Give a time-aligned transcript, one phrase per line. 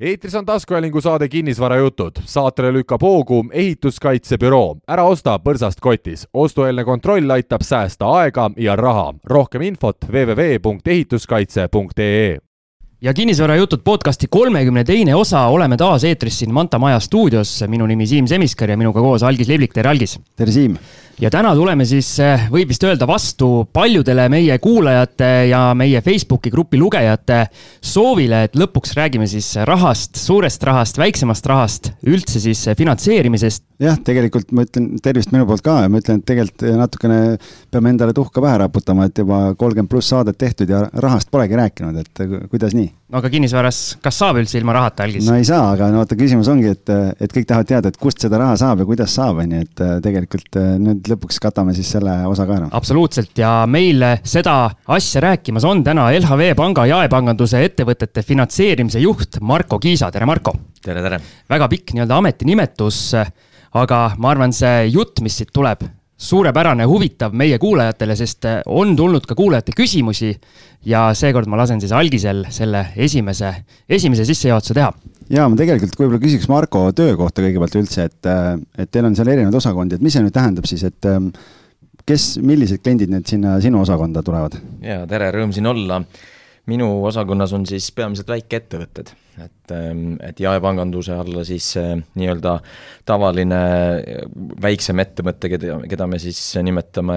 [0.00, 2.12] eetris on taskuhäälingu saade Kinnisvarajutud.
[2.24, 4.76] saatele lükkab hoogu ehituskaitsebüroo.
[4.88, 6.28] ära osta põrsast kotis.
[6.34, 9.14] ostueelne kontroll aitab säästa aega ja raha.
[9.24, 12.38] rohkem infot www.ehituskaitse.ee
[13.02, 17.64] ja Kinnisvarajutud podcasti kolmekümne teine osa, oleme taas eetris siin Manta Maja stuudios.
[17.66, 20.20] minu nimi Siim Semiskar ja minuga koos Algis Liblik, tere Algis!
[20.36, 20.76] tere Siim!
[21.20, 26.50] Ja täna tuleme siis, eh, võib vist öelda, vastu paljudele meie kuulajate ja meie Facebooki
[26.50, 27.44] grupi lugejate
[27.80, 33.64] soovile, et lõpuks räägime siis rahast, suurest rahast, väiksemast rahast, üldse siis finantseerimisest.
[33.82, 37.20] jah, tegelikult ma ütlen tervist minu poolt ka ja ma ütlen, et tegelikult natukene
[37.70, 41.98] peame endale tuhka pähe raputama, et juba kolmkümmend pluss saadet tehtud ja rahast polegi rääkinud,
[41.98, 42.90] et kuidas nii?
[43.10, 45.26] no aga kinnisvaras, kas saab üldse ilma rahata, Algis?
[45.28, 48.22] no ei saa, aga no vaata, küsimus ongi, et, et kõik tahavad teada, et kust
[48.24, 51.90] seda raha saab ja kuidas saab, on ju, et tegelikult need nüüd lõpuks katame siis
[51.94, 52.68] selle osa ka ära.
[52.72, 59.78] absoluutselt ja meil seda asja rääkimas on täna LHV Panga jaepanganduse ettevõtete finantseerimise juht Marko
[59.78, 60.54] Kiisa, tere Marko!
[60.84, 61.20] tere, tere!
[61.50, 63.02] väga pikk nii-öelda ametinimetus,
[63.76, 65.84] aga ma arvan, see jutt, mis siit tuleb,
[66.24, 70.32] suurepärane, huvitav meie kuulajatele, sest on tulnud ka kuulajate küsimusi
[70.88, 73.52] ja seekord ma lasen siis Algisel selle esimese,
[73.88, 74.92] esimese sissejuhatuse teha
[75.32, 78.30] ja ma tegelikult võib-olla küsiks Marko töö kohta kõigepealt üldse, et,
[78.78, 81.10] et teil on seal erinevaid osakondi, et mis see nüüd tähendab siis, et
[82.08, 84.58] kes, millised kliendid nüüd sinna sinu osakonda tulevad?
[84.84, 86.02] ja tere, rõõm siin olla.
[86.70, 91.72] minu osakonnas on siis peamiselt väikeettevõtted et, ähm, et jaepanganduse alla siis
[92.14, 92.54] nii-öelda
[93.08, 93.60] tavaline
[94.62, 97.16] väiksem ettevõte, keda, keda me siis nimetame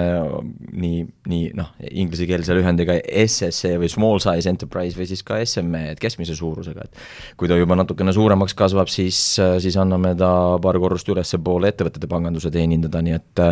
[0.82, 6.02] nii, nii noh, inglisekeelse lühendiga SSE või small size enterprise või siis ka SME, et
[6.02, 9.20] keskmise suurusega, et kui ta juba natukene suuremaks kasvab, siis,
[9.64, 10.32] siis anname ta
[10.64, 13.46] paar korrust ülespoole ettevõtete panganduse teenindada, nii et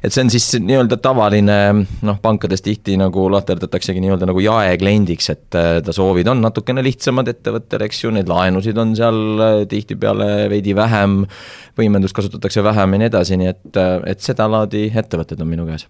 [0.00, 5.48] et see on siis nii-öelda tavaline noh, pankades tihti nagu lahterdataksegi nii-öelda nagu jaekliendiks, et
[5.84, 10.48] ta soovid on natukene lihtsamad ettevõttel, eks eks ju, neid laenusid on seal äh, tihtipeale
[10.50, 11.20] veidi vähem,
[11.78, 15.84] võimendust kasutatakse vähem ja nii edasi, nii et, äh, et sedalaadi ettevõtted on minu käes.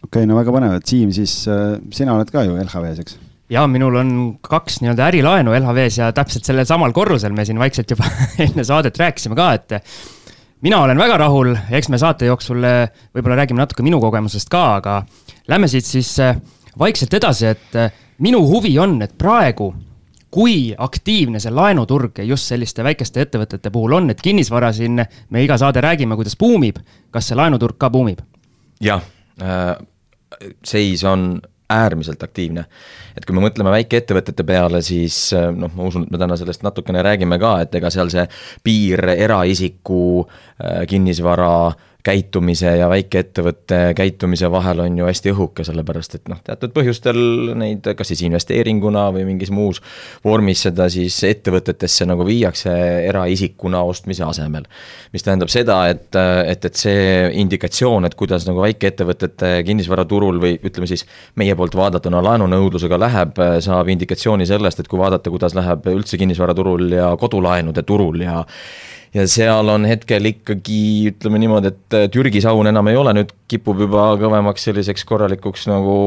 [0.00, 3.18] okei okay,, no väga põnev, et Siim, siis äh, sina oled ka ju LHV-s, eks?
[3.52, 7.92] ja minul on kaks nii-öelda ärilaenu LHV-s ja täpselt sellel samal korrusel me siin vaikselt
[7.92, 8.08] juba
[8.46, 9.76] enne saadet rääkisime ka, et
[10.64, 15.02] mina olen väga rahul, eks me saate jooksul võib-olla räägime natuke minu kogemusest ka, aga
[15.50, 16.14] lähme siit siis
[16.78, 17.80] vaikselt edasi, et
[18.22, 19.72] minu huvi on, et praegu
[20.30, 25.58] kui aktiivne see laenuturg just selliste väikeste ettevõtete puhul on, et kinnisvara siin, me iga
[25.58, 26.78] saade räägime, kuidas buumib,
[27.10, 28.22] kas see laenuturg ka buumib?
[28.80, 29.02] jah
[29.42, 29.74] äh,,
[30.64, 32.64] seis on äärmiselt aktiivne.
[33.16, 36.64] et kui me mõtleme väikeettevõtete peale, siis äh, noh, ma usun, et me täna sellest
[36.66, 38.26] natukene räägime ka, et ega seal see
[38.64, 46.16] piir eraisiku äh, kinnisvara äh, käitumise ja väikeettevõtte käitumise vahel on ju hästi õhuke, sellepärast
[46.16, 47.20] et noh, teatud põhjustel
[47.60, 49.82] neid kas siis investeeringuna või mingis muus
[50.24, 52.72] vormis seda siis ettevõtetesse nagu viiakse
[53.08, 54.66] eraisikuna ostmise asemel.
[55.12, 60.88] mis tähendab seda, et, et, et see indikatsioon, et kuidas nagu väikeettevõtete kinnisvaraturul või ütleme
[60.90, 61.06] siis
[61.40, 66.88] meie poolt vaadatuna laenunõudlusega läheb, saab indikatsiooni sellest, et kui vaadata, kuidas läheb üldse kinnisvaraturul
[66.96, 68.40] ja kodulaenude turul ja
[69.14, 73.82] ja seal on hetkel ikkagi ütleme niimoodi, et Türgi saun enam ei ole, nüüd kipub
[73.82, 75.98] juba kõvemaks selliseks korralikuks nagu,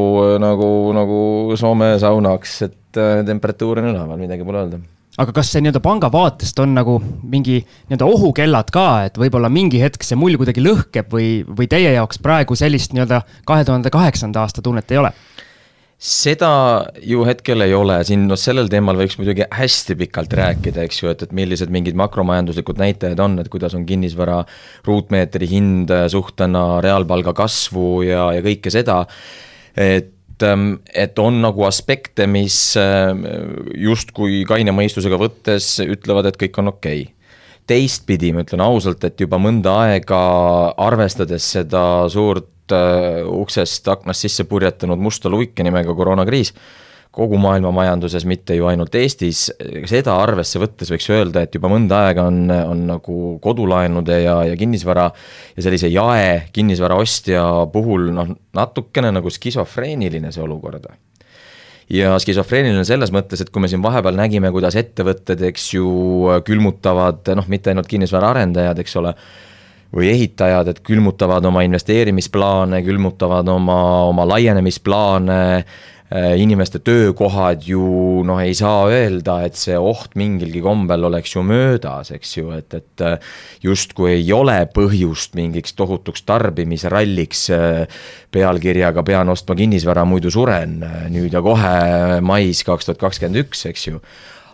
[0.42, 1.22] nagu, nagu
[1.60, 4.84] Soome saunaks, et äh, temperatuur on üleval, midagi pole öelda
[5.22, 9.82] aga kas see nii-öelda panga vaatest on nagu mingi nii-öelda ohukellad ka, et võib-olla mingi
[9.82, 14.42] hetk see mull kuidagi lõhkeb või, või teie jaoks praegu sellist nii-öelda kahe tuhande kaheksanda
[14.42, 15.14] aasta tunnet ei ole?
[15.98, 16.52] Seda
[17.06, 21.12] ju hetkel ei ole, siin noh, sellel teemal võiks muidugi hästi pikalt rääkida, eks ju,
[21.14, 24.42] et, et millised mingid makromajanduslikud näitajad on, et kuidas on kinnisvara
[24.88, 29.04] ruutmeetri hind suhtena reaalpalga kasvu ja, ja kõike seda.
[29.78, 33.24] et ähm, et on nagu aspekte, mis ähm,
[33.80, 37.12] justkui kaine mõistusega võttes ütlevad, et kõik on okei okay
[37.70, 40.20] teistpidi ma ütlen ausalt, et juba mõnda aega
[40.84, 46.54] arvestades seda suurt Äh, uksest aknast sisse purjetanud musta luike nimega koroonakriis,
[47.14, 49.50] kogu maailma majanduses, mitte ju ainult Eestis,
[49.90, 54.56] seda arvesse võttes võiks öelda, et juba mõnda aega on, on nagu kodulaenude ja, ja
[54.58, 55.10] kinnisvara
[55.58, 57.44] ja sellise jae kinnisvara ostja
[57.74, 60.88] puhul noh, natukene nagu skisofreeniline see olukord.
[61.92, 65.90] ja skisofreeniline selles mõttes, et kui me siin vahepeal nägime, kuidas ettevõtted, eks ju,
[66.48, 69.18] külmutavad noh, mitte ainult kinnisvaraarendajad, eks ole
[69.94, 73.80] või ehitajad, et külmutavad oma investeerimisplaane, külmutavad oma,
[74.10, 81.06] oma laienemisplaane, äh, inimeste töökohad ju noh, ei saa öelda, et see oht mingilgi kombel
[81.12, 83.32] oleks ju möödas, eks ju, et, et äh,
[83.64, 88.04] justkui ei ole põhjust mingiks tohutuks tarbimisralliks äh,
[88.34, 90.80] pealkirjaga pean ostma kinnisvara, muidu suren
[91.14, 94.02] nüüd ja kohe mais kaks tuhat kakskümmend üks, eks ju.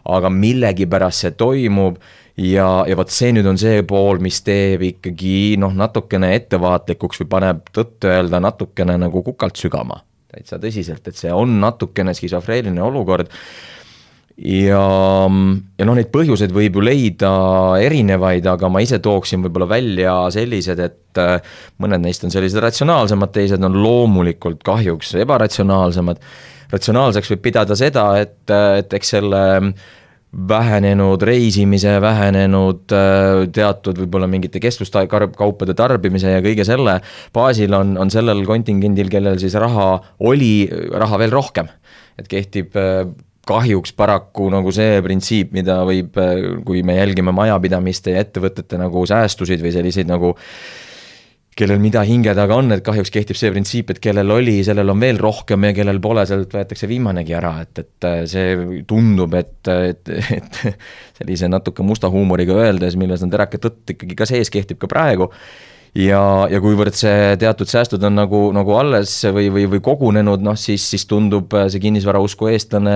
[0.09, 1.99] Aga millegipärast see toimub
[2.39, 7.31] ja, ja vot see nüüd on see pool, mis teeb ikkagi noh, natukene ettevaatlikuks või
[7.35, 10.03] paneb tõtt-öelda natukene nagu kukalt sügama.
[10.29, 13.31] täitsa tõsiselt, et see on natukene skisofreeniline olukord
[14.39, 14.83] ja,
[15.79, 17.31] ja noh, neid põhjuseid võib ju leida
[17.83, 23.33] erinevaid, aga ma ise tooksin võib-olla välja sellised, et äh, mõned neist on sellised ratsionaalsemad,
[23.35, 26.21] teised on loomulikult kahjuks ebaratsionaalsemad.
[26.71, 29.41] ratsionaalseks võib pidada seda, et, et eks selle
[30.29, 36.99] vähenenud reisimise, vähenenud äh, teatud võib-olla mingite kestvuskaupade tarbimise ja kõige selle
[37.33, 39.95] baasil on, on sellel kontingendil, kellel siis raha
[40.29, 41.71] oli, raha veel rohkem.
[42.19, 43.07] et kehtib äh,
[43.49, 46.13] kahjuks paraku nagu see printsiip, mida võib,
[46.67, 50.35] kui me jälgime majapidamiste ja ettevõtete nagu säästusid või selliseid nagu
[51.59, 55.01] kellel mida hinge taga on, et kahjuks kehtib see printsiip, et kellel oli, sellel on
[55.03, 58.53] veel rohkem ja kellel pole, sellelt võetakse viimanegi ära, et, et see
[58.89, 60.61] tundub, et, et, et
[61.19, 65.31] sellise natuke musta huumoriga öeldes, milles on terake tõtt ikkagi ka sees, kehtib ka praegu
[65.97, 66.21] ja,
[66.51, 70.85] ja kuivõrd see teatud säästud on nagu, nagu alles või, või, või kogunenud, noh siis,
[70.91, 72.95] siis tundub see kinnisvarausku eestlane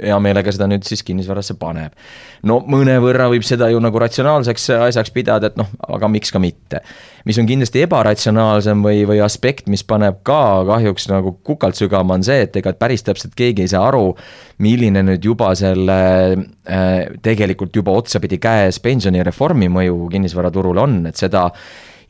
[0.00, 1.94] hea meelega seda nüüd siis kinnisvarasse paneb.
[2.42, 6.82] no mõnevõrra võib seda ju nagu ratsionaalseks asjaks pidada, et noh, aga miks ka mitte.
[7.24, 12.26] mis on kindlasti ebaratsionaalsem või, või aspekt, mis paneb ka kahjuks nagu kukalt sügama, on
[12.26, 14.10] see, et ega päris täpselt keegi ei saa aru,
[14.58, 16.02] milline nüüd juba selle
[16.34, 21.48] äh, tegelikult juba otsapidi käes pensionireformi mõju kinnisvaraturul on, et seda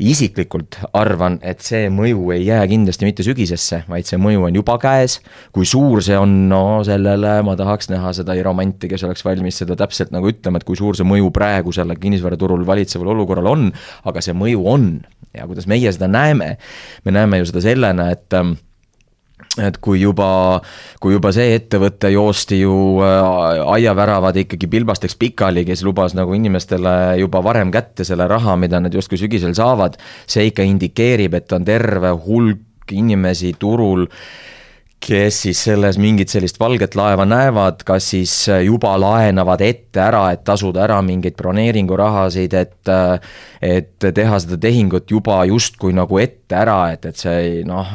[0.03, 4.77] isiklikult arvan, et see mõju ei jää kindlasti mitte sügisesse, vaid see mõju on juba
[4.83, 5.21] käes.
[5.53, 9.77] kui suur see on, no sellele ma tahaks näha seda iromanti, kes oleks valmis seda
[9.79, 13.73] täpselt nagu ütlema, et kui suur see mõju praegusele kinnisvaraturul valitseval olukorral on,
[14.05, 14.89] aga see mõju on
[15.35, 16.57] ja kuidas meie seda näeme,
[17.05, 18.39] me näeme ju seda sellena, et
[19.63, 20.61] et kui juba,
[21.03, 22.75] kui juba see ettevõte joosti ju
[23.05, 28.81] äh, aiaväravad ikkagi pilbasteks pikali, kes lubas nagu inimestele juba varem kätte selle raha, mida
[28.83, 34.09] nad justkui sügisel saavad, see ikka indikeerib, et on terve hulk inimesi turul
[35.05, 38.33] kes siis selles mingit sellist valget laeva näevad, kas siis
[38.65, 42.93] juba laenavad ette ära, et tasuda ära mingeid broneeringurahasid, et
[43.65, 47.95] et teha seda tehingut juba justkui nagu ette ära, et, et see noh,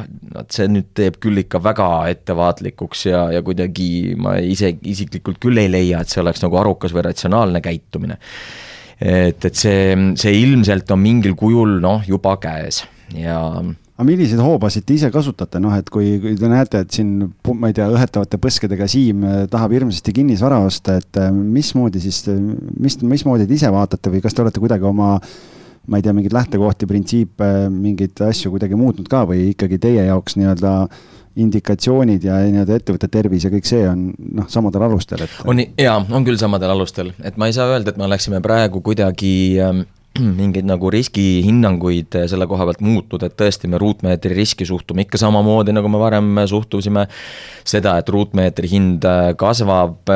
[0.49, 5.69] see nüüd teeb küll ikka väga ettevaatlikuks ja, ja kuidagi ma ise isiklikult küll ei
[5.69, 8.17] leia, et see oleks nagu arukas või ratsionaalne käitumine.
[8.99, 12.83] et, et see, see ilmselt on mingil kujul noh, juba käes
[13.17, 13.39] ja
[13.99, 17.17] aga milliseid hoobasid te ise kasutate, noh, et kui, kui te näete, et siin,
[17.51, 22.23] ma ei tea, õhetavate põskedega Siim eh, tahab hirmsasti kinnisvara osta, et eh, mismoodi siis,
[22.79, 25.17] mis, mismoodi te ise vaatate või kas te olete kuidagi oma
[25.89, 30.37] ma ei tea, mingeid lähtekohti, printsiipe, mingeid asju kuidagi muutnud ka või ikkagi teie jaoks
[30.39, 30.73] nii-öelda
[31.39, 34.09] indikatsioonid ja nii-öelda ettevõtte tervis ja kõik see on
[34.39, 35.37] noh, samadel alustel, et.
[35.49, 38.83] on jaa, on küll samadel alustel, et ma ei saa öelda, et me oleksime praegu
[38.85, 39.83] kuidagi ähm,
[40.39, 45.21] mingeid nagu riskihinnanguid eh, selle koha pealt muutnud, et tõesti me ruutmeetri riski suhtume ikka
[45.21, 47.07] samamoodi, nagu me varem suhtusime.
[47.69, 50.09] seda, et ruutmeetri hind eh, kasvab,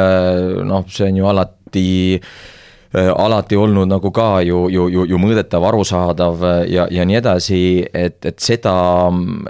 [0.66, 1.88] noh, see on ju alati
[2.24, 2.63] Äh,
[2.94, 7.62] alati olnud nagu ka ju, ju, ju, ju mõõdetav, arusaadav äh, ja, ja nii edasi,
[7.90, 8.74] et, et seda,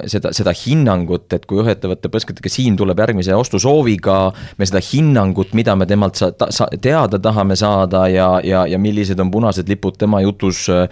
[0.08, 4.18] seda, seda hinnangut, et kui ühe-ettevõtte põsketega siin tuleb järgmise ostusooviga,
[4.58, 8.80] me seda hinnangut, mida me temalt sa, ta, sa, teada tahame saada ja, ja, ja
[8.80, 10.88] millised on punased lipud tema jutus äh,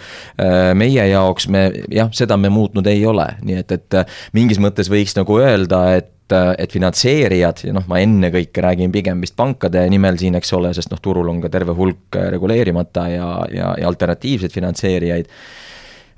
[0.75, 4.01] meie jaoks, me jah, seda me muutnud ei ole, nii et, et
[4.35, 9.21] mingis mõttes võiks nagu öelda, et et, et finantseerijad ja noh, ma ennekõike räägin pigem
[9.23, 13.27] vist pankade nimel siin, eks ole, sest noh, turul on ka terve hulk reguleerimata ja,
[13.53, 15.29] ja, ja alternatiivseid finantseerijaid.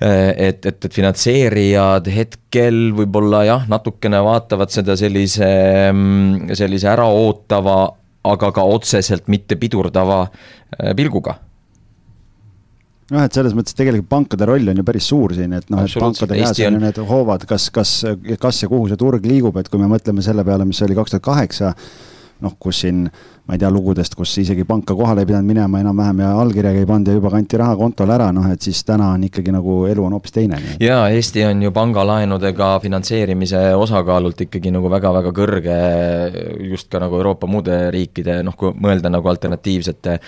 [0.04, 5.48] Et, et, et finantseerijad hetkel võib-olla jah, natukene vaatavad seda sellise,
[6.60, 7.78] sellise äraootava,
[8.34, 10.26] aga ka otseselt mitte pidurdava
[10.98, 11.38] pilguga
[13.14, 16.00] noh, et selles mõttes tegelikult pankade roll on ju päris suur siin, et noh, et
[16.02, 18.00] pankade käes on ju need hoovad, kas, kas,
[18.42, 21.16] kas ja kuhu see turg liigub, et kui me mõtleme selle peale, mis oli kaks
[21.16, 21.74] tuhat kaheksa,
[22.44, 23.06] noh, kus siin
[23.44, 26.88] ma ei tea lugudest, kus isegi panka kohale ei pidanud minema enam-vähem ja allkirjaga ei
[26.88, 30.06] pannud ja juba kanti raha kontole ära, noh et siis täna on ikkagi nagu elu
[30.08, 30.60] on hoopis teine.
[30.80, 35.80] jaa, Eesti on ju pangalaenudega finantseerimise osakaalult ikkagi nagu väga-väga kõrge,
[36.72, 40.20] just ka nagu Euroopa muude riikide, noh, kui mõelda nagu alternatiivsete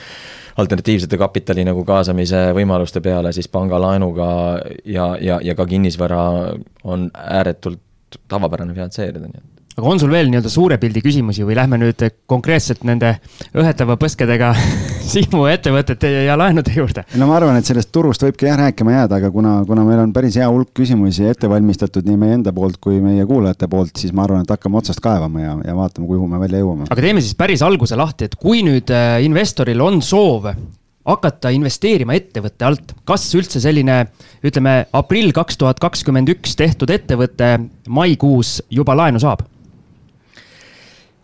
[0.57, 4.29] alternatiivsete kapitali nagu kaasamise võimaluste peale, siis pangalaenuga
[4.85, 6.21] ja, ja, ja ka kinnisvara
[6.83, 7.81] on ääretult
[8.31, 12.03] tavapärane finantseerida, nii et aga on sul veel nii-öelda suure pildi küsimusi või lähme nüüd
[12.31, 13.17] konkreetselt nende
[13.55, 14.53] õhetava põskedega
[15.05, 17.03] Siimu ettevõtete ja laenude juurde?
[17.19, 20.13] no ma arvan, et sellest turust võibki jah rääkima jääda, aga kuna, kuna meil on
[20.15, 24.15] päris hea hulk küsimusi ette valmistatud nii meie enda poolt kui meie kuulajate poolt, siis
[24.15, 26.87] ma arvan, et hakkame otsast kaevama ja, ja vaatame, kuhu me välja jõuame.
[26.89, 30.49] aga teeme siis päris alguse lahti, et kui nüüd äh, investoril on soov
[31.05, 34.05] hakata investeerima ettevõtte alt, kas üldse selline,
[34.45, 39.45] ütleme, aprill kaks tuhat kakskümmend üks tehtud ettevõte maikuus juba laenu saab?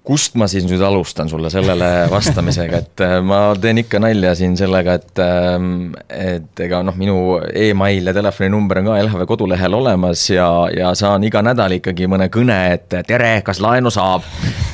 [0.07, 4.57] Kust ma siis nüüd alustan sulle sellele vastamisega, et äh, ma teen ikka nalja siin
[4.59, 7.17] sellega, et, ähm, et ega noh, minu
[7.53, 12.31] email ja telefoninumber on ka LHV kodulehel olemas ja, ja saan iga nädal ikkagi mõne
[12.33, 14.25] kõne, et tere, kas laenu saab.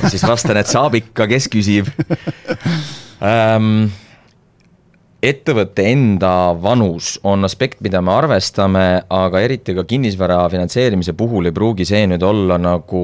[0.07, 1.91] siis vastan, et saab ikka, kes küsib
[3.31, 3.87] ähm,
[5.23, 6.31] ettevõtte enda
[6.61, 12.05] vanus on aspekt, mida me arvestame, aga eriti ka kinnisvara finantseerimise puhul ei pruugi see
[12.09, 13.01] nüüd olla nagu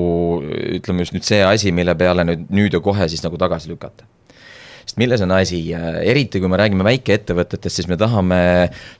[0.78, 4.06] ütleme just nüüd see asi, mille peale nüüd, nüüd ja kohe siis nagu tagasi lükata
[4.84, 8.40] sest milles on asi, eriti kui me räägime väikeettevõtetest, siis me tahame,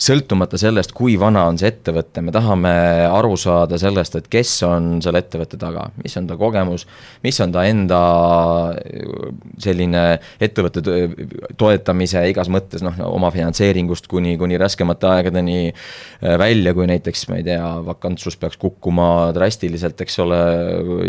[0.02, 2.72] sõltumata sellest, kui vana on see ettevõte, me tahame
[3.10, 6.88] aru saada sellest, et kes on selle ettevõtte taga, mis on ta kogemus,
[7.26, 8.02] mis on ta enda
[9.64, 10.04] selline
[10.44, 10.84] ettevõtte
[11.60, 17.42] toetamise igas mõttes, noh, oma finantseeringust kuni, kuni raskemate aegadeni äh, välja, kui näiteks, ma
[17.42, 20.42] ei tea, vakantsus peaks kukkuma drastiliselt, eks ole,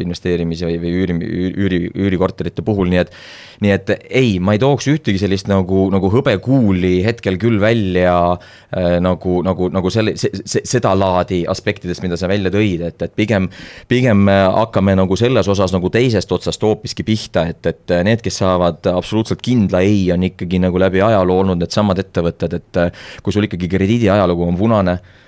[0.02, 1.18] investeerimise või, või üüri,
[1.54, 3.14] üüri, üürikorterite puhul, nii et
[3.62, 8.98] nii et ei, ma ei tooks ühtegi sellist nagu, nagu hõbekuuli hetkel küll välja äh,
[9.04, 13.48] nagu, nagu, nagu selle, sedalaadi aspektidest, mida sa välja tõid, et, et pigem,
[13.90, 18.88] pigem hakkame nagu selles osas nagu teisest otsast hoopiski pihta, et, et need, kes saavad
[18.94, 22.82] absoluutselt kindla ei, on ikkagi nagu läbi ajaloo olnud needsamad ettevõtted, et
[23.22, 25.23] kui sul ikkagi krediidiajalugu on punane Äh,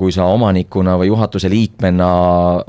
[0.00, 2.08] kui sa omanikuna või juhatuse liikmena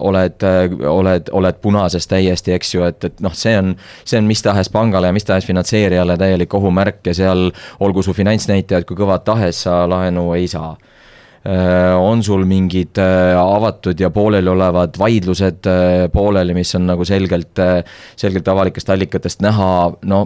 [0.04, 3.72] oled, äh, oled, oled punases täiesti, eks ju, et, et noh, see on,
[4.04, 7.48] see on mis tahes pangale ja mis tahes finantseerijale täielik ohumärk ja seal
[7.80, 10.76] olgu su finantsnäitajad kui kõvad tahes, sa laenu ei saa.
[11.42, 15.72] Äh, on sul mingid avatud ja pooleliolevad vaidlused
[16.14, 17.64] pooleli, mis on nagu selgelt,
[18.20, 19.72] selgelt avalikest allikatest näha,
[20.12, 20.26] no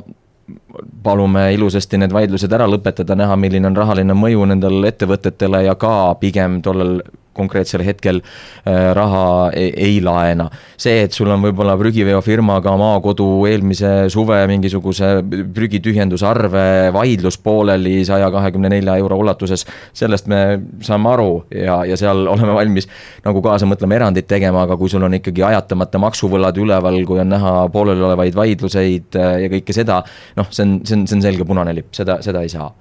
[1.03, 6.15] palume ilusasti need vaidlused ära lõpetada, näha, milline on rahaline mõju nendel ettevõtetele ja ka
[6.21, 6.99] pigem tollel
[7.35, 10.49] konkreetsel hetkel äh, raha ei, ei laena.
[10.77, 15.11] see, et sul on võib-olla prügiveofirmaga maakodu eelmise suve mingisuguse
[15.55, 16.65] prügitühjendusarve
[16.95, 20.41] vaidlus pooleli saja kahekümne nelja euro ulatuses, sellest me
[20.85, 22.89] saame aru ja, ja seal oleme valmis
[23.25, 27.31] nagu kaasa mõtlema erandit tegema, aga kui sul on ikkagi ajatamata maksuvõlad üleval, kui on
[27.35, 30.01] näha pooleliolevaid vaidluseid äh, ja kõike seda,
[30.39, 32.71] noh, see on, see on, see on selge punane lipp, seda, seda ei saa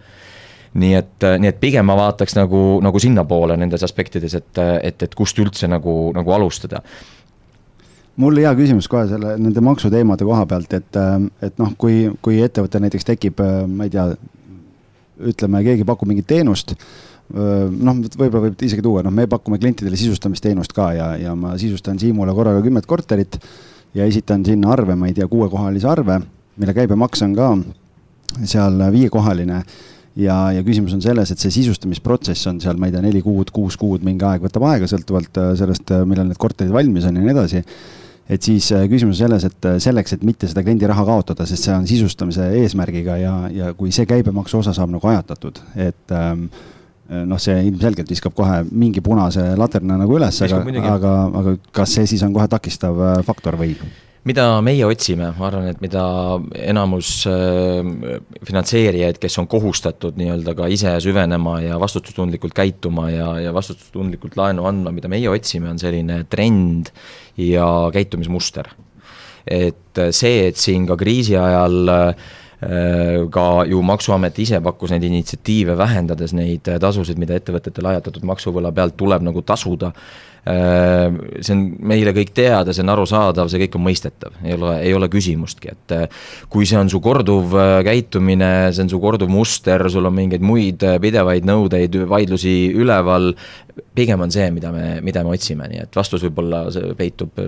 [0.75, 5.14] nii et, nii et pigem ma vaataks nagu, nagu sinnapoole nendes aspektides, et, et, et
[5.14, 6.83] kust üldse nagu, nagu alustada.
[8.21, 11.00] Mul hea küsimus kohe selle, nende maksuteemade koha pealt, et,
[11.43, 14.07] et noh, kui, kui ettevõte näiteks tekib, ma ei tea,
[15.31, 16.75] ütleme, keegi pakub mingit teenust
[17.33, 21.99] noh, võib-olla võib isegi tuua, noh, me pakume klientidele sisustamisteenust ka ja, ja ma sisustan
[21.99, 23.38] Siimule korraga kümmet korterit
[23.97, 26.21] ja esitan sinna arve, ma ei tea, kuuekohalise arve,
[26.61, 27.50] mille käibemaks on ka
[28.45, 29.62] seal viiekohaline
[30.21, 33.50] ja, ja küsimus on selles, et see sisustamisprotsess on seal, ma ei tea, neli kuud,
[33.54, 37.18] kuus kuud, mingi aeg võtab aega, sõltuvalt äh, sellest, äh, millal need korterid valmis on
[37.18, 37.64] ja nii edasi.
[38.28, 41.66] et siis äh, küsimus on selles, et selleks, et mitte seda kliendi raha kaotada, sest
[41.66, 46.47] see on sisustamise eesmärgiga ja, ja kui see käibemaksu osa saab nagu ajatatud, et ähm,
[47.28, 50.62] noh, see ilmselgelt viskab kohe mingi punase laterna nagu üles, aga,
[50.94, 53.75] aga, aga kas see siis on kohe takistav faktor või?
[54.28, 56.04] Mida meie otsime, ma arvan, et mida
[56.64, 57.90] enamus äh,
[58.47, 64.64] finantseerijaid, kes on kohustatud nii-öelda ka ise süvenema ja vastutustundlikult käituma ja, ja vastutustundlikult laenu
[64.71, 66.93] andma, mida meie otsime, on selline trend
[67.40, 68.73] ja käitumismuster.
[69.45, 72.31] et see, et siin ka kriisi ajal äh,
[73.31, 78.97] ka ju Maksuamet ise pakkus neid initsiatiive, vähendades neid tasusid, mida ettevõtetele ajatatud maksuvõla pealt
[78.97, 79.93] tuleb nagu tasuda
[80.45, 84.93] see on meile kõik teada, see on arusaadav, see kõik on mõistetav, ei ole, ei
[84.97, 89.33] ole küsimustki, et äh, kui see on su korduv äh, käitumine, see on su korduv
[89.33, 93.33] muster, sul on mingeid muid pidevaid nõudeid, vaidlusi üleval,
[93.97, 97.41] pigem on see, mida me, mida me otsime, nii et vastus võib-olla see peitub,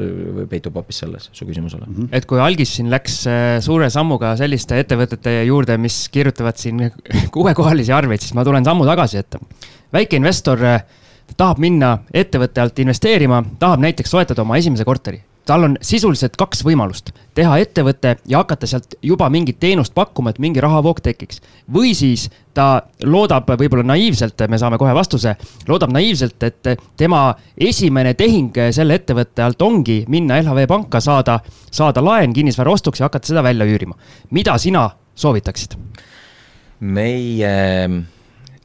[0.48, 1.94] peitub hoopis selles, su küsimusele mm.
[1.94, 2.10] -hmm.
[2.16, 3.22] et kui algis siin läks
[3.66, 6.88] suure sammuga selliste ettevõtete juurde, mis kirjutavad siin
[7.36, 9.36] kuuekohalisi arveid, siis ma tulen sammu tagasi, et
[9.92, 10.16] väike
[11.26, 16.34] investor tahab minna ettevõtte alt investeerima, tahab näiteks soetada oma esimese korteri tal on sisuliselt
[16.36, 21.40] kaks võimalust, teha ettevõte ja hakata sealt juba mingit teenust pakkuma, et mingi rahavoog tekiks.
[21.72, 25.36] või siis ta loodab võib-olla naiivselt, me saame kohe vastuse,
[25.68, 26.66] loodab naiivselt, et
[26.96, 31.38] tema esimene tehing selle ettevõtte alt ongi minna LHV panka, saada,
[31.70, 33.94] saada laen kinnisvara ostuks ja hakata seda välja üürima.
[34.30, 35.78] mida sina soovitaksid?
[36.80, 38.15] meie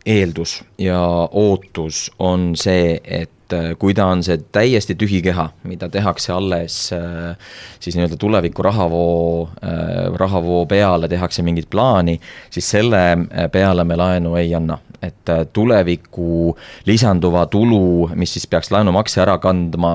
[0.05, 0.99] eeldus ja
[1.31, 6.77] ootus on see, et äh, kui ta on see täiesti tühi keha, mida tehakse alles
[6.95, 7.35] äh,
[7.79, 12.17] siis nii-öelda tuleviku rahavoo, äh, rahavoo peale tehakse mingit plaani,
[12.49, 13.03] siis selle
[13.51, 14.79] peale me laenu ei anna.
[15.01, 16.55] et tuleviku
[16.85, 19.93] lisanduva tulu, mis siis peaks laenumakse ära kandma,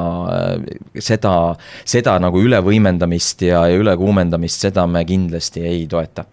[0.99, 1.55] seda,
[1.87, 6.25] seda nagu ülevõimendamist ja, ja ülekuumendamist, seda me kindlasti ei toeta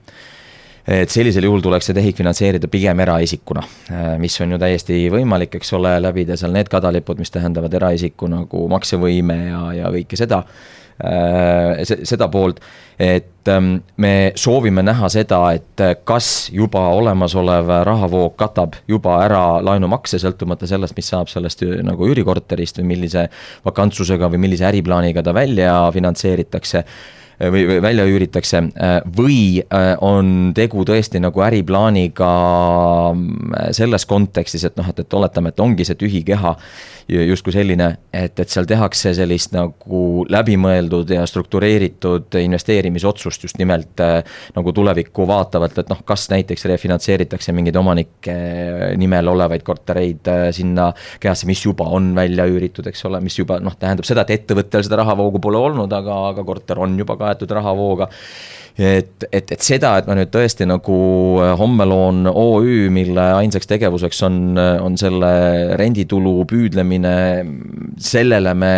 [0.87, 5.55] et sellisel juhul tuleks see tehing finantseerida pigem eraisikuna, äh, mis on ju täiesti võimalik,
[5.59, 10.43] eks ole, läbida seal need kadalipud, mis tähendavad eraisiku nagu maksevõime ja, ja kõike seda
[10.43, 12.59] äh, seda poolt,
[12.99, 20.19] et ähm, me soovime näha seda, et kas juba olemasolev rahavoog katab juba ära laenumakse,
[20.21, 23.29] sõltumata sellest, mis saab sellest nagu üürikorterist või millise
[23.65, 26.83] vakantsusega või millise äriplaaniga ta välja finantseeritakse.
[26.83, 27.21] Äh,
[27.51, 32.31] või, või välja üüritakse äh, või äh, on tegu tõesti nagu äriplaaniga
[33.75, 36.55] selles kontekstis, et noh, et, et oletame, et ongi see tühi keha
[37.03, 43.99] justkui selline, et, et seal tehakse sellist nagu läbimõeldud ja struktureeritud investeerimisotsust just nimelt
[44.55, 48.37] nagu tulevikku vaatavalt, et noh, kas näiteks refinantseeritakse mingeid omanike
[48.99, 53.75] nimel olevaid kortereid sinna kehasse, mis juba on välja üüritud, eks ole, mis juba noh,
[53.79, 58.09] tähendab seda, et ettevõttel seda rahavoogu pole olnud, aga, aga korter on juba kaetud rahavooga
[58.77, 60.97] et, et, et seda, et ma nüüd tõesti nagu
[61.43, 65.29] äh, homme loon OÜ, mille ainsaks tegevuseks on, on selle
[65.79, 67.13] renditulu püüdlemine,
[68.01, 68.73] sellele me,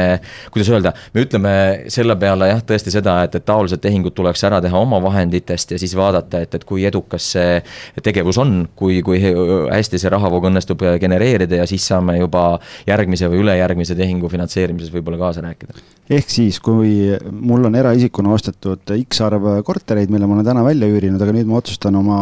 [0.52, 1.54] kuidas öelda, me ütleme
[1.94, 5.80] selle peale jah, tõesti seda, et, et taolised tehingud tuleks ära teha oma vahenditest ja
[5.82, 7.60] siis vaadata, et, et kui edukas see
[8.04, 12.46] tegevus on, kui, kui hästi see rahavoog õnnestub genereerida ja siis saame juba
[12.88, 15.80] järgmise või ülejärgmise tehingu finantseerimises võib-olla kaasa rääkida.
[16.10, 20.64] ehk siis, kui mul on eraisikuna ostetud X arv kortereid, kortereid, mille ma olen täna
[20.66, 22.20] välja üürinud, aga nüüd ma otsustan oma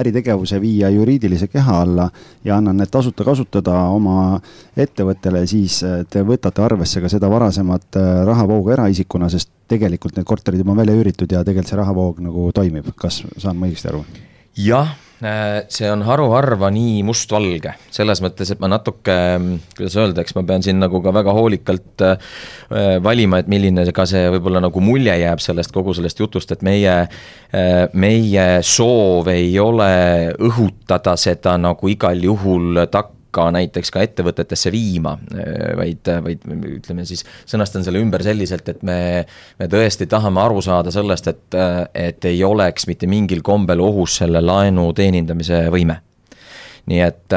[0.00, 2.06] äritegevuse viia juriidilise keha alla
[2.44, 4.40] ja annan need tasuta kasutada oma
[4.76, 10.26] ettevõttele, siis äh, te võtate arvesse ka seda varasemat äh, rahavoogu eraisikuna, sest tegelikult need
[10.26, 13.92] korterid juba on välja üüritud ja tegelikult see rahavoog nagu toimib, kas saan ma õigesti
[13.92, 14.04] aru?
[14.56, 19.14] jah see on haruharva nii mustvalge, selles mõttes, et ma natuke,
[19.76, 22.34] kuidas öelda, eks ma pean siin nagu ka väga hoolikalt äh,
[23.04, 26.96] valima, et milline ka see võib-olla nagu mulje jääb sellest kogu sellest jutust, et meie,
[27.54, 29.92] äh, meie soov ei ole
[30.42, 35.16] õhutada seda nagu igal juhul takka ka näiteks ka ettevõtetesse viima,
[35.78, 38.98] vaid, vaid ütleme siis, sõnastan selle ümber selliselt, et me,
[39.58, 41.58] me tõesti tahame aru saada sellest, et,
[41.94, 46.00] et ei oleks mitte mingil kombel ohus selle laenu teenindamise võime.
[46.90, 47.34] nii et,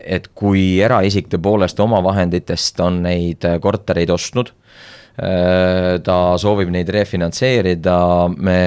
[0.00, 7.98] et kui eraisik tõepoolest oma vahenditest on neid kortereid ostnud Äh, ta soovib neid refinantseerida,
[8.36, 8.58] me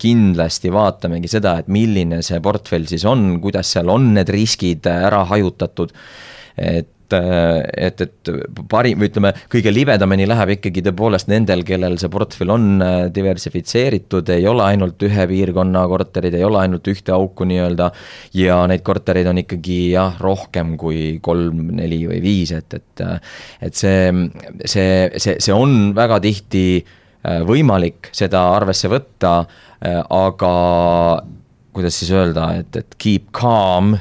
[0.00, 5.22] kindlasti vaatamegi seda, et milline see portfell siis on, kuidas seal on need riskid ära
[5.30, 5.94] hajutatud.
[6.54, 8.30] et et, et
[8.70, 14.32] parim, või ütleme, kõige libedamini läheb ikkagi tõepoolest nendel, kellel see portfell on äh, diversifitseeritud,
[14.34, 17.90] ei ole ainult ühe piirkonna korterid, ei ole ainult ühte auku nii-öelda.
[18.38, 23.04] ja neid kortereid on ikkagi jah, rohkem kui kolm, neli või viis, et, et,
[23.68, 24.10] et see,
[24.64, 26.66] see, see, see on väga tihti
[27.24, 29.38] võimalik seda arvesse võtta,
[30.12, 30.50] aga
[31.74, 33.96] kuidas siis öelda, et, et keep calm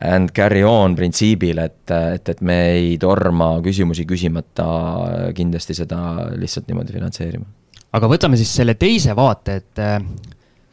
[0.00, 4.66] and carry on printsiibil, et, et, et me ei torma küsimusi küsimata
[5.36, 6.00] kindlasti seda
[6.34, 7.44] lihtsalt niimoodi finantseerima.
[7.94, 10.00] aga võtame siis selle teise vaate, et äh,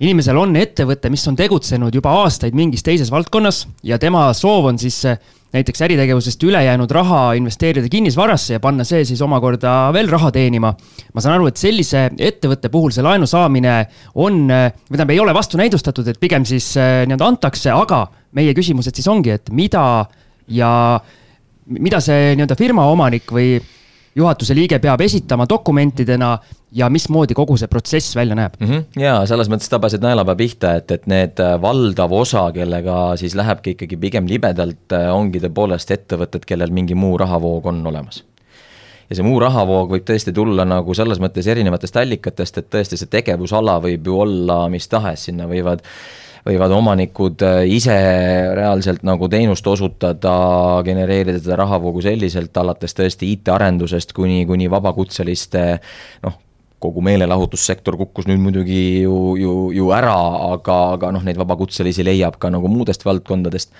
[0.01, 4.81] inimesel on ettevõte, mis on tegutsenud juba aastaid mingis teises valdkonnas ja tema soov on
[4.81, 10.31] siis äh, näiteks äritegevusest ülejäänud raha investeerida kinnisvarasse ja panna see siis omakorda veel raha
[10.31, 10.73] teenima.
[11.13, 13.75] ma saan aru, et sellise ettevõtte puhul see laenu saamine
[14.15, 18.05] on, või tähendab, ei ole vastunäidustatud, et pigem siis äh, nii-öelda antakse, aga
[18.37, 20.05] meie küsimused siis ongi, et mida
[20.47, 20.71] ja
[21.67, 23.55] mida see nii-öelda firma omanik või
[24.15, 26.31] juhatuse liige peab esitama dokumentidena
[26.75, 28.67] ja mismoodi kogu see protsess välja näeb mm?
[28.67, 29.01] -hmm.
[29.01, 33.75] ja selles mõttes tabasid naelapea pihta, et, et need äh, valdav osa, kellega siis lähebki
[33.75, 38.23] ikkagi pigem libedalt, äh, ongi tõepoolest ettevõtted, kellel mingi muu rahavoog on olemas
[39.09, 43.11] ja see muu rahavoog võib tõesti tulla nagu selles mõttes erinevatest allikatest, et tõesti see
[43.11, 45.83] tegevusala võib ju olla mis tahes, sinna võivad
[46.47, 47.95] võivad omanikud äh, ise
[48.57, 50.35] reaalselt nagu teenust osutada,
[50.87, 55.65] genereerida seda rahavoogu selliselt, alates tõesti IT-arendusest kuni, kuni vabakutseliste
[56.25, 56.37] noh,
[56.81, 60.17] kogu meelelahutussektor kukkus nüüd muidugi ju, ju, ju ära,
[60.55, 63.73] aga, aga noh, neid vabakutselisi leiab ka nagu muudest valdkondadest.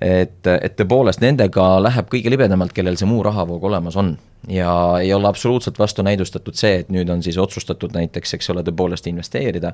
[0.00, 4.16] Et, et tõepoolest nendega läheb kõige libedamalt, kellel see muu rahavoog olemas on.
[4.48, 9.06] ja ei ole absoluutselt vastunäidustatud see, et nüüd on siis otsustatud näiteks, eks ole, tõepoolest
[9.08, 9.72] investeerida.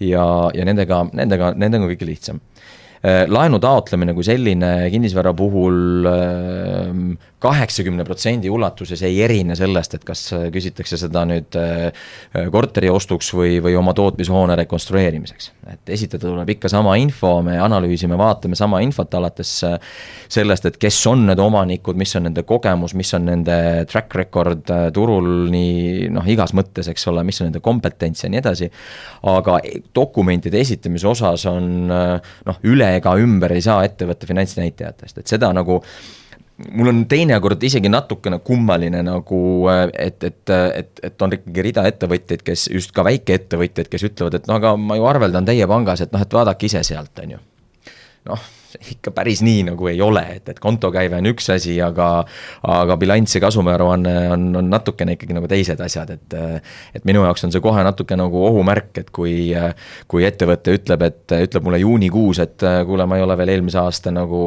[0.00, 2.40] ja, ja nendega, nendega, nendega on kõige lihtsam
[3.00, 10.04] Äh, laenu taotlemine kui selline kinnisvara puhul ähm, kaheksakümne protsendi ulatuses ei erine sellest, et
[10.06, 11.88] kas äh, küsitakse seda nüüd äh,
[12.52, 15.50] korteri ostuks või, või oma tootmishoone rekonstrueerimiseks.
[15.72, 19.52] et esitada tuleb ikka sama info, me analüüsime, vaatame sama infot alates
[20.28, 23.56] sellest, et kes on need omanikud, mis on nende kogemus, mis on nende
[23.90, 28.42] track record turul nii noh, igas mõttes, eks ole, mis on nende kompetents ja nii
[28.42, 28.70] edasi.
[29.30, 29.58] aga
[29.94, 35.80] dokumentide esitamise osas on noh, üle ega ümber ei saa ettevõtte finantsnäitajatest, et seda nagu
[36.68, 39.40] mul on teinekord isegi natukene kummaline nagu,
[39.92, 44.48] et, et, et, et on ikkagi rida ettevõtjaid, kes just ka väikeettevõtjaid, kes ütlevad, et
[44.50, 47.44] no aga ma ju arveldan teie pangas, et noh, et vaadake ise sealt, on ju.
[48.30, 52.08] noh ikka päris nii nagu ei ole, et, et kontokäive on üks asi, aga
[52.66, 56.38] aga bilanss ja kasumiaruanne on, on natukene ikkagi nagu teised asjad, et
[56.94, 59.52] et minu jaoks on see kohe natuke nagu ohumärk, et kui
[60.10, 64.12] kui ettevõte ütleb, et ütleb mulle juunikuus, et kuule, ma ei ole veel eelmise aasta
[64.14, 64.42] nagu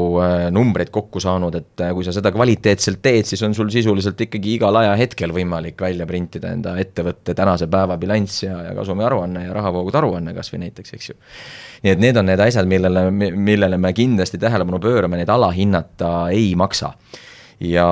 [0.54, 4.82] numbreid kokku saanud, et kui sa seda kvaliteetselt teed, siis on sul sisuliselt ikkagi igal
[4.84, 10.34] ajahetkel võimalik välja printida enda ettevõtte tänase päeva bilanss ja, ja kasumiaruanne ja rahavoogude aruanne
[10.36, 11.20] kas või näiteks, eks ju
[11.84, 16.54] nii et need on need asjad, millele, millele me kindlasti tähelepanu pöörame, neid alahinnata ei
[16.56, 16.94] maksa.
[17.60, 17.90] ja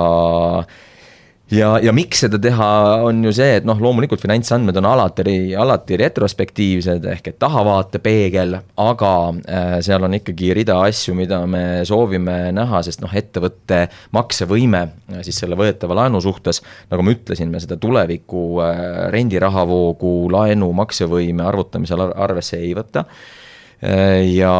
[1.52, 2.68] ja, ja miks seda teha,
[3.08, 9.12] on ju see, et noh, loomulikult finantsandmed on alati, alati retrospektiivsed ehk et tahavaatepeegel, aga
[9.44, 13.84] äh, seal on ikkagi rida asju, mida me soovime näha, sest noh, ettevõtte
[14.16, 18.82] maksevõime äh, siis selle võetava laenu suhtes, nagu ma ütlesin, me seda tuleviku äh,
[19.14, 23.06] rendirahavoogu laenu maksevõime arvutamisel arvesse ei võta
[23.82, 24.54] ja,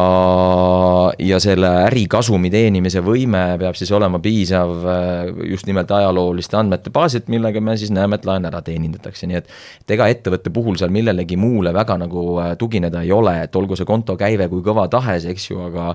[1.22, 7.28] ja selle ärikasumi teenimise võime peab siis olema piisav äh, just nimelt ajalooliste andmete baasilt,
[7.30, 10.90] millega me siis näeme, et laen ära teenindatakse, nii et et ega ettevõtte puhul seal
[10.94, 14.88] millelegi muule väga nagu äh, tugineda ei ole, et olgu see konto käive kui kõva
[14.90, 15.92] tahes, eks ju, aga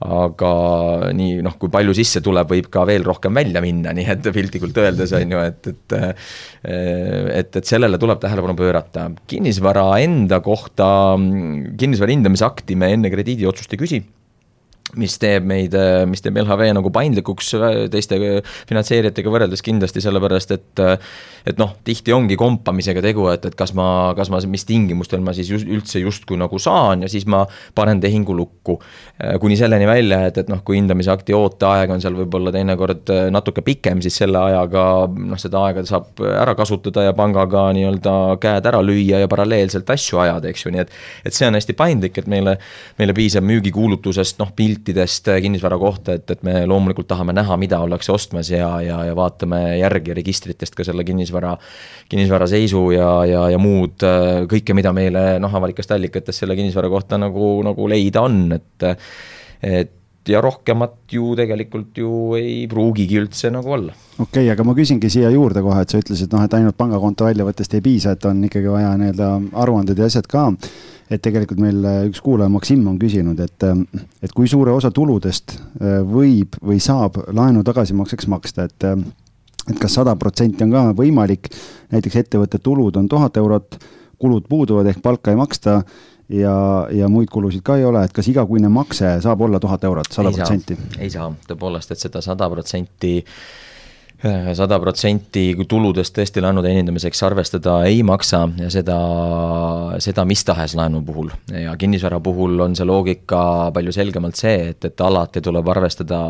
[0.00, 0.54] aga
[1.16, 4.80] nii noh, kui palju sisse tuleb, võib ka veel rohkem välja minna, nii et piltlikult
[4.80, 5.98] öeldes on ju, et, et
[6.60, 9.06] et, et sellele tuleb tähelepanu pöörata.
[9.28, 10.88] kinnisvara enda kohta,
[11.80, 14.00] kinnisvara hindamise akt protsenti me enne krediidiotsust ei küsi
[14.98, 15.74] mis teeb meid,
[16.10, 17.52] mis teeb LHV nagu paindlikuks
[17.92, 18.18] teiste
[18.68, 20.84] finantseerijatega võrreldes kindlasti sellepärast, et
[21.48, 25.32] et noh, tihti ongi kompamisega tegu, et, et kas ma, kas ma, mis tingimustel ma
[25.36, 28.76] siis just, üldse justkui nagu saan ja siis ma panen tehingu lukku.
[29.40, 33.64] kuni selleni välja, et, et noh, kui hindamise akti ooteaeg on seal võib-olla teinekord natuke
[33.64, 38.80] pikem, siis selle ajaga noh, seda aega saab ära kasutada ja pangaga nii-öelda käed ära
[38.84, 42.28] lüüa ja paralleelselt asju ajada, eks ju, nii et et see on hästi paindlik, et
[42.30, 42.56] meile,
[42.98, 48.12] meile piisab müügikuulutusest, noh, piltidest kinnisvara kohta, et, et me loomulikult tahame näha, mida ollakse
[48.12, 51.56] ostmas ja, ja, ja vaatame järgi registritest ka selle kinnisvara
[52.10, 56.90] kinnisvara, seisu ja, ja, ja muud äh, kõike, mida meile noh, avalikest allikatest selle kinnisvara
[56.90, 58.90] kohta nagu, nagu leida on, et
[59.60, 59.96] et
[60.28, 63.92] ja rohkemat ju tegelikult ju ei pruugigi üldse nagu olla.
[64.18, 67.28] okei okay,, aga ma küsingi siia juurde kohe, et sa ütlesid, noh, et ainult pangakonto
[67.28, 69.30] väljavõttest ei piisa, et on ikkagi vaja nii-öelda
[69.64, 70.48] aruanded ja asjad ka.
[71.10, 73.66] Et tegelikult meil üks kuulaja, Maksim, on küsinud, et,
[74.22, 78.88] et kui suure osa tuludest äh, võib või saab laenu tagasimakseks maksta, et
[79.70, 81.50] et kas sada protsenti on ka võimalik,
[81.92, 83.76] näiteks ettevõtte tulud on tuhat eurot,
[84.20, 85.80] kulud puuduvad ehk palka ei maksta
[86.32, 86.54] ja,
[86.92, 90.32] ja muid kulusid ka ei ole, et kas igakuine makse saab olla tuhat eurot, sada
[90.34, 90.78] protsenti?
[90.98, 93.18] ei saa, tõepoolest, et seda sada protsenti
[94.54, 98.96] sada protsenti tuludest tõesti laenu teenindamiseks arvestada ei maksa ja seda,
[100.02, 101.30] seda mis tahes laenu puhul.
[101.48, 106.20] ja kinnisvara puhul on see loogika palju selgemalt see, et, et alati tuleb arvestada,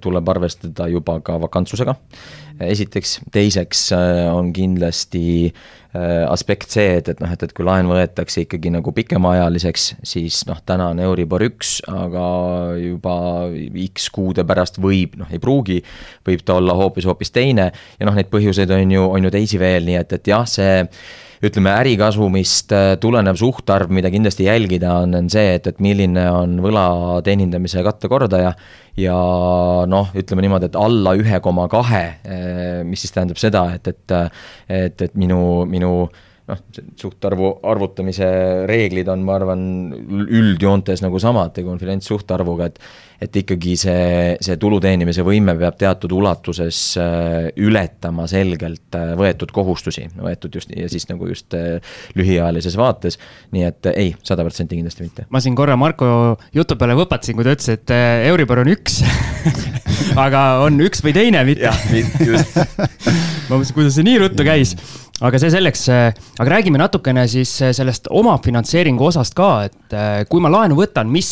[0.00, 1.94] tuleb arvestada juba ka vakantsusega.
[2.60, 3.90] esiteks, teiseks
[4.32, 5.77] on kindlasti Äh,
[6.28, 10.58] aspekt see, et, et noh, et, et kui laen võetakse ikkagi nagu pikemaajaliseks, siis noh,
[10.68, 12.26] täna on Euribor üks, aga
[12.76, 13.14] juba
[13.86, 15.78] X kuude pärast võib, noh, ei pruugi,
[16.28, 19.60] võib ta olla hoopis, hoopis teine ja noh, neid põhjuseid on ju, on ju teisi
[19.60, 20.84] veel, nii et, et jah, see
[21.44, 26.58] ütleme, ärikasumist äh, tulenev suhtarv, mida kindlasti jälgida, on, on see, et, et milline on
[26.64, 26.88] võla
[27.26, 28.54] teenindamise kattekordaja.
[28.98, 29.18] Ja
[29.90, 34.16] noh, ütleme niimoodi, et alla ühe koma kahe, äh, mis siis tähendab seda, et, et,
[34.68, 35.92] et, et minu, minu
[36.48, 36.62] noh,
[36.98, 38.28] suhtarvu arvutamise
[38.68, 39.66] reeglid on, ma arvan,
[40.24, 42.82] üldjoontes nagu samad tegu on finantssuhtarvuga, et
[43.18, 49.50] et ikkagi see, see tulu teenimise võime peab teatud ulatuses äh, ületama selgelt äh, võetud
[49.54, 51.82] kohustusi, võetud just ja siis nagu just äh,
[52.14, 53.18] lühiajalises vaates.
[53.50, 55.26] nii et ei, sada protsenti kindlasti mitte.
[55.34, 57.96] ma siin korra Marko jutu peale võpatasin, kui ta ütles, et
[58.30, 59.02] Euribor on üks
[60.24, 61.66] aga on üks või teine, mitte.
[61.66, 61.78] jah,
[62.22, 62.56] just
[63.48, 64.76] ma mõtlesin, kuidas see nii ruttu käis
[65.24, 70.22] aga see selleks, äh, aga räägime natukene siis äh, sellest omafinantseeringu osast ka, et äh,
[70.30, 71.30] kui ma laenu võtan, mis,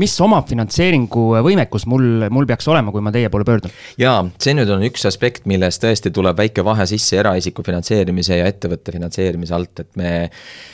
[0.00, 3.74] mis omafinantseeringu võimekus mul, mul peaks olema, kui ma teie poole pöördun?
[4.00, 8.48] jaa, see nüüd on üks aspekt, milles tõesti tuleb väike vahe sisse eraisiku finantseerimise ja
[8.50, 10.14] ettevõtte finantseerimise alt, et me,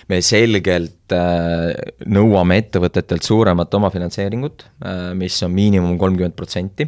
[0.09, 4.67] me selgelt nõuame ettevõtetelt suuremat omafinantseeringut,
[5.17, 6.85] mis on miinimum kolmkümmend protsenti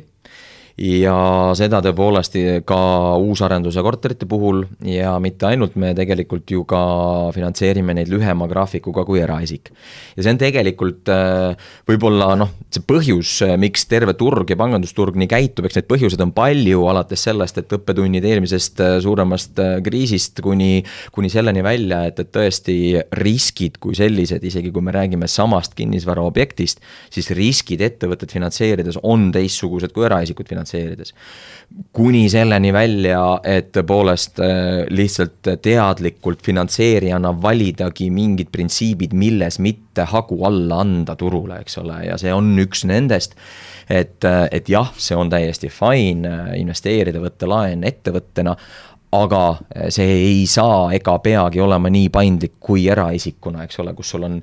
[0.81, 2.37] ja seda tõepoolest
[2.69, 2.81] ka
[3.21, 6.81] uusarenduse korterite puhul ja mitte ainult, me tegelikult ju ka
[7.37, 9.69] finantseerime neid lühema graafikuga kui eraisik.
[10.17, 11.53] ja see on tegelikult äh,
[11.89, 16.25] võib-olla noh, see põhjus, äh, miks terve turg ja pangandusturg nii käitub, eks neid põhjuseid
[16.25, 20.81] on palju, alates sellest, et õppetunnid eelmisest äh, suuremast kriisist kuni,
[21.13, 22.79] kuni selleni välja, et, et tõesti
[23.21, 26.81] riskid kui sellised, isegi kui me räägime samast kinnisvaraobjektist,
[27.13, 31.15] siis riskid ettevõtet finantseerides on teistsugused kui eraisikut finantseerides finantseerides.
[31.93, 40.43] kuni selleni välja, et tõepoolest äh, lihtsalt teadlikult finantseerijana validagi mingid printsiibid, milles mitte hagu
[40.45, 43.37] alla anda turule, eks ole, ja see on üks nendest
[43.91, 48.55] et, äh, et jah, see on täiesti fine äh, investeerida, võtta laen ettevõttena,
[49.13, 54.13] aga eh, see ei saa ega peagi olema nii paindlik kui eraisikuna, eks ole, kus
[54.15, 54.37] sul on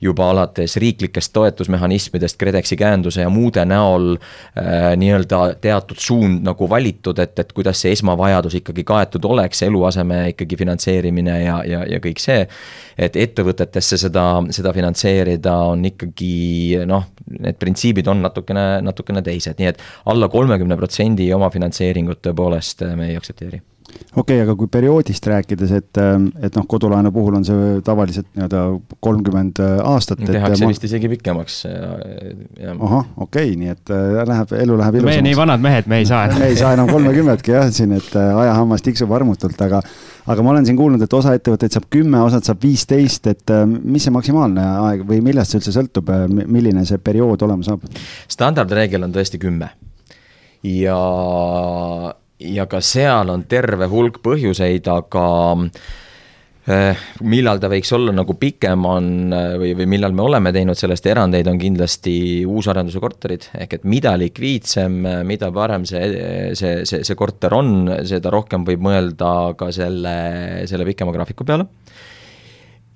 [0.00, 7.20] juba alates riiklikest toetusmehhanismidest, KredExi käenduse ja muude näol äh, nii-öelda teatud suund nagu valitud,
[7.20, 12.22] et, et kuidas see esmavajadus ikkagi kaetud oleks, eluaseme ikkagi finantseerimine ja, ja, ja kõik
[12.22, 12.48] see.
[12.98, 17.10] et ettevõtetesse seda, seda finantseerida on ikkagi noh,
[17.40, 23.20] need printsiibid on natukene, natukene teised, nii et alla kolmekümne protsendi omafinantseeringut tõepoolest me ei
[23.20, 23.60] aktsepteeri
[24.14, 26.00] okei okay,, aga kui perioodist rääkides, et,
[26.46, 28.62] et noh, kodulaenu puhul on see tavaliselt nii-öelda
[29.04, 30.22] kolmkümmend aastat.
[30.24, 30.70] tehakse ma...
[30.72, 31.60] vist isegi pikemaks.
[32.74, 35.20] ahah, okei okay,, nii et äh, läheb, elu läheb ilusamaks.
[35.20, 38.10] me nii vanad mehed, me ei saa me ei saa enam kolmekümmetki jah, siin, et
[38.18, 39.82] äh, ajahammas tiksub armutult, aga
[40.30, 43.64] aga ma olen siin kuulnud, et osa ettevõtteid saab kümme, osad saab viisteist, et äh,
[43.66, 46.12] mis see maksimaalne aeg või millest see üldse sõltub,
[46.44, 47.84] milline see periood olema saab?
[48.30, 49.74] standardreegel on tõesti kümme
[50.64, 50.98] ja
[52.52, 55.26] ja ka seal on terve hulk põhjuseid, aga
[56.68, 59.08] eh, millal ta võiks olla nagu pikem, on
[59.60, 62.16] või, või millal me oleme teinud sellest erandeid, on kindlasti
[62.48, 63.48] uusarenduse korterid.
[63.58, 66.08] ehk et mida likviidsem, mida parem see,
[66.58, 70.16] see, see, see korter on, seda rohkem võib mõelda ka selle,
[70.70, 71.68] selle pikema graafiku peale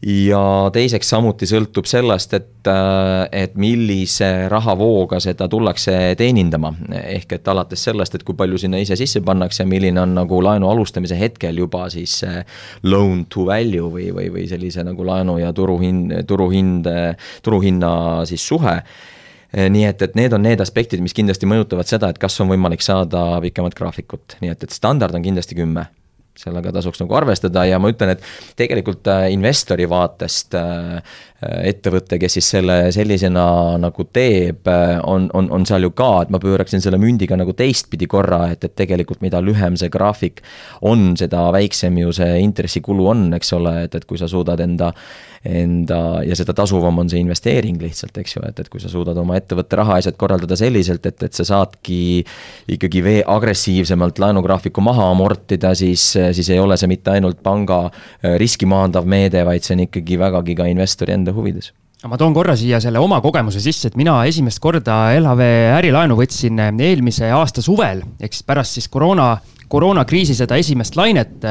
[0.06, 0.40] ja
[0.72, 6.72] teiseks samuti sõltub sellest, et, äh, et millise rahavooga seda tullakse teenindama.
[7.02, 10.70] ehk et alates sellest, et kui palju sinna ise sisse pannakse, milline on nagu laenu
[10.70, 12.24] alustamise hetkel juba siis
[12.82, 16.86] loan to value või, või, või sellise nagu laenu ja turuhind, turuhind,
[17.42, 18.82] turuhinna siis suhe.
[19.52, 22.84] Nii et, et need on need aspektid, mis kindlasti mõjutavad seda, et kas on võimalik
[22.84, 25.88] saada pikemat graafikut, nii et, et standard on kindlasti kümme
[26.38, 28.24] sellega tasuks nagu arvestada ja ma ütlen, et
[28.58, 33.44] tegelikult äh, investori vaatest äh, ettevõte, kes siis selle sellisena
[33.78, 37.54] nagu teeb, äh, on, on, on seal ju ka, et ma pööraksin selle mündiga nagu
[37.54, 40.42] teistpidi korra, et, et tegelikult mida lühem see graafik
[40.82, 44.90] on, seda väiksem ju see intressikulu on, eks ole, et, et kui sa suudad enda
[45.46, 49.16] enda ja seda tasuvam on see investeering lihtsalt, eks ju, et, et kui sa suudad
[49.20, 52.24] oma ettevõtte rahaasjad korraldada selliselt, et, et sa saadki
[52.74, 58.34] ikkagi vee agressiivsemalt laenugraafiku maha amortida, siis, siis ei ole see mitte ainult panga äh,
[58.40, 61.72] riski maandav meede, vaid see on ikkagi vägagi ka investori enda huvides
[62.06, 65.48] ma toon korra siia selle oma kogemuse sisse, et mina esimest korda LHV
[65.80, 69.32] ärilaenu võtsin eelmise aasta suvel, ehk siis pärast siis koroona,
[69.68, 71.42] koroonakriisi seda esimest lainet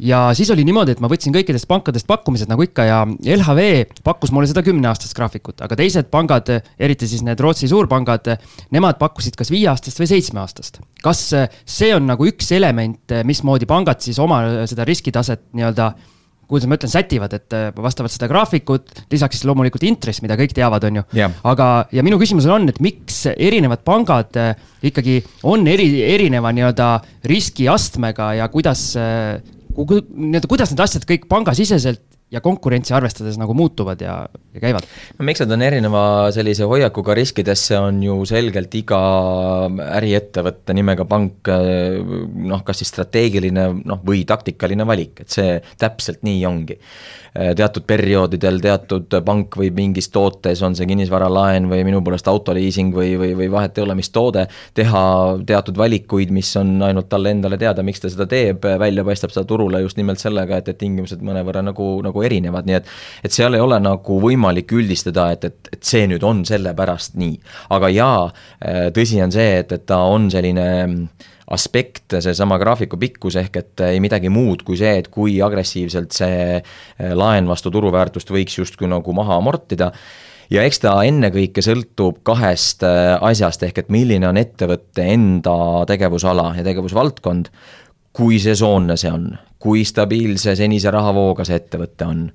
[0.00, 4.32] ja siis oli niimoodi, et ma võtsin kõikidest pankadest pakkumised nagu ikka ja LHV pakkus
[4.32, 8.32] mulle seda kümneaastast graafikut, aga teised pangad, eriti siis need Rootsi suurpangad,
[8.76, 10.80] nemad pakkusid kas viieaastast või seitsmeaastast.
[11.02, 11.24] kas
[11.64, 15.92] see on nagu üks element, mismoodi pangad siis oma seda riskitaset nii-öelda
[16.50, 20.84] kuidas ma ütlen, sätivad, et vastavalt seda graafikut, lisaks siis loomulikult intress, mida kõik teavad,
[20.88, 21.06] on ju.
[21.16, 21.36] Yeah..
[21.46, 24.36] aga, ja minu küsimus on, et miks erinevad pangad
[24.86, 26.90] ikkagi on eri, erineva nii-öelda
[27.30, 34.16] riskiastmega ja kuidas nii-öelda, kuidas need asjad kõik pangasiseselt ja konkurentsi arvestades nagu muutuvad ja,
[34.54, 34.86] ja käivad?
[35.18, 36.02] no miks nad on erineva
[36.34, 39.00] sellise hoiakuga riskidesse, on ju selgelt iga
[40.00, 46.44] äriettevõtte nimega pank noh, kas siis strateegiline noh, või taktikaline valik, et see täpselt nii
[46.48, 46.78] ongi
[47.38, 52.90] Äh, teatud perioodidel teatud pank võib mingis tootes, on see kinnisvaralaen või minu poolest autoliising
[52.90, 55.02] või, või, või vahet ei ole, mis toode, teha
[55.46, 59.46] teatud valikuid, mis on ainult talle endale teada, miks ta seda teeb, välja paistab seda
[59.46, 63.54] turule just nimelt sellega, et, et tingimused mõnevõrra nagu, nagu erinevad, nii et et seal
[63.54, 67.36] ei ole nagu võimalik üldistada, et, et, et see nüüd on sellepärast nii.
[67.76, 68.22] aga jaa,
[68.64, 70.68] äh, tõsi on see, et, et ta on selline
[71.50, 76.42] aspekt, seesama graafiku pikkus, ehk et ei midagi muud kui see, et kui agressiivselt see
[76.56, 79.90] eh, laen vastu turuväärtust võiks justkui nagu maha amortida
[80.50, 85.56] ja eks ta ennekõike sõltub kahest eh, asjast, ehk et milline on ettevõtte enda
[85.90, 87.50] tegevusala ja tegevusvaldkond,
[88.12, 92.26] kui sesoonne see on, kui stabiilse senise rahavooga see ettevõte on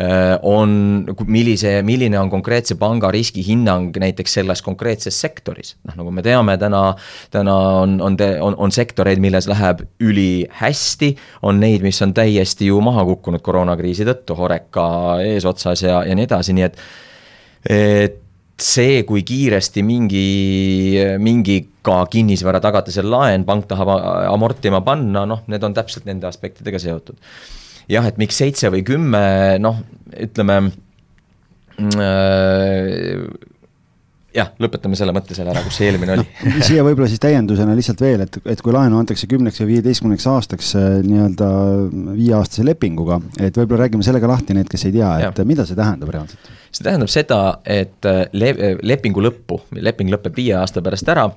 [0.00, 5.74] Äh, on, millise, milline on konkreetse panga riskihinnang näiteks selles konkreetses sektoris.
[5.84, 6.94] noh, nagu me teame, täna,
[7.30, 11.10] täna on, on, on, on sektoreid, milles läheb ülihästi,
[11.42, 14.86] on neid, mis on täiesti ju maha kukkunud koroonakriisi tõttu, Horeca
[15.26, 16.80] eesotsas ja, ja nii edasi, nii et
[17.68, 18.16] et
[18.60, 20.26] see, kui kiiresti mingi,
[21.22, 23.90] mingi ka kinnisvara tagatisel laen pank tahab
[24.30, 27.18] amortima panna, noh, need on täpselt nende aspektidega seotud.
[27.90, 29.22] Jah, et miks seitse või kümme,
[29.62, 29.80] noh,
[30.14, 30.58] ütleme
[31.98, 33.24] äh,
[34.36, 36.24] jah, lõpetame selle mõtte selle ära, kus see eelmine oli
[36.68, 40.72] siia võib-olla siis täiendusena lihtsalt veel, et, et kui laenu antakse kümneks või viieteistkümneks aastaks
[40.78, 41.50] äh, nii-öelda
[42.16, 45.48] viieaastase lepinguga, et võib-olla räägime sellega lahti, need, kes ei tea, et ja.
[45.48, 46.52] mida see tähendab reaalselt?
[46.72, 51.28] see tähendab seda, et äh, le-, lepingu lõppu, leping lõpeb viie aasta pärast ära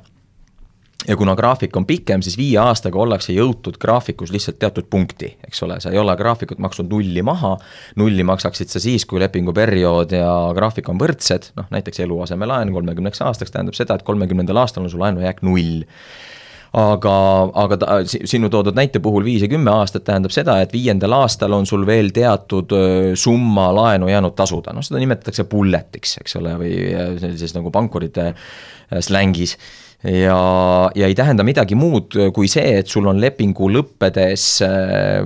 [1.08, 5.64] ja kuna graafik on pikem, siis viie aastaga ollakse jõutud graafikus lihtsalt teatud punkti, eks
[5.66, 7.56] ole, sa ei ole graafikut maksnud nulli maha,
[8.00, 13.54] nulli maksaksid sa siis, kui lepinguperiood ja graafik on võrdsed, noh näiteks eluasemelaen kolmekümneks aastaks
[13.54, 15.84] tähendab seda, et kolmekümnendal aastal on su laenujääk null.
[16.76, 17.12] Aga,
[17.56, 21.54] aga ta, sinu toodud näite puhul viis ja kümme aastat tähendab seda, et viiendal aastal
[21.56, 22.74] on sul veel teatud
[23.16, 26.74] summa laenu jäänud tasuda, noh seda nimetatakse bullet'iks, eks ole, või
[27.22, 28.34] sellises nagu pankurite
[29.08, 29.56] slängis
[30.06, 30.40] ja,
[30.96, 34.48] ja ei tähenda midagi muud kui see, et sul on lepingu lõppedes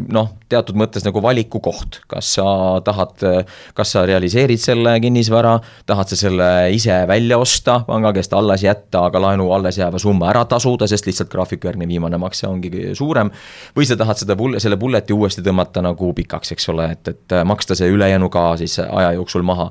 [0.08, 2.46] noh, teatud mõttes nagu valikukoht, kas sa
[2.86, 3.22] tahad,
[3.78, 5.56] kas sa realiseerid selle kinnisvara,
[5.90, 10.30] tahad sa selle ise välja osta panga käest alles jätta, aga laenu alles jääva summa
[10.32, 13.30] ära tasuda, sest lihtsalt graafikujärgne viimane makse ongi suurem.
[13.78, 17.38] või sa tahad seda bull-, selle bullet'i uuesti tõmmata nagu pikaks, eks ole, et, et
[17.46, 19.70] maksta see ülejäänu ka siis aja jooksul maha.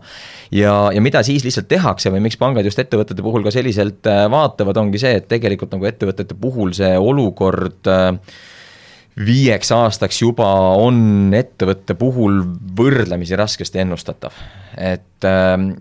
[0.55, 4.77] ja, ja mida siis lihtsalt tehakse või miks pangad just ettevõtete puhul ka selliselt vaatavad,
[4.79, 8.12] ongi see, et tegelikult nagu ettevõtete puhul see olukord äh,
[9.18, 12.42] viieks aastaks juba on ettevõtte puhul
[12.78, 14.34] võrdlemisi raskesti ennustatav.
[14.79, 15.73] Et ähm,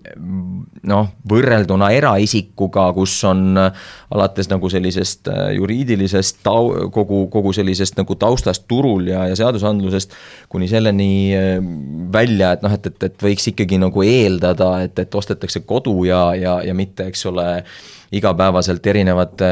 [0.87, 8.17] noh, võrrelduna eraisikuga, kus on alates nagu sellisest äh, juriidilisest tau-, kogu, kogu sellisest nagu
[8.19, 10.15] taustast turul ja, ja seadusandlusest
[10.51, 11.59] kuni selleni äh,
[12.13, 16.31] välja, et noh, et, et, et võiks ikkagi nagu eeldada, et, et ostetakse kodu ja,
[16.37, 17.47] ja, ja mitte, eks ole
[18.15, 19.47] igapäevaselt erinevate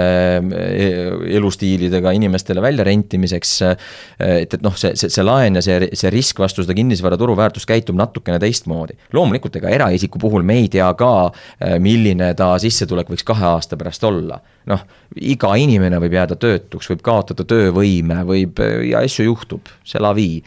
[0.56, 3.52] eh, elustiilidega inimestele väljarentimiseks.
[3.66, 7.68] et, et noh, see, see, see laen ja see, see risk vastu seda kinnisvara turuväärtust
[7.68, 8.96] käitub natukene teistmoodi.
[9.12, 13.78] loomulikult, ega eraisiku puhul me ei tea ka, eh, milline ta sissetulek võiks kahe aasta
[13.78, 14.40] pärast olla.
[14.66, 14.82] noh,
[15.22, 18.58] iga inimene võib jääda töötuks, võib kaotada töövõime, võib
[18.90, 20.42] ja asju juhtub, c'est la vie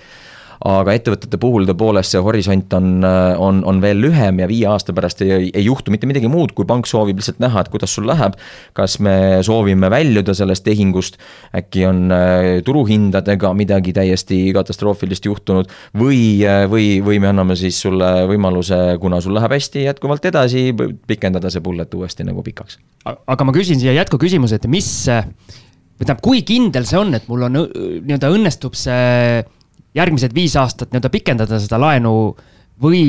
[0.67, 5.23] aga ettevõtete puhul tõepoolest see horisont on, on, on veel lühem ja viie aasta pärast
[5.23, 8.35] ei, ei juhtu mitte midagi muud, kui pank soovib lihtsalt näha, et kuidas sul läheb.
[8.75, 11.19] kas me soovime väljuda sellest tehingust,
[11.55, 17.79] äkki on äh, turuhindadega midagi täiesti katastroofilist juhtunud või, äh, või, või me anname siis
[17.81, 20.73] sulle võimaluse, kuna sul läheb hästi, jätkuvalt edasi,
[21.07, 22.81] pikendada see bullet uuesti nagu pikaks.
[23.07, 27.47] aga ma küsin siia jätkuküsimuse, et mis, või tähendab, kui kindel see on, et mul
[27.47, 29.47] on nii-öelda õnnestub see
[29.95, 32.13] järgmised viis aastat nii-öelda pikendada seda laenu
[32.83, 33.03] või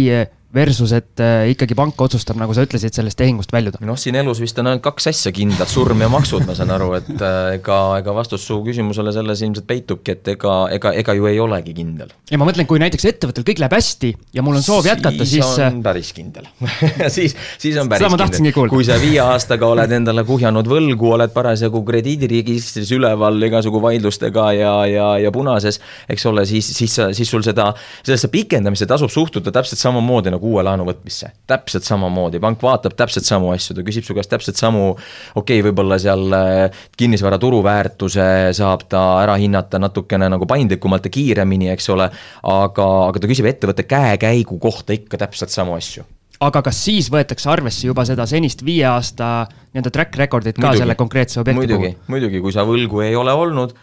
[0.53, 3.81] versus, et äh, ikkagi pank otsustab, nagu sa ütlesid, sellest tehingust väljuda?
[3.85, 6.88] noh, siin elus vist on ainult kaks asja kindlad, surm ja maksud, ma saan aru,
[6.97, 11.29] et äh, ega, ega vastus su küsimusele selles ilmselt peitubki, et ega, ega, ega ju
[11.29, 12.09] ei olegi kindel.
[12.31, 15.45] ja ma mõtlen, kui näiteks ettevõttel kõik läheb hästi ja mul on soov jätkata, siis.
[15.45, 16.49] siis on päris kindel
[17.17, 18.73] siis, siis on päris kindel.
[18.73, 24.73] kui sa viie aastaga oled endale kuhjanud võlgu, oled parasjagu krediidiregistris üleval igasugu vaidlustega ja,
[24.89, 25.77] ja, ja punases,
[26.09, 27.69] eks ole, siis, siis siis sul seda,
[28.01, 31.34] sellesse pikendamisse tasub suhtuda täpselt samamoodi nagu uue laenu võtmisse.
[31.49, 34.93] täpselt samamoodi, pank vaatab täpselt samu asju, ta küsib su käest täpselt samu,
[35.36, 41.13] okei okay,, võib-olla seal äh, kinnisvara turuväärtuse saab ta ära hinnata natukene nagu paindlikumalt ja
[41.13, 42.10] kiiremini, eks ole,
[42.43, 46.08] aga, aga ta küsib ettevõtte käekäigu kohta ikka täpselt samu asju
[46.39, 50.84] aga kas siis võetakse arvesse juba seda senist viie aasta nii-öelda track record'it ka muidugi,
[50.86, 52.13] selle konkreetse objekti muidugi, puhul?
[52.15, 53.75] muidugi, kui sa võlgu ei ole olnud,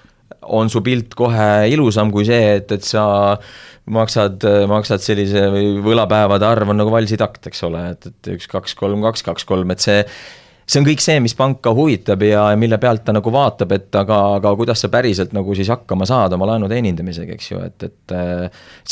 [0.43, 3.05] on su pilt kohe ilusam kui see, et, et sa
[3.93, 5.47] maksad, maksad sellise
[5.85, 9.71] võlapäevade arv on nagu valsidakt, eks ole, et, et üks, kaks, kolm, kaks, kaks, kolm,
[9.75, 10.03] et see
[10.67, 14.17] see on kõik see, mis panka huvitab ja mille pealt ta nagu vaatab, et aga,
[14.41, 18.17] aga kuidas sa päriselt nagu siis hakkama saad oma laenu teenindamisega, eks ju, et, et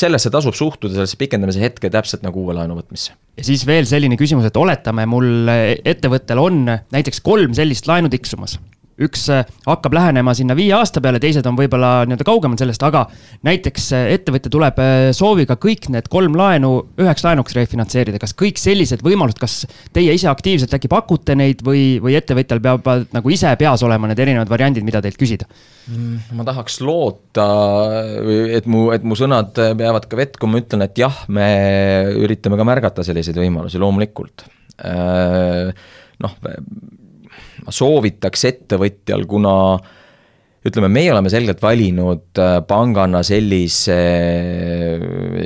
[0.04, 3.16] sellesse tasub suhtuda, sellesse pikendamise hetke täpselt nagu uue laenu võtmisse.
[3.34, 6.62] ja siis veel selline küsimus, et oletame, mul ettevõttel on
[6.94, 8.60] näiteks kolm sellist laenu tiksumas
[9.02, 13.04] üks äh, hakkab lähenema sinna viie aasta peale, teised on võib-olla nii-öelda kaugemad sellest, aga
[13.46, 16.70] näiteks äh, ettevõte tuleb äh, sooviga kõik need kolm laenu
[17.02, 18.20] üheks laenuks refinantseerida.
[18.22, 19.56] kas kõik sellised võimalused, kas
[19.94, 24.22] teie ise aktiivselt äkki pakute neid või, või ettevõtjal peab nagu ise peas olema need
[24.22, 25.48] erinevad variandid, mida teilt küsida?
[25.90, 27.48] Mm, ma tahaks loota,
[28.56, 31.48] et mu, et mu sõnad peavad ka vett, kui ma ütlen, et jah, me
[32.22, 34.46] üritame ka märgata selliseid võimalusi, loomulikult.
[36.24, 36.38] noh
[37.64, 39.54] ma soovitaks ettevõtjal, kuna
[40.64, 45.02] ütleme, meie oleme selgelt valinud äh, pangana sellise äh,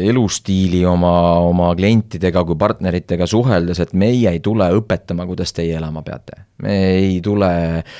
[0.08, 6.04] elustiili oma, oma klientidega kui partneritega suheldes, et meie ei tule õpetama, kuidas teie elama
[6.06, 6.44] peate.
[6.62, 7.50] me ei tule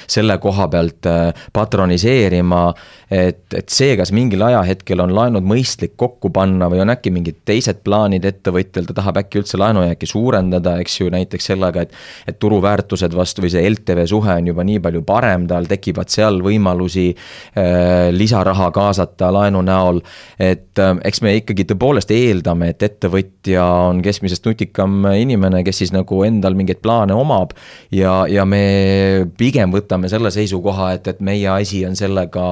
[0.07, 2.63] selle koha pealt äh, patroniseerima
[3.11, 7.41] et, et see, kas mingil ajahetkel on laenud mõistlik kokku panna või on äkki mingid
[7.49, 11.97] teised plaanid ettevõtjal, ta tahab äkki üldse laenujääki suurendada, eks ju, näiteks sellega, et
[12.29, 16.43] et turuväärtused vastu või see LTV suhe on juba nii palju parem, tal tekivad seal
[16.45, 20.01] võimalusi äh, lisaraha kaasata laenu näol.
[20.39, 25.95] et äh, eks me ikkagi tõepoolest eeldame, et ettevõtja on keskmisest nutikam inimene, kes siis
[25.95, 27.55] nagu endal mingeid plaane omab.
[27.93, 32.49] ja, ja me pigem võtame selle seisukoha, et, et meie asi on sellega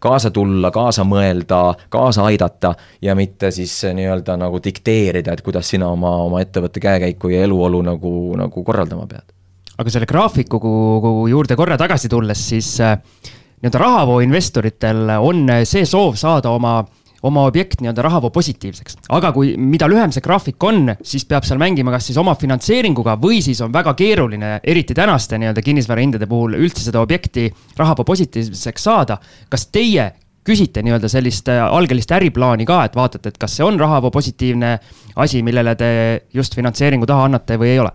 [0.00, 5.90] kaasa tulla, kaasa mõelda, kaasa aidata ja mitte siis nii-öelda nagu dikteerida, et kuidas sina
[5.92, 9.34] oma, oma ettevõtte käekäiku ja eluolu nagu, nagu korraldama pead.
[9.78, 10.58] aga selle graafiku
[11.30, 12.96] juurde korra tagasi tulles, siis äh,
[13.58, 16.80] nii-öelda rahavoo investoritel on see soov saada oma
[17.22, 18.96] oma objekt nii-öelda rahavoo positiivseks.
[19.08, 23.16] aga kui, mida lühem see graafik on, siis peab seal mängima kas siis oma finantseeringuga
[23.20, 28.88] või siis on väga keeruline, eriti tänaste nii-öelda kinnisvarahindade puhul üldse seda objekti rahavoo positiivseks
[28.90, 29.18] saada.
[29.48, 30.12] kas teie
[30.48, 34.78] küsite nii-öelda sellist äh, algelist äriplaani ka, et vaatate, et kas see on rahavoo positiivne
[35.16, 35.90] asi, millele te
[36.34, 37.92] just finantseeringu taha annate või ei ole?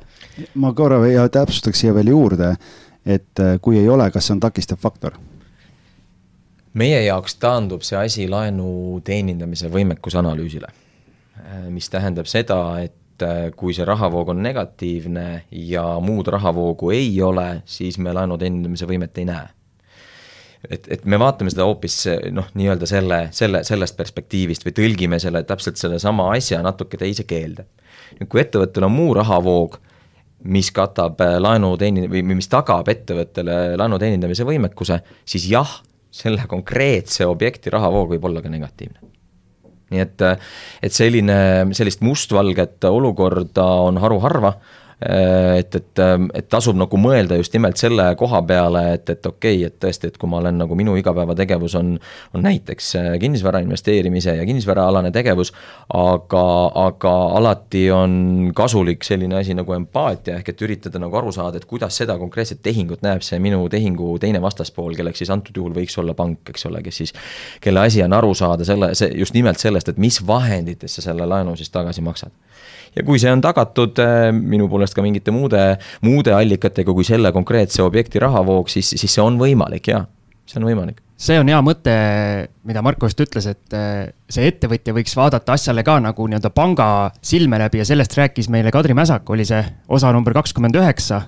[0.55, 0.99] ma korra
[1.31, 2.55] täpsustaks siia veel juurde,
[3.05, 5.15] et äh, kui ei ole, kas see on takistav faktor
[6.79, 10.69] meie jaoks taandub see asi laenu teenindamise võimekuse analüüsile.
[11.73, 15.25] Mis tähendab seda, et äh, kui see rahavoog on negatiivne
[15.69, 19.47] ja muud rahavoogu ei ole, siis me laenu teenindamise võimet ei näe.
[20.69, 21.97] et, et me vaatame seda hoopis
[22.31, 27.65] noh, nii-öelda selle, selle, sellest perspektiivist või tõlgime selle täpselt sellesama asja natuke teise keelde.
[28.19, 29.79] nüüd kui ettevõttel on muu rahavoog,
[30.43, 35.81] mis katab äh, laenu teeni- või mis tagab ettevõttele laenu teenindamise võimekuse, siis jah
[36.13, 39.11] selle konkreetse objekti rahavoog võib olla ka negatiivne.
[39.93, 40.23] nii et,
[40.81, 41.35] et selline,
[41.77, 44.55] sellist mustvalget olukorda on haruharva
[45.57, 49.57] et, et, ähm, et tasub nagu mõelda just nimelt selle koha peale, et, et okei
[49.59, 51.93] okay,, et tõesti, et kui ma olen nagu minu igapäevategevus on,
[52.33, 55.53] on näiteks äh, kinnisvara investeerimise ja kinnisvaraalane tegevus,
[55.93, 56.45] aga,
[56.85, 58.15] aga alati on
[58.55, 62.63] kasulik selline asi nagu empaatia, ehk et üritada nagu aru saada, et kuidas seda konkreetset
[62.63, 66.69] tehingut näeb see minu tehingu teine vastaspool, kelleks siis antud juhul võiks olla pank, eks
[66.69, 67.15] ole, kes siis,
[67.63, 71.27] kelle asi on aru saada selle, see just nimelt sellest, et mis vahenditest sa selle
[71.27, 72.31] laenu siis tagasi maksad
[72.95, 75.63] ja kui see on tagatud äh, minu poolest ka mingite muude,
[76.05, 80.05] muude allikatega kui selle konkreetse objekti rahavoog, siis, siis see on võimalik ja
[80.49, 81.93] see on võimalik see on hea mõte,
[82.67, 86.87] mida Marko just ütles, et äh, see ettevõtja võiks vaadata asjale ka nagu nii-öelda panga
[87.23, 91.23] silme läbi ja sellest rääkis meile Kadri Mäsak, oli see osa number kakskümmend üheksa.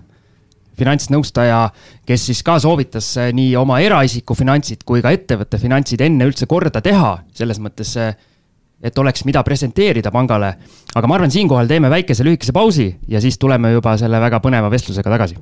[0.75, 1.69] finantsnõustaja,
[2.03, 6.49] kes siis ka soovitas äh, nii oma eraisiku finantsid kui ka ettevõtte finantsid enne üldse
[6.51, 7.95] korda teha, selles mõttes
[8.85, 10.53] et oleks, mida presenteerida pangale.
[10.95, 14.69] aga ma arvan, siinkohal teeme väikese lühikese pausi ja siis tuleme juba selle väga põneva
[14.71, 15.37] vestlusega tagasi.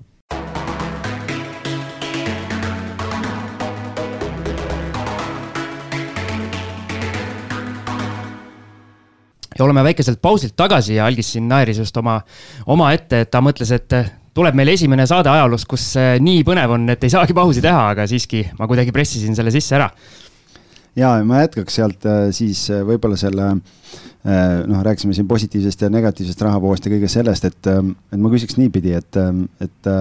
[9.54, 12.22] ja oleme väikeselt pausilt tagasi ja Algis siin naeris just oma,
[12.66, 13.94] omaette, et ta mõtles, et
[14.34, 15.92] tuleb meil esimene saade ajaloos, kus
[16.26, 19.78] nii põnev on, et ei saagi pausi teha, aga siiski ma kuidagi pressisin selle sisse
[19.78, 19.92] ära
[21.00, 25.92] ja ma jätkaks sealt äh, siis äh, võib-olla selle äh, noh, rääkisime siin positiivsest ja
[25.94, 29.22] negatiivsest rahavoost ja kõigest sellest, et, et ma küsiks niipidi, et,
[29.64, 29.94] et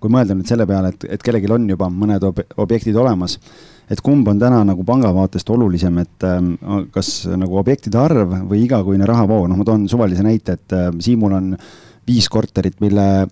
[0.00, 3.36] kui mõelda nüüd selle peale, et, et kellelgi on juba mõned ob objektid olemas,
[3.90, 6.26] et kumb on täna nagu panga vaatest olulisem, et
[6.94, 11.52] kas nagu objektide arv või igakuine rahavoog, noh, ma toon suvalise näite, et Siimul on
[12.08, 13.26] viis korterit, mille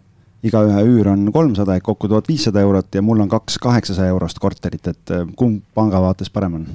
[0.45, 4.39] igaühe üür on kolmsada ehk kokku tuhat viissada eurot ja mul on kaks kaheksasaja eurost
[4.43, 6.71] korterit, et kumb panga vaates parem on?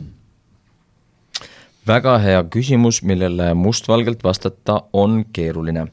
[1.87, 5.87] Väga hea küsimus, millele mustvalgelt vastata on keeruline.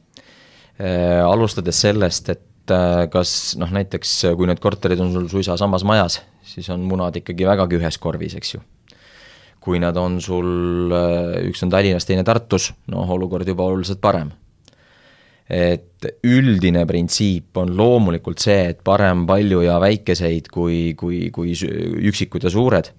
[0.80, 5.84] Äh, alustades sellest, et äh, kas noh, näiteks kui need korterid on sul suisa samas
[5.84, 8.62] majas, siis on munad ikkagi vägagi ühes korvis, eks ju.
[9.61, 14.30] kui nad on sul, äh, üks on Tallinnas, teine Tartus, noh, olukord juba oluliselt parem.
[15.51, 21.57] et üldine printsiip on loomulikult see, et parem palju ja väikeseid kui, kui, kui
[22.07, 22.93] üksikud ja suured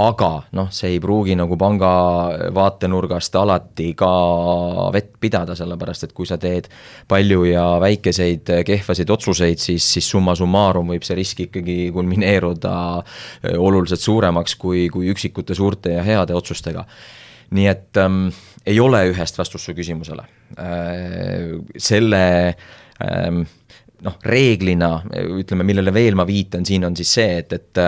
[0.00, 1.90] aga noh, see ei pruugi nagu panga
[2.56, 4.10] vaatenurgast alati ka
[4.94, 6.70] vett pidada, sellepärast et kui sa teed
[7.10, 13.56] palju ja väikeseid kehvasid otsuseid, siis, siis summa summarum võib see risk ikkagi kulmineeruda äh,
[13.58, 16.86] oluliselt suuremaks kui, kui üksikute suurte ja heade otsustega.
[17.50, 18.28] nii et ähm,
[18.66, 20.22] ei ole ühest vastust su küsimusele
[20.58, 21.58] äh,.
[21.76, 22.54] selle
[23.02, 23.42] ähm,
[24.04, 24.90] noh, reeglina
[25.40, 27.80] ütleme, millele veel ma viitan siin, on siis see, et, et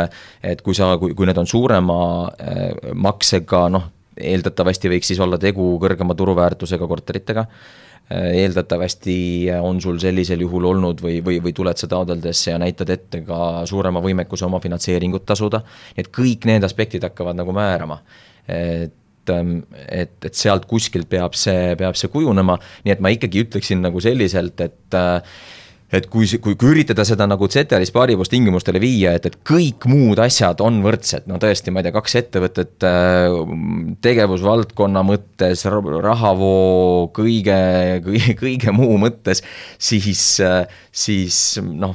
[0.52, 1.98] et kui sa, kui, kui need on suurema
[2.32, 9.16] äh, maksega, noh, eeldatavasti võiks siis olla tegu kõrgema turuväärtusega korteritega äh, eeldatavasti
[9.60, 13.62] on sul sellisel juhul olnud või, või, või tuled sa taotledes ja näitad ette ka
[13.68, 15.62] suurema võimekuse oma finantseeringut tasuda.
[15.96, 18.02] et kõik need aspektid hakkavad nagu määrama.
[18.48, 19.58] et, ähm,
[19.88, 24.00] et, et sealt kuskilt peab see, peab see kujunema, nii et ma ikkagi ütleksin nagu
[24.00, 25.22] selliselt, et äh,
[25.92, 30.62] et kui, kui, kui üritada seda nagu Zeteris paarivustingimustele viia, et, et kõik muud asjad
[30.64, 33.36] on võrdsed, no tõesti, ma ei tea, kaks ettevõtet äh,
[34.04, 37.58] tegevusvaldkonna mõttes, rahavoo, kõige,
[38.06, 39.44] kõige, kõige muu mõttes,
[39.76, 41.94] siis, äh, siis noh,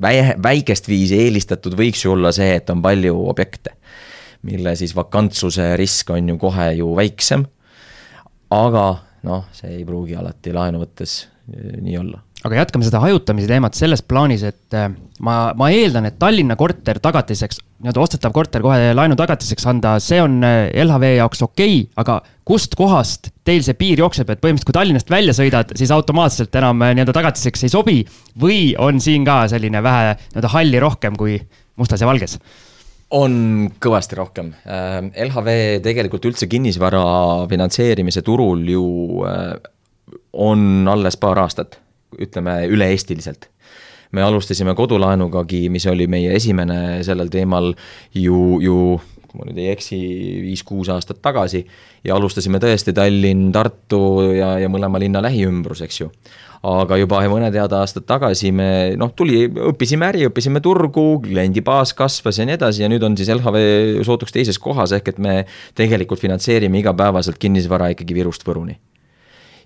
[0.00, 3.76] väikest viisi eelistatud võiks ju olla see, et on palju objekte,
[4.48, 7.44] mille siis vakantsuse risk on ju kohe ju väiksem,
[8.56, 8.88] aga
[9.28, 13.76] noh, see ei pruugi alati laenu võttes äh, nii olla aga jätkame seda hajutamise teemat
[13.78, 14.88] selles plaanis, et äh,
[15.22, 20.18] ma, ma eeldan, et Tallinna korter tagatiseks, nii-öelda ostetav korter kohe laenu tagatiseks anda, see
[20.22, 22.18] on äh, LHV jaoks okei okay,, aga
[22.48, 26.82] kust kohast teil see piir jookseb, et põhimõtteliselt kui Tallinnast välja sõidad, siis automaatselt enam
[26.82, 27.96] äh, nii-öelda tagatiseks ei sobi
[28.42, 31.38] või on siin ka selline vähe nii-öelda halli rohkem kui
[31.78, 32.38] mustas ja valges?
[33.12, 34.46] on kõvasti rohkem.
[34.64, 37.02] LHV tegelikult üldse kinnisvara
[37.50, 38.84] finantseerimise turul ju
[40.32, 41.76] on alles paar aastat
[42.20, 43.48] ütleme üle-eestiliselt
[44.12, 47.72] me alustasime kodulaenugagi, mis oli meie esimene sellel teemal
[48.12, 48.76] ju, ju
[49.32, 49.98] kui ma nüüd ei eksi,
[50.44, 51.64] viis-kuus aastat tagasi.
[52.04, 56.10] ja alustasime tõesti Tallinn, Tartu ja, ja mõlema linna lähiümbrus, eks ju.
[56.68, 58.68] aga juba mõned head aastad tagasi me
[59.00, 63.32] noh, tuli, õppisime äri, õppisime turgu, kliendibaas kasvas ja nii edasi ja nüüd on siis
[63.32, 65.42] LHV sootuks teises kohas, ehk et me
[65.78, 68.76] tegelikult finantseerime igapäevaselt kinnisvara ikkagi Virust Võruni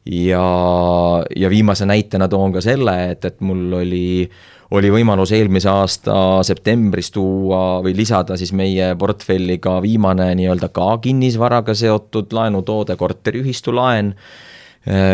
[0.07, 4.31] ja, ja viimase näitena toon ka selle, et, et mul oli,
[4.77, 10.97] oli võimalus eelmise aasta septembris tuua või lisada siis meie portfelli ka viimane nii-öelda ka
[11.03, 14.15] kinnisvaraga seotud laenutoode, korteriühistu laen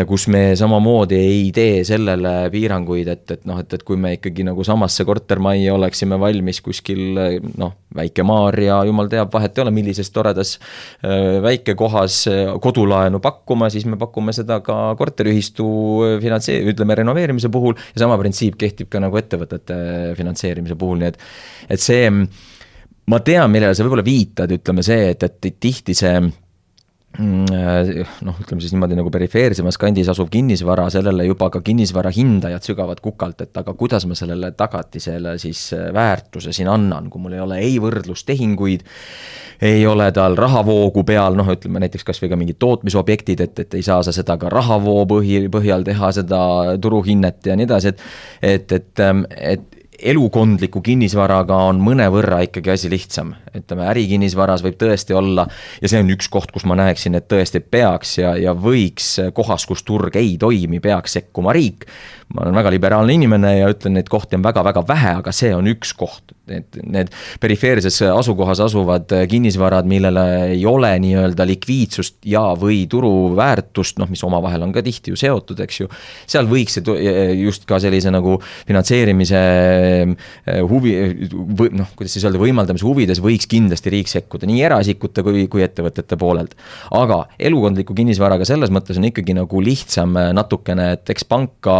[0.07, 4.45] kus me samamoodi ei tee sellele piiranguid, et, et noh, et, et kui me ikkagi
[4.45, 7.17] nagu samasse kortermajja oleksime valmis kuskil
[7.57, 13.87] noh, Väike-Maarja, jumal teab, vahet ei ole, millises toredas äh, väikekohas äh, kodulaenu pakkuma, siis
[13.89, 15.65] me pakume seda ka korteriühistu
[16.21, 19.77] finantse-, ütleme renoveerimise puhul ja sama printsiip kehtib ka nagu ettevõtete
[20.19, 21.21] finantseerimise puhul, nii et,
[21.73, 22.05] et see
[23.09, 26.31] ma tean, millele sa võib-olla viitad, ütleme see, et, et tihti see äh,
[27.19, 33.03] noh, ütleme siis niimoodi nagu perifeersemas kandis asuv kinnisvara, sellele juba ka kinnisvara hindajad sügavad
[33.03, 37.43] kukalt, et aga kuidas ma sellele tagatisele siis äh, väärtuse siin annan, kui mul ei
[37.43, 38.85] ole ei võrdlustehinguid,
[39.61, 43.85] ei ole tal rahavoogu peal, noh, ütleme näiteks kasvõi ka mingid tootmisobjektid, et, et ei
[43.85, 46.41] saa sa seda ka rahavoo põhi, põhjal teha, seda
[46.81, 48.01] turuhinnet ja nii edasi, et
[48.43, 49.05] et, et,
[49.53, 53.33] et elukondliku kinnisvaraga on mõnevõrra ikkagi asi lihtsam.
[53.53, 55.45] ütleme, ärikinnisvaras võib tõesti olla
[55.81, 59.65] ja see on üks koht, kus ma näeksin, et tõesti peaks ja, ja võiks kohas,
[59.69, 61.85] kus turg ei toimi, peaks sekkuma riik.
[62.33, 65.67] ma olen väga liberaalne inimene ja ütlen, neid kohti on väga-väga vähe, aga see on
[65.69, 66.33] üks koht.
[66.51, 74.09] Et need perifeerses asukohas asuvad kinnisvarad, millele ei ole nii-öelda likviidsust ja, või turuväärtust, noh,
[74.11, 75.87] mis omavahel on ka tihti ju seotud, eks ju.
[76.27, 77.05] seal võiks see
[77.39, 78.35] just ka sellise nagu
[78.67, 79.43] finantseerimise
[80.67, 80.93] huvi,
[81.31, 85.63] või noh, kuidas siis öelda, võimaldamise huvides võiks kindlasti riik sekkuda nii eraisikute kui, kui
[85.63, 86.57] ettevõtete poolelt.
[86.91, 91.77] aga elukondliku kinnisvaraga selles mõttes on ikkagi nagu lihtsam natukene, et eks panka,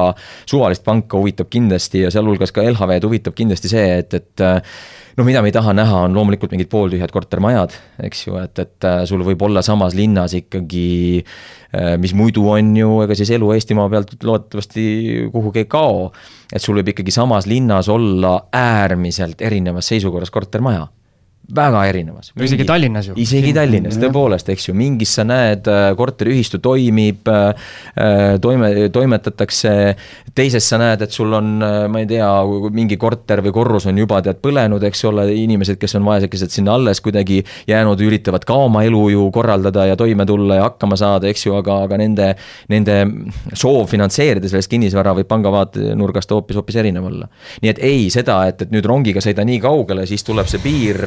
[0.49, 5.41] suvalist panka huvitab kindlasti ja sealhulgas ka LHV-d huvitab kindlasti see, et, et noh, mida
[5.41, 7.75] me ei taha näha, on loomulikult mingid pooltühjad kortermajad,
[8.09, 10.93] eks ju, et, et sul võib olla samas linnas ikkagi
[11.73, 14.83] Äh, mis muidu on ju, ega siis elu Eestimaa pealt loodetavasti
[15.33, 16.11] kuhugi ei kao.
[16.53, 20.85] et sul võib ikkagi samas linnas olla äärmiselt erinevas seisukorras kortermaja
[21.51, 22.31] väga erinevas.
[22.35, 23.13] no isegi Tallinnas ju.
[23.19, 29.73] isegi Tallinnas, tõepoolest, eks ju, mingis sa näed, äh, korteriühistu toimib, äh, toime, toimetatakse,
[30.35, 32.29] teises sa näed, et sul on, äh, ma ei tea,
[32.71, 36.77] mingi korter või korrus on juba tead põlenud, eks ole, inimesed, kes on vaesekesed sinna
[36.77, 41.27] alles kuidagi jäänud, üritavad ka oma elu ju korraldada ja toime tulla ja hakkama saada,
[41.27, 42.31] eks ju, aga, aga nende,
[42.71, 42.97] nende
[43.51, 47.27] soov finantseerida sellest kinnisvara võib panga vaatenurgast hoopis, hoopis erinev olla.
[47.61, 51.03] nii et ei, seda, et, et nüüd rongiga sõida nii kaugele, siis tuleb see piir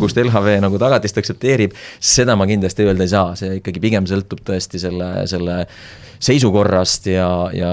[0.00, 4.42] kust LHV nagu tagatist aktsepteerib, seda ma kindlasti öelda ei saa, see ikkagi pigem sõltub
[4.46, 5.62] tõesti selle, selle
[6.22, 7.72] seisukorrast ja, ja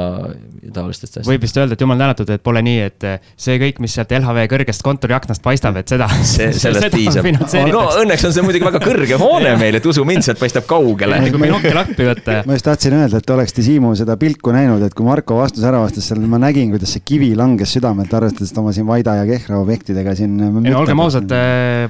[0.73, 1.29] taolistest asjadest.
[1.29, 3.05] võib vist öelda, et jumal tänatud, et pole nii, et
[3.39, 6.07] see kõik, mis sealt LHV kõrgest kontoriaknast paistab, et seda.
[6.33, 7.27] see, sellest piisab.
[7.69, 11.19] no õnneks on see muidugi väga kõrge hoone meil, et usu mind, sealt paistab kaugele.
[11.29, 12.39] kui binokkel appi võtta.
[12.47, 15.65] ma just tahtsin öelda, et oleks te Siimu seda pilku näinud, et kui Marko vastus
[15.67, 19.25] ära vastas, seal ma nägin, kuidas see kivi langes südamelt, arvestades oma siin Vaida ja
[19.29, 20.37] Kehra objektidega siin.
[20.43, 21.35] ei no olgem ausad,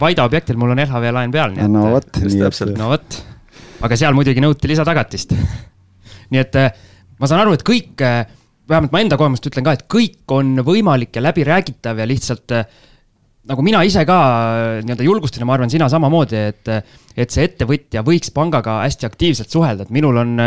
[0.02, 1.58] Vaida objektil mul on LHV laen peal.
[1.68, 2.64] no vot, nii et.
[2.78, 3.22] no vot,
[3.84, 5.38] aga seal muidugi nõuti lisatagatist
[6.34, 6.72] nii et äh,
[7.22, 8.24] ma saan aru, et kõik, äh,
[8.70, 12.68] vähemalt ma enda kogemust ütlen ka, et kõik on võimalik ja läbiräägitav ja lihtsalt äh,
[13.50, 14.18] nagu mina ise ka
[14.86, 16.70] nii-öelda julgustan ja ma arvan, sina samamoodi, et,
[17.20, 20.38] et see ettevõtja võiks pangaga hästi aktiivselt suhelda, et minul on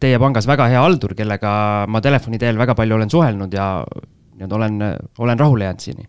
[0.00, 1.50] teie pangas väga hea haldur, kellega
[1.92, 4.80] ma telefoni teel väga palju olen suhelnud ja nii-öelda olen,
[5.20, 6.08] olen rahule jäänud siin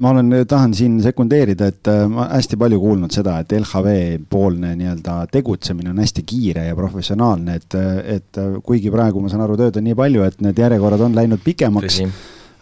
[0.00, 3.94] ma olen, tahan siin sekundeerida, et äh, ma hästi palju kuulnud seda, et LHV
[4.32, 7.78] poolne nii-öelda tegutsemine on hästi kiire ja professionaalne, et,
[8.18, 11.44] et kuigi praegu ma saan aru, tööd on nii palju, et need järjekorrad on läinud
[11.44, 12.00] pikemaks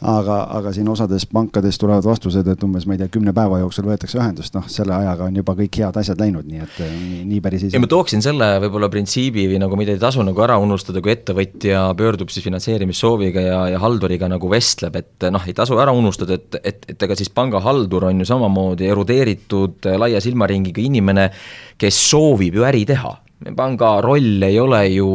[0.01, 3.89] aga, aga siin osades pankades tulevad vastused, et umbes, ma ei tea, kümne päeva jooksul
[3.89, 7.21] võetakse ühendust, noh, selle ajaga on juba kõik head asjad läinud, nii et eh, nii,
[7.33, 7.83] nii päris ei saa.
[7.83, 11.85] ma tooksin selle võib-olla printsiibi või nagu mida ei tasu nagu ära unustada, kui ettevõtja
[11.99, 16.61] pöördub siis finantseerimissooviga ja, ja halduriga nagu vestleb, et noh, ei tasu ära unustada, et,
[16.63, 21.31] et, et ega siis pangahaldur on ju samamoodi erudeeritud laia silmaringiga inimene,
[21.79, 23.17] kes soovib ju äri teha
[23.57, 25.09] panga roll ei ole ju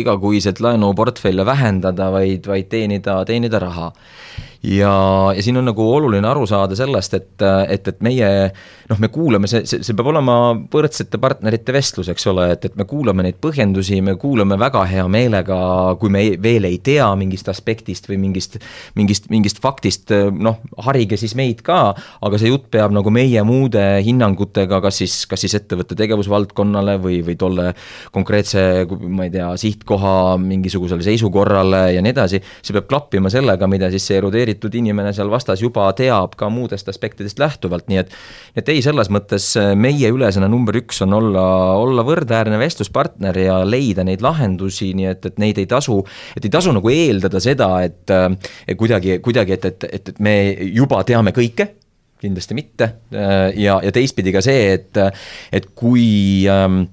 [0.00, 3.90] igakuiselt laenuportfelle vähendada, vaid, vaid teenida, teenida raha.
[4.62, 8.30] Ja, ja siin on nagu oluline aru saada sellest, et, et, et meie
[8.90, 10.34] noh, me kuulame, see, see, see peab olema
[10.70, 15.04] võrdsete partnerite vestlus, eks ole, et, et me kuulame neid põhjendusi, me kuulame väga hea
[15.10, 15.58] meelega,
[16.00, 18.58] kui me ei, veel ei tea mingist aspektist või mingist,
[18.98, 21.78] mingist, mingist faktist, noh, harige siis meid ka,
[22.26, 27.20] aga see jutt peab nagu meie muude hinnangutega, kas siis, kas siis ettevõtte tegevusvaldkonnale või,
[27.26, 27.70] või tolle
[28.14, 28.66] konkreetse,
[29.06, 34.10] ma ei tea, sihtkoha mingisugusele seisukorrale ja nii edasi, see peab klappima sellega, mida siis
[34.10, 38.14] see erudeeritud inimene seal vastas juba teab ka muudest aspektidest lähtuvalt, nii et
[38.58, 41.44] et ei, selles mõttes äh, meie ülesanne number üks on olla,
[41.80, 46.00] olla võrdväärne vestluspartner ja leida neid lahendusi, nii et, et neid ei tasu,
[46.36, 48.30] et ei tasu nagu eeldada seda, et äh,
[48.78, 50.36] kuidagi, kuidagi, et, et, et, et me
[50.70, 51.72] juba teame kõike
[52.20, 55.04] kindlasti mitte äh, ja, ja teistpidi ka see, et,
[55.56, 56.08] et kui
[56.50, 56.84] ähm,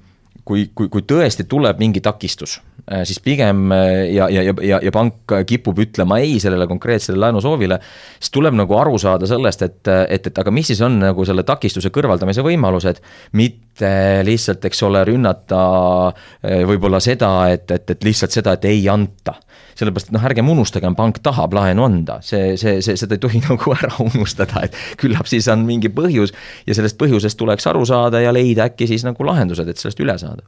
[0.48, 2.58] kui, kui, kui tõesti tuleb mingi takistus,
[3.04, 7.80] siis pigem äh, ja, ja, ja, ja pank kipub ütlema ei sellele konkreetsele laenusoovile,
[8.20, 11.44] siis tuleb nagu aru saada sellest, et, et, et aga mis siis on nagu selle
[11.48, 13.02] takistuse kõrvaldamise võimalused,
[13.40, 13.92] mitte
[14.28, 15.64] lihtsalt, eks ole, rünnata
[16.08, 19.36] äh, võib-olla seda, et, et, et lihtsalt seda, et ei anta.
[19.78, 23.44] Sellepärast, et noh, ärgem unustagem, pank tahab laenu anda, see, see, see, seda ei tohi
[23.50, 26.34] nagu ära unustada, et küllap siis on mingi põhjus
[26.66, 30.18] ja sellest põhjusest tuleks aru saada ja leida äkki siis nagu lahendused, et sellest üle
[30.22, 30.48] saada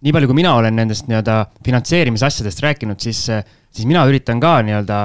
[0.00, 5.00] nii palju, kui mina olen nendest nii-öelda finantseerimisasjadest rääkinud, siis, siis mina üritan ka nii-öelda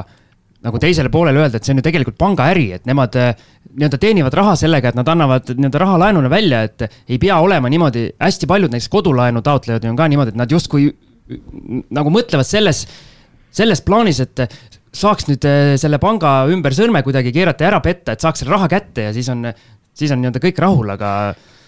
[0.65, 4.55] nagu teisele poolele öelda, et see on ju tegelikult pangaäri, et nemad nii-öelda teenivad raha
[4.57, 8.73] sellega, et nad annavad nii-öelda raha laenuna välja, et ei pea olema niimoodi, hästi paljud
[8.73, 10.89] näiteks kodulaenu taotlejad on ka niimoodi, et nad justkui
[11.93, 12.85] nagu mõtlevad selles
[13.55, 14.43] selles plaanis, et
[14.95, 18.55] saaks nüüd eh, selle panga ümber sõrme kuidagi keerata ja ära petta, et saaks selle
[18.55, 19.45] raha kätte ja siis on,
[19.95, 21.11] siis on nii-öelda kõik rahul, aga.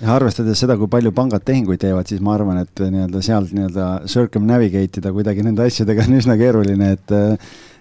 [0.02, 3.88] ja arvestades seda, kui palju pangad tehinguid teevad, siis ma arvan, et nii-öelda sealt nii-öelda
[4.12, 7.18] circumnavigate ida kuidagi nende asjadega on üsna keeruline, et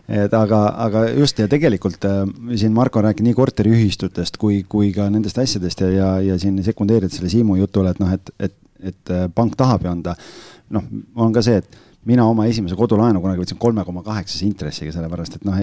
[0.06, 2.20] et aga, aga just ja tegelikult äh,
[2.54, 7.10] siin Marko rääkis nii korteriühistutest kui, kui ka nendest asjadest ja, ja, ja siin sekundeerid
[7.10, 8.54] selle Siimu jutule, et noh, et, et,
[8.92, 10.14] et pank tahab ju anda.
[10.70, 10.86] noh,
[11.22, 15.38] on ka see, et mina oma esimese kodulaenu kunagi võtsin kolme koma kaheksase intressiga, sellepärast
[15.38, 15.56] et noh,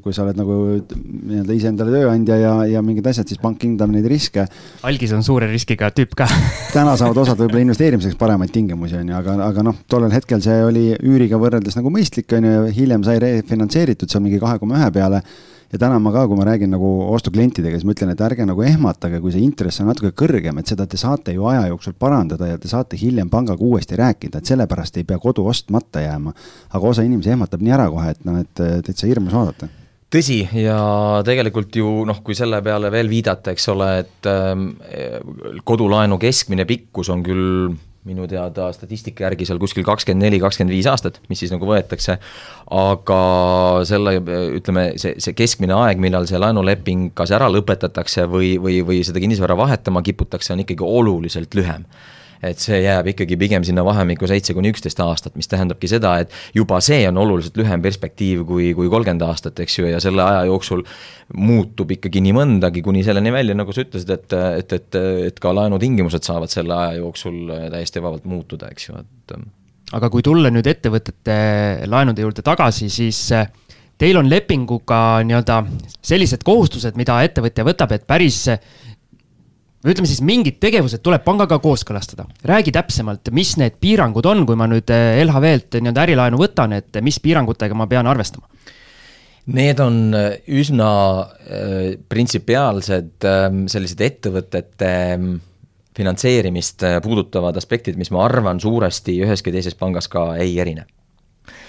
[0.00, 4.08] kui sa oled nagu nii-öelda iseendale tööandja ja, ja mingid asjad, siis pank hindab neid
[4.10, 4.46] riske.
[4.88, 6.28] algis on suure riskiga tüüp ka
[6.76, 10.58] täna saavad osad võib-olla investeerimiseks paremaid tingimusi, on ju, aga, aga noh, tollel hetkel see
[10.64, 14.92] oli üüriga võrreldes nagu mõistlik, on ju, hiljem sai refinantseeritud seal mingi kahe koma ühe
[14.96, 15.24] peale
[15.72, 18.64] ja täna ma ka, kui ma räägin nagu ostuklientidega, siis ma ütlen, et ärge nagu
[18.66, 22.50] ehmatage, kui see intress on natuke kõrgem, et seda te saate ju aja jooksul parandada
[22.50, 26.34] ja te saate hiljem pangaga uuesti rääkida, et sellepärast ei pea kodu ostmata jääma.
[26.70, 29.70] aga osa inimesi ehmatab nii ära kohe, et noh, et täitsa hirmus vaadata
[30.10, 30.78] tõsi, ja
[31.26, 37.12] tegelikult ju noh, kui selle peale veel viidata, eks ole, et äh, kodulaenu keskmine pikkus
[37.14, 37.70] on küll
[38.08, 42.16] minu teada statistika järgi seal kuskil kakskümmend neli, kakskümmend viis aastat, mis siis nagu võetakse.
[42.80, 43.20] aga
[43.88, 44.14] selle,
[44.56, 49.20] ütleme, see, see keskmine aeg, millal see laenuleping kas ära lõpetatakse või, või, või seda
[49.20, 51.84] kinnisvara vahetama kiputakse, on ikkagi oluliselt lühem
[52.42, 56.32] et see jääb ikkagi pigem sinna vahemikku seitse kuni üksteist aastat, mis tähendabki seda, et
[56.56, 60.46] juba see on oluliselt lühem perspektiiv kui, kui kolmkümmend aastat, eks ju, ja selle aja
[60.48, 60.84] jooksul
[61.36, 65.54] muutub ikkagi nii mõndagi, kuni selleni välja, nagu sa ütlesid, et, et, et, et ka
[65.56, 67.42] laenutingimused saavad selle aja jooksul
[67.74, 69.40] täiesti vabalt muutuda, eks ju, et
[69.96, 71.34] aga kui tulla nüüd ettevõtete
[71.90, 73.20] laenude juurde tagasi, siis
[74.00, 75.60] teil on lepinguga nii-öelda
[76.00, 78.46] sellised kohustused, mida ettevõtja võtab, et päris
[79.84, 82.26] või ütleme siis mingid tegevused tuleb pangaga kooskõlastada.
[82.44, 87.00] räägi täpsemalt, mis need piirangud on, kui ma nüüd eh, LHV-lt nii-öelda ärilaenu võtan, et
[87.02, 88.48] mis piirangutega ma pean arvestama?
[89.50, 90.90] Need on eh, üsna
[91.24, 95.28] äh, printsipiaalsed äh, sellised ettevõtete äh,
[95.96, 100.86] finantseerimist puudutavad aspektid, mis ma arvan, suuresti üheski teises pangas ka ei erine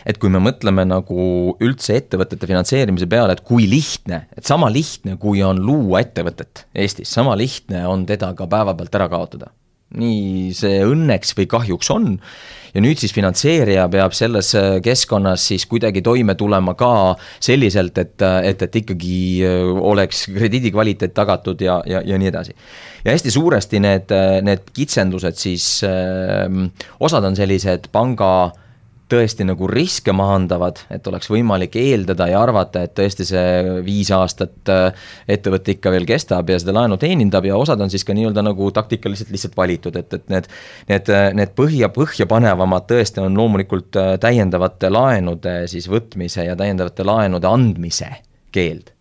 [0.06, 5.18] et kui me mõtleme nagu üldse ettevõtete finantseerimise peale, et kui lihtne, et sama lihtne,
[5.22, 9.52] kui on luua ettevõtet Eestis, sama lihtne on teda ka päevapealt ära kaotada.
[9.92, 12.14] nii see õnneks või kahjuks on
[12.72, 14.54] ja nüüd siis finantseerija peab selles
[14.84, 18.16] keskkonnas siis kuidagi toime tulema ka selliselt, et,
[18.48, 19.44] et, et ikkagi
[19.92, 22.56] oleks krediidi kvaliteet tagatud ja, ja, ja nii edasi.
[23.04, 24.16] ja hästi suuresti need,
[24.48, 25.68] need kitsendused siis,
[27.00, 28.32] osad on sellised panga
[29.12, 34.72] tõesti nagu riske maandavad, et oleks võimalik eeldada ja arvata, et tõesti see viis aastat
[34.72, 38.46] äh, ettevõte ikka veel kestab ja seda laenu teenindab ja osad on siis ka nii-öelda
[38.46, 40.50] nagu taktikaliselt lihtsalt valitud, et, et need,
[40.92, 47.50] need, need põhja, põhjapanevamad tõesti on loomulikult äh, täiendavate laenude siis võtmise ja täiendavate laenude
[47.52, 48.14] andmise
[48.52, 48.92] keeld.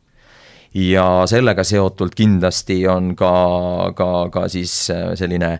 [0.74, 3.30] Ja sellega seotult kindlasti on ka,
[3.98, 5.56] ka, ka siis äh, selline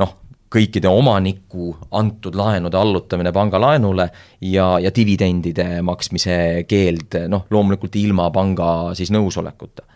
[0.00, 0.14] noh,
[0.54, 4.08] kõikide omaniku antud laenude allutamine pangalaenule
[4.46, 6.36] ja, ja dividendide maksmise
[6.70, 9.86] keeld, noh loomulikult ilma panga siis nõusolekuta.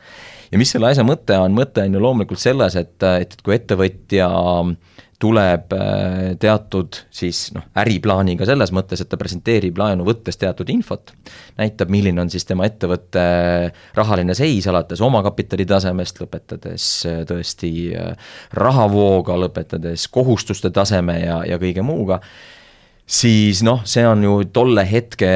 [0.51, 4.29] ja mis selle asja mõte on, mõte on ju loomulikult selles, et, et kui ettevõtja
[4.29, 10.69] äh, tuleb äh, teatud siis noh, äriplaaniga selles mõttes, et ta presenteerib laenu võttes teatud
[10.71, 11.11] infot,
[11.59, 13.25] näitab, milline on siis tema ettevõtte
[13.99, 21.59] rahaline seis, alates omakapitali tasemest, lõpetades äh, tõesti äh, rahavooga, lõpetades kohustuste taseme ja, ja
[21.59, 22.23] kõige muuga
[23.09, 25.29] siis noh, see on ju tolle hetke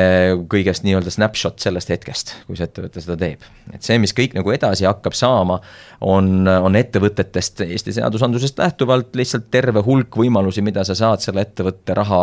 [0.53, 3.47] kõigest nii-öelda snapshot sellest hetkest, kui see ettevõte seda teeb.
[3.73, 5.59] Et see, mis kõik nagu edasi hakkab saama,
[6.03, 11.95] on, on ettevõtetest Eesti seadusandlusest lähtuvalt lihtsalt terve hulk võimalusi, mida sa saad selle ettevõtte
[11.97, 12.23] raha,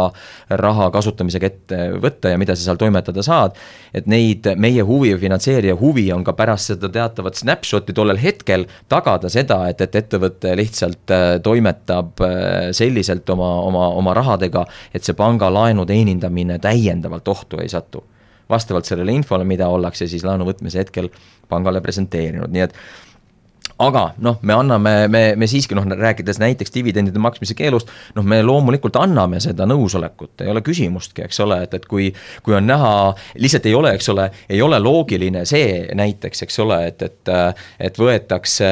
[0.62, 3.58] raha kasutamisega ette võtta ja mida sa seal toimetada saad.
[3.94, 9.30] et neid, meie huvi finantseerija huvi on ka pärast seda teatavat snapshot'i tollel hetkel tagada
[9.30, 15.18] seda, et, et ettevõte lihtsalt äh, toimetab äh, selliselt oma, oma, oma rahadega, et see
[15.18, 18.04] panga laenu teenindamine täiendavalt ohtu ei satu.
[18.50, 21.12] Vastavalt sellele infole, mida ollakse siis laenu võtmise hetkel
[21.50, 22.76] pangale presenteerinud, nii et
[23.80, 28.42] aga noh, me anname, me, me siiski noh, rääkides näiteks dividendide maksmise keelust, noh, me
[28.44, 32.10] loomulikult anname seda nõusolekut, ei ole küsimustki, eks ole, et, et kui,
[32.46, 32.94] kui on näha,
[33.40, 37.34] lihtsalt ei ole, eks ole, ei ole loogiline see näiteks, eks ole, et, et,
[37.90, 38.72] et võetakse,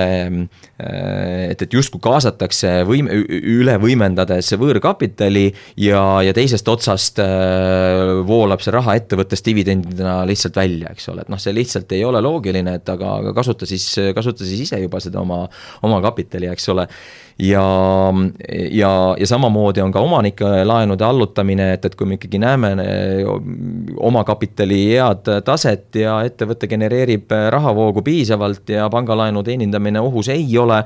[0.77, 5.47] et, et justkui kaasatakse võim-, üle võimendades võõrkapitali
[5.81, 11.33] ja, ja teisest otsast äh, voolab see raha ettevõttest dividendidena lihtsalt välja, eks ole, et
[11.33, 15.01] noh, see lihtsalt ei ole loogiline, et aga, aga kasuta siis, kasuta siis ise juba
[15.03, 15.43] seda oma,
[15.87, 16.87] oma kapitali, eks ole.
[17.39, 18.13] Ja,
[18.71, 23.29] ja, ja samamoodi on ka omanike laenude allutamine, et, et kui me ikkagi näeme eh,
[24.09, 30.81] omakapitali head taset ja ettevõte genereerib rahavoogu piisavalt ja pangalaenu teenindamine ohus ei ole,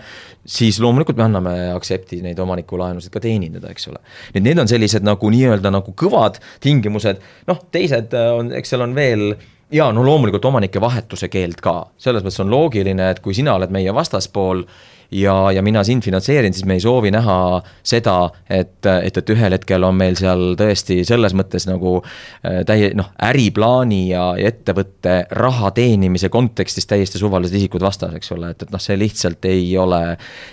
[0.45, 4.03] siis loomulikult me anname aktsepti neid omanikulaenusid ka teenindada, eks ole.
[4.35, 8.95] nüüd need on sellised nagu nii-öelda nagu kõvad tingimused, noh, teised on, eks seal on
[8.97, 9.29] veel
[9.71, 13.71] ja no loomulikult omanike vahetuse keeld ka, selles mõttes on loogiline, et kui sina oled
[13.71, 14.65] meie vastaspool
[15.11, 17.37] ja, ja mina sind finantseerin, siis me ei soovi näha
[17.83, 18.15] seda,
[18.49, 23.11] et, et, et ühel hetkel on meil seal tõesti selles mõttes nagu äh, täie-, noh,
[23.27, 28.73] äriplaani ja, ja ettevõtte raha teenimise kontekstis täiesti suvalised isikud vastas, eks ole, et, et
[28.73, 30.01] noh, see lihtsalt ei ole,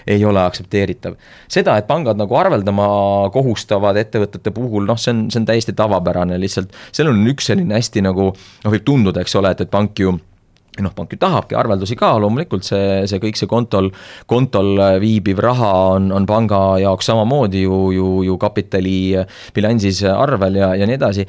[0.06, 1.18] ei ole aktsepteeritav.
[1.48, 2.88] seda, et pangad nagu arveldama
[3.34, 7.78] kohustavad ettevõtete puhul, noh, see on, see on täiesti tavapärane, lihtsalt seal on üks selline
[7.78, 10.18] hästi nagu noh, võib tunduda, eks ole, et, et pank ju
[10.84, 13.90] noh, pank ju tahabki arveldusi ka, loomulikult see, see kõik see kontol,
[14.30, 18.98] kontol viibiv raha on, on panga jaoks samamoodi ju, ju, ju kapitali
[19.54, 21.28] bilansis arvel ja, ja nii edasi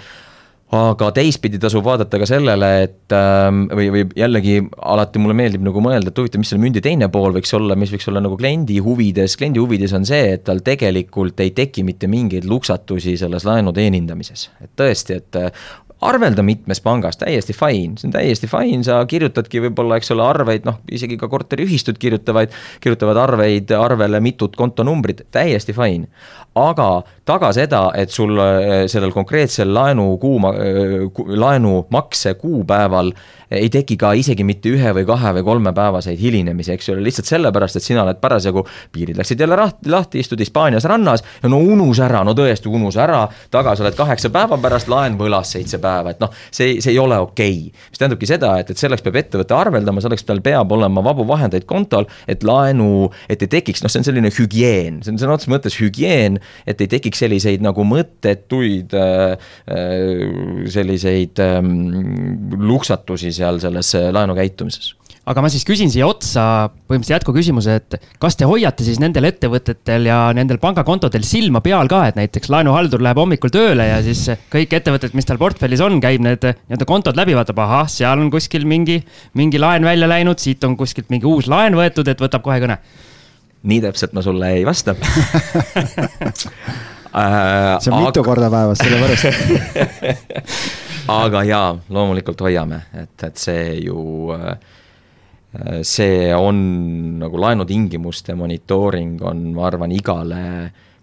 [0.75, 5.81] aga teistpidi tasub vaadata ka sellele, et ähm, või, või jällegi alati mulle meeldib nagu
[5.81, 8.77] mõelda, et huvitav, mis selle mündi teine pool võiks olla, mis võiks olla nagu kliendi
[8.85, 13.73] huvides, kliendi huvides on see, et tal tegelikult ei teki mitte mingeid luksatusi selles laenu
[13.73, 14.49] teenindamises.
[14.61, 15.41] et tõesti, et
[16.01, 20.67] arvelda mitmes pangas, täiesti fine, see on täiesti fine, sa kirjutadki võib-olla, eks ole, arveid,
[20.67, 26.07] noh, isegi ka korteriühistud kirjutavad, kirjutavad arveid arvele mitut kontonumbrit, täiesti fine.
[26.59, 26.89] Aga
[27.29, 33.13] taga seda, et sul eh, sellel konkreetsel laenu kuuma, eh, laenumakse kuupäeval
[33.49, 37.79] ei teki ka isegi mitte ühe või kahe või kolmepäevaseid hilinemisi, eks ole, lihtsalt sellepärast,
[37.79, 42.01] et sina oled parasjagu, piirid läksid jälle lahti, lahti, istud Hispaanias rannas ja no unus
[42.05, 46.21] ära, no tõesti unus ära, tagasi oled kaheksa päeva pärast, laen võlas seitse päeva, et
[46.21, 47.57] noh, see, see ei ole okei.
[47.69, 47.89] Okay..
[47.89, 51.65] mis tähendabki seda, et, et selleks peab ettevõte arveldama, selleks tal peab olema vabu vahendeid
[51.69, 55.53] kontol, et laenu, et ei tekiks, noh, see on selline hügieen, see on sõna otseses
[55.55, 56.37] mõttes hügieen,
[56.67, 61.59] et ei tekiks selliseid nagu mõttetuid äh, äh selliseid äh,
[62.71, 64.93] luksatusi seal selles äh, laenukäitumises
[65.29, 66.43] aga ma siis küsin siia otsa
[66.89, 72.01] põhimõtteliselt jätkuküsimuse, et kas te hoiate siis nendel ettevõtetel ja nendel pangakontodel silma peal ka,
[72.09, 74.23] et näiteks laenuhaldur läheb hommikul tööle ja siis
[74.53, 78.31] kõik ettevõtted, mis tal portfellis on, käib need nii-öelda kontod läbi, vaatab, ahah, seal on
[78.33, 78.99] kuskil mingi,
[79.37, 82.79] mingi laen välja läinud, siit on kuskilt mingi uus laen võetud, et võtab kohe kõne.
[83.63, 84.95] Nii täpselt ma sulle ei vasta.
[87.09, 88.05] Äh, see on aga...
[88.05, 89.23] mitu korda päevas, sellepärast.
[91.09, 94.03] Aga jaa, loomulikult hoiame, et, et see ju,
[94.35, 96.59] äh, see on
[97.23, 100.43] nagu laenutingimuste monitooring on, ma arvan, igale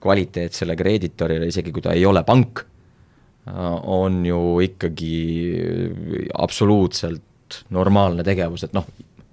[0.03, 2.63] kvaliteetsele kreeditorile, isegi kui ta ei ole pank,
[3.51, 5.19] äh, on ju ikkagi
[6.39, 8.87] absoluutselt normaalne tegevus, et noh,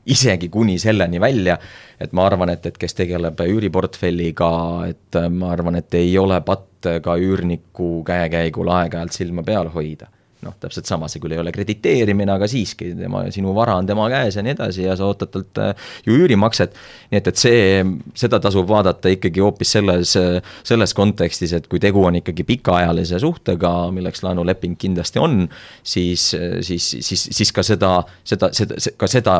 [0.06, 1.58] isegi kuni selleni välja,
[2.00, 4.50] et ma arvan, et, et kes tegeleb üüriportfelliga,
[4.90, 10.10] et ma arvan, et ei ole patt ka üürniku käekäigul aeg-ajalt silma peal hoida
[10.44, 14.08] noh, täpselt sama, see küll ei ole krediteerimine, aga siiski tema, sinu vara on tema
[14.12, 16.76] käes ja nii edasi ja sa ootad talt äh, ju üürimakset.
[17.12, 17.84] nii et, et see,
[18.18, 20.16] seda tasub vaadata ikkagi hoopis selles,
[20.64, 25.48] selles kontekstis, et kui tegu on ikkagi pikaajalise suhtega, milleks laenuleping kindlasti on,
[25.84, 26.30] siis,
[26.62, 27.96] siis, siis, siis ka seda,
[28.28, 29.40] seda, seda, ka seda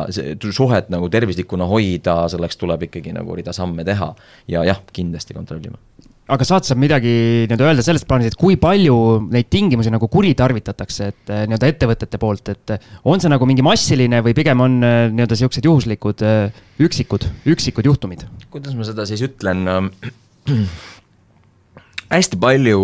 [0.54, 4.14] suhet nagu tervislikuna hoida, selleks tuleb ikkagi nagu rida samme teha
[4.48, 5.80] ja jah, kindlasti kontrollima
[6.24, 7.12] aga saad sa midagi
[7.44, 8.96] nii-öelda öelda selles plaanis, et kui palju
[9.32, 13.64] neid tingimusi nagu kuritarvitatakse, et eh, nii-öelda ettevõtete poolt, et eh, on see nagu mingi
[13.66, 16.24] massiline või pigem on eh, nii-öelda siuksed juhuslikud
[16.84, 18.24] üksikud, üksikud juhtumid?
[18.54, 19.66] kuidas ma seda siis ütlen?
[22.14, 22.80] hästi palju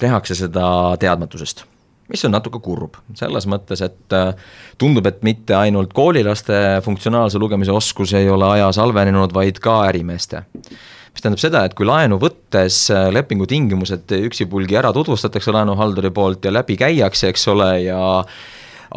[0.00, 1.66] tehakse seda teadmatusest
[2.08, 4.14] mis on natuke kurb, selles mõttes, et
[4.80, 10.46] tundub, et mitte ainult koolilaste funktsionaalse lugemise oskus ei ole ajas halvenenud, vaid ka ärimeeste
[11.12, 16.48] mis tähendab seda, et kui laenu võttes äh, lepingu tingimused üksipulgi ära tutvustatakse laenuhalduri poolt
[16.48, 18.00] ja läbi käiakse, eks ole, ja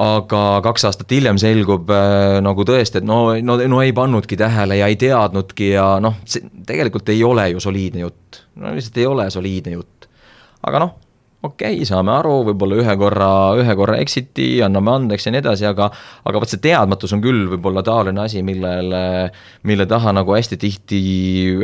[0.01, 4.80] aga kaks aastat hiljem selgub äh, nagu tõesti, et no, no, no ei pannudki tähele
[4.80, 8.43] ja ei teadnudki ja noh, see tegelikult ei ole ju soliidne jutt.
[8.55, 10.07] no lihtsalt ei ole soliidne jutt.
[10.68, 10.99] aga noh
[11.41, 15.65] okei okay,, saame aru, võib-olla ühe korra, ühe korra exit'i, anname andeks ja nii edasi,
[15.69, 15.87] aga
[16.29, 19.01] aga vot see teadmatus on küll võib-olla taoline asi, millele,
[19.67, 21.01] mille taha nagu hästi tihti,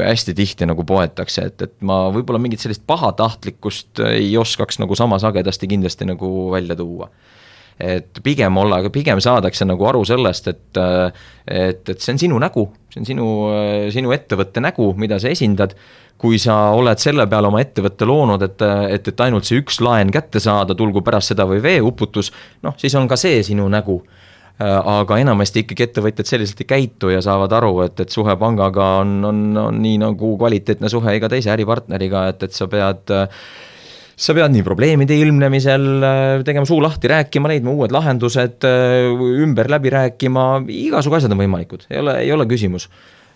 [0.01, 5.21] hästi tihti nagu poetakse, et, et ma võib-olla mingit sellist pahatahtlikkust ei oskaks nagu sama
[5.21, 7.11] sagedasti kindlasti nagu välja tuua.
[7.77, 12.65] et pigem olla, pigem saadakse nagu aru sellest, et et, et see on sinu nägu,
[12.89, 13.29] see on sinu,
[13.93, 15.77] sinu ettevõtte nägu, mida sa esindad
[16.21, 18.63] kui sa oled selle peale oma ettevõtte loonud, et,
[18.95, 22.31] et, et ainult see üks laen kätte saada, tulgu pärast seda või veeuputus,
[22.65, 24.01] noh, siis on ka see sinu nägu.
[24.57, 29.11] aga enamasti ikkagi ettevõtjad selliselt ei käitu ja saavad aru, et, et suhe pangaga on,
[29.29, 33.13] on, on nii nagu kvaliteetne suhe iga teise äripartneriga, et, et sa pead
[34.17, 35.85] sa pead nii probleemide ilmnemisel
[36.41, 38.65] tegema suu lahti, rääkima, leidma uued lahendused,
[39.45, 42.89] ümber läbi rääkima, igasugu asjad on võimalikud, ei ole, ei ole küsimus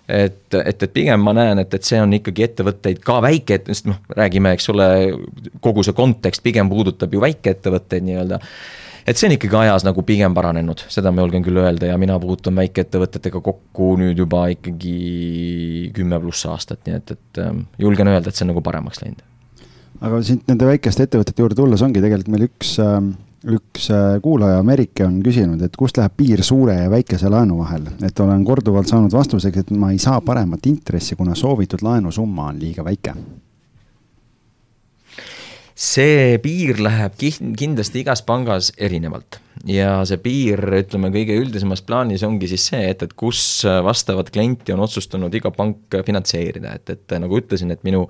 [0.08, 3.90] et, et, et pigem ma näen, et, et see on ikkagi ettevõtteid ka väike, sest
[3.90, 4.88] noh, räägime, eks ole,
[5.64, 8.42] kogu see kontekst pigem puudutab ju väikeettevõtteid nii-öelda
[9.08, 12.18] et see on ikkagi ajas nagu pigem paranenud, seda ma julgen küll öelda ja mina
[12.22, 18.30] puutun väikeettevõtetega kokku nüüd juba ikkagi kümme pluss aastat, nii et, et ähm, julgen öelda,
[18.30, 19.26] et see on nagu paremaks läinud.
[20.02, 23.14] aga siit nende väikeste ettevõtete juurde tulles ongi tegelikult meil üks, ähm,
[23.50, 27.88] üks äh, kuulaja, Merike, on küsinud, et kust läheb piir suure ja väikese laenu vahel,
[28.06, 32.60] et olen korduvalt saanud vastuseks, et ma ei saa paremat intressi, kuna soovitud laenusumma on
[32.62, 33.16] liiga väike.
[35.82, 37.16] See piir läheb
[37.58, 39.40] kindlasti igas pangas erinevalt.
[39.66, 44.76] Ja see piir, ütleme kõige üldisemas plaanis ongi siis see, et, et kus vastavat klienti
[44.76, 48.04] on otsustanud iga pank finantseerida, et, et nagu ütlesin, et minu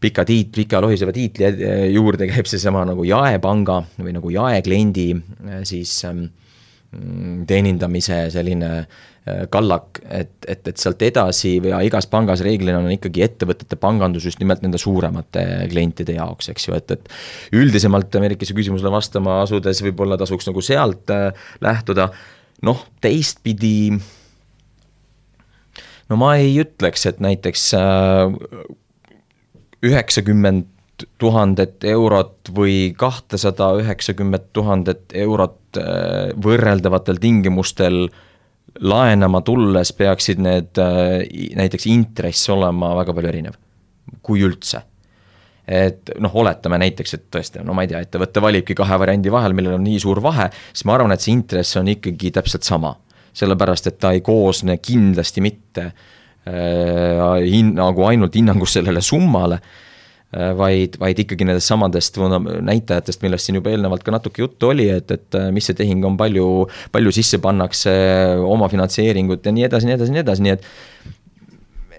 [0.00, 1.48] pika tiit, pika lohiseva tiitli
[1.92, 5.08] juurde käib seesama nagu jaepanga või nagu jaekliendi
[5.66, 6.28] siis ähm,
[7.48, 8.72] teenindamise selline
[9.28, 14.28] Äh, kallak, et, et, et sealt edasi ja igas pangas reeglina on ikkagi ettevõtete pangandus
[14.28, 15.42] just nimelt nende suuremate
[15.72, 21.12] klientide jaoks, eks ju, et, et üldisemalt Ameerikase küsimusele vastama asudes võib-olla tasuks nagu sealt
[21.12, 22.08] äh, lähtuda,
[22.68, 23.90] noh, teistpidi
[26.08, 28.38] no ma ei ütleks, et näiteks äh,
[29.86, 30.66] üheksakümmend
[31.18, 35.78] tuhandet eurot või kahtesada üheksakümmet tuhandet eurot
[36.42, 38.16] võrreldavatel tingimustel äh,
[38.80, 41.24] laenama tulles peaksid need äh,
[41.56, 43.58] näiteks intress olema väga palju erinev,
[44.22, 44.82] kui üldse
[45.68, 49.52] et noh, oletame näiteks, et tõesti, no ma ei tea, ettevõte valibki kahe variandi vahel,
[49.52, 52.96] millel on nii suur vahe, siis ma arvan, et see intress on ikkagi täpselt sama.
[53.38, 56.06] sellepärast, et ta ei koosne kindlasti mitte äh,
[56.48, 59.76] hin-, nagu ainult hinnangust sellele summale äh,,
[60.28, 64.84] Äh, vaid, vaid ikkagi nendest samadest näitajatest, millest siin juba eelnevalt ka natuke juttu oli,
[64.92, 67.94] et, et äh, mis see tehing on, palju, palju sisse pannakse,
[68.44, 70.68] omafinantseeringut ja nii edasi, nii edasi, nii edasi, nii et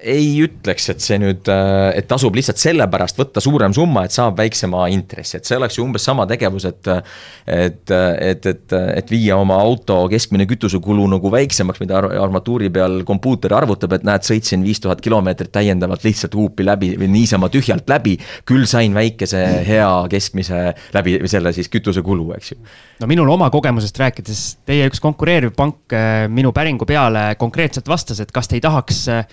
[0.01, 4.37] ei ütleks, et see nüüd, äh, et tasub lihtsalt sellepärast võtta suurem summa, et saab
[4.39, 6.87] väiksema intressi, et see oleks ju umbes sama tegevus, et
[7.49, 13.53] et, et, et, et viia oma auto keskmine kütusekulu nagu väiksemaks, mida armatuuri peal kompuuter
[13.57, 18.15] arvutab, et näed, sõitsin viis tuhat kilomeetrit täiendavalt lihtsalt huupi läbi või niisama tühjalt läbi,
[18.49, 20.61] küll sain väikese hea keskmise
[20.95, 22.59] läbi selle siis kütusekulu, eks ju.
[23.01, 28.21] no minul oma kogemusest rääkides, teie üks konkureeriv pank äh, minu päringu peale konkreetselt vastas,
[28.21, 29.25] et kas te ei tahaks äh,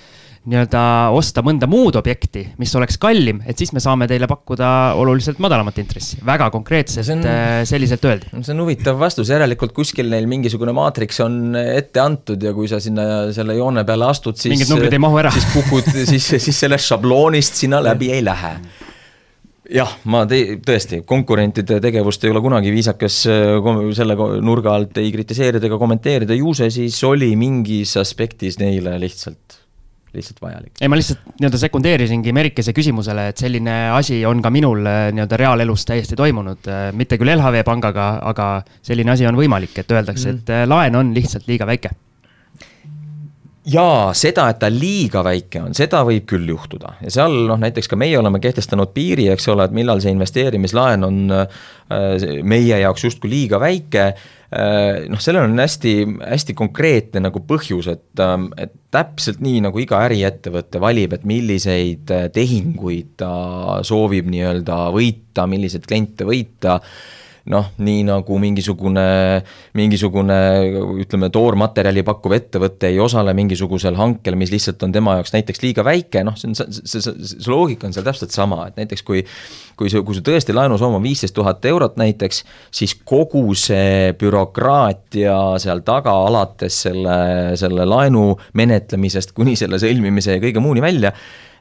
[0.47, 0.83] nii-öelda
[1.17, 4.69] osta mõnda muud objekti, mis oleks kallim, et siis me saame teile pakkuda
[4.99, 6.21] oluliselt madalamat intressi.
[6.27, 8.31] väga konkreetselt on, äh, selliselt öeldi.
[8.41, 12.81] see on huvitav vastus, järelikult kuskil neil mingisugune maatriks on ette antud ja kui sa
[12.81, 14.55] sinna selle joone peale astud, siis.
[14.55, 15.35] mingid numbrid ei mahu ära.
[15.35, 18.55] siis kukud, siis, siis sellest šabloonist sinna läbi ei lähe
[19.75, 24.15] jah, ma te-, tõesti, konkurentide tegevust ei ole kunagi viisakas äh, selle
[24.47, 29.66] nurga alt ei kritiseerida ega kommenteerida, ju see siis oli mingis aspektis neile lihtsalt
[30.17, 30.73] lihtsalt vajalik.
[30.81, 35.41] ei, ma lihtsalt nii-öelda sekundeerisingi Merikese küsimusele, et selline asi on ka minul äh, nii-öelda
[35.41, 38.51] reaalelus täiesti toimunud, äh, mitte küll LHV pangaga, aga
[38.87, 41.93] selline asi on võimalik, et öeldakse mm., et äh, laen on lihtsalt liiga väike
[43.67, 47.91] jaa, seda, et ta liiga väike on, seda võib küll juhtuda ja seal noh, näiteks
[47.91, 51.19] ka meie oleme kehtestanud piiri, eks ole, et millal see investeerimislaen on
[52.47, 54.13] meie jaoks justkui liiga väike
[55.11, 55.93] noh, sellel on hästi,
[56.23, 62.13] hästi konkreetne nagu põhjus, et, ähm, et täpselt nii, nagu iga äriettevõte valib, et milliseid
[62.15, 63.33] äh, tehinguid ta
[63.87, 66.79] soovib nii-öelda võita, milliseid kliente võita
[67.53, 69.07] noh, nii nagu mingisugune,
[69.79, 70.39] mingisugune
[71.03, 75.85] ütleme, toormaterjali pakkuv ettevõte ei osale mingisugusel hankel, mis lihtsalt on tema jaoks näiteks liiga
[75.87, 79.23] väike, noh, see on, see, see, see loogika on seal täpselt sama, et näiteks kui
[79.77, 82.43] kui see, kui sul tõesti laenusoov on viisteist tuhat eurot näiteks,
[82.75, 87.19] siis kogu see bürokraatia seal taga, alates selle,
[87.61, 91.13] selle laenu menetlemisest kuni selle sõlmimise ja kõige muuni välja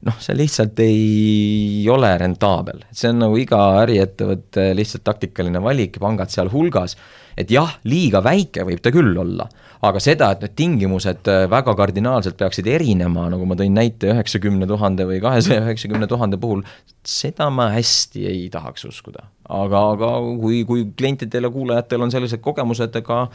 [0.05, 6.33] noh, see lihtsalt ei ole rentaabel, see on nagu iga äriettevõtte lihtsalt taktikaline valik, pangad
[6.33, 6.97] sealhulgas.
[7.37, 9.47] et jah, liiga väike võib ta küll olla,
[9.83, 14.67] aga seda, et need tingimused äh, väga kardinaalselt peaksid erinema, nagu ma tõin näite üheksakümne
[14.67, 16.63] tuhande või kahesaja üheksakümne tuhande puhul,
[17.03, 19.27] seda ma hästi ei tahaks uskuda.
[19.49, 23.25] aga, aga kui, kui klientidel ja kuulajatel on sellised kogemused, ega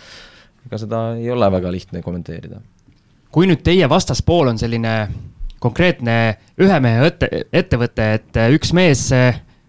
[0.66, 2.60] ega seda ei ole väga lihtne kommenteerida.
[3.30, 4.94] kui nüüd teie vastaspool on selline
[5.60, 6.16] konkreetne
[6.60, 9.08] ühe mehe ette, ettevõte, et üks mees,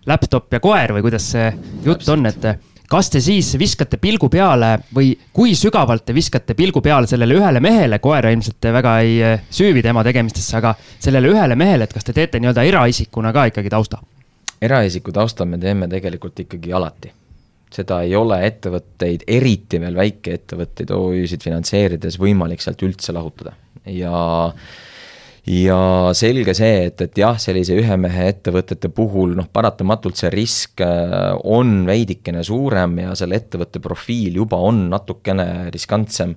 [0.08, 1.52] laptop ja koer või kuidas see
[1.86, 2.48] jutt on, et
[2.92, 7.62] kas te siis viskate pilgu peale või kui sügavalt te viskate pilgu peale sellele ühele
[7.64, 12.16] mehele, koera ilmselt väga ei süüvi tema tegemistesse, aga sellele ühele mehele, et kas te
[12.18, 14.02] teete nii-öelda eraisikuna ka ikkagi tausta?
[14.62, 17.12] eraisiku tausta me teeme tegelikult ikkagi alati.
[17.72, 23.54] seda ei ole ettevõtteid, eriti veel väikeettevõtteid, OÜ-sid finantseerides võimalik sealt üldse lahutada
[23.88, 24.12] ja
[25.48, 30.84] ja selge see, et, et jah, sellise ühe mehe ettevõtete puhul noh, paratamatult see risk
[30.86, 36.36] äh, on veidikene suurem ja selle ettevõtte profiil juba on natukene riskantsem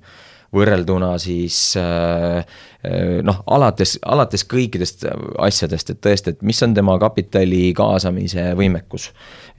[0.54, 2.38] võrrelduna siis äh,
[2.86, 5.04] äh, noh, alates, alates kõikidest
[5.42, 9.10] asjadest, et tõesti, et mis on tema kapitali kaasamise võimekus.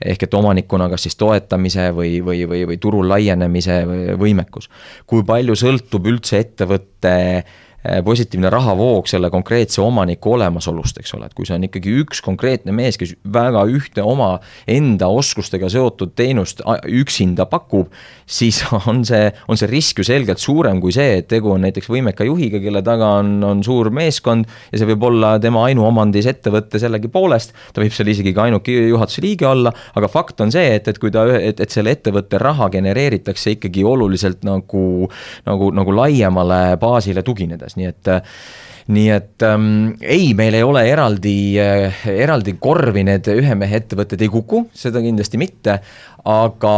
[0.02, 3.78] ehk et omanikuna kas siis toetamise või, või, või, või turul laienemise
[4.18, 4.66] võimekus.
[5.06, 7.14] kui palju sõltub üldse ettevõtte
[8.04, 12.74] positiivne rahavoog selle konkreetse omaniku olemasolust, eks ole, et kui see on ikkagi üks konkreetne
[12.74, 14.36] mees, kes väga ühte oma
[14.70, 17.92] enda oskustega seotud teenust üksinda pakub,
[18.26, 21.90] siis on see, on see risk ju selgelt suurem kui see, et tegu on näiteks
[21.92, 26.80] võimeka juhiga, kelle taga on, on suur meeskond ja see võib olla tema ainuomandis ettevõte
[26.82, 30.90] sellegipoolest, ta võib seal isegi ka ainuke juhatuse liige olla, aga fakt on see, et,
[30.90, 35.06] et kui ta, et, et selle ettevõtte raha genereeritakse ikkagi oluliselt nagu,
[35.46, 38.16] nagu, nagu laiemale baasile tuginedes nii et
[38.86, 44.22] nii et ähm, ei, meil ei ole eraldi äh,, eraldi korvi need ühe mehe ettevõtted
[44.22, 45.80] ei kuku, seda kindlasti mitte.
[46.26, 46.74] aga,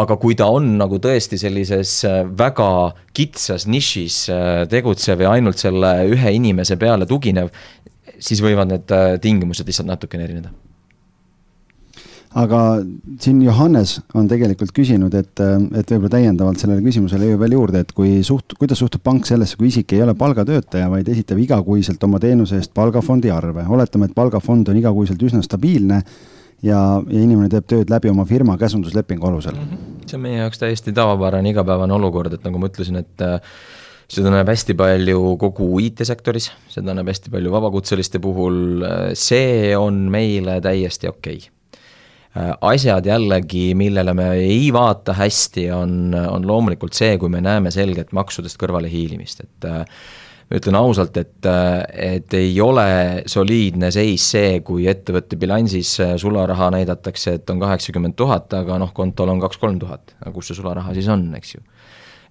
[0.00, 2.68] aga kui ta on nagu tõesti sellises äh, väga
[3.12, 7.52] kitsas nišis äh, tegutsev ja ainult selle ühe inimese peale tuginev,
[8.16, 10.52] siis võivad need äh, tingimused lihtsalt natukene erineda
[12.38, 12.60] aga
[13.20, 18.20] siin Johannes on tegelikult küsinud, et, et võib-olla täiendavalt sellele küsimusele veel juurde, et kui
[18.26, 22.58] suht-, kuidas suhtub pank sellesse, kui isik ei ole palgatöötaja, vaid esitab igakuiselt oma teenuse
[22.60, 23.66] eest palgafondi arve.
[23.68, 26.00] oletame, et palgafond on igakuiselt üsna stabiilne
[26.62, 29.68] ja, ja inimene teeb tööd läbi oma firma käsunduslepingu alusel mm.
[29.68, 30.08] -hmm.
[30.08, 33.40] see on meie jaoks täiesti tavapärane igapäevane olukord, et nagu ma ütlesin, et äh,
[34.08, 40.60] seda näeb hästi palju kogu IT-sektoris, seda näeb hästi palju vabakutseliste puhul, see on meile
[40.64, 41.51] täiesti okei okay Äh,
[42.34, 48.14] asjad jällegi, millele me ei vaata hästi, on, on loomulikult see, kui me näeme selget
[48.16, 49.82] maksudest kõrvalehiilimist, et äh,
[50.52, 51.82] ütlen ausalt, et, äh,
[52.16, 52.86] et ei ole
[53.28, 59.34] soliidne seis see, kui ettevõtte bilansis sularaha näidatakse, et on kaheksakümmend tuhat, aga noh, kontol
[59.34, 61.64] on kaks-kolm tuhat, aga kus see sularaha siis on, eks ju.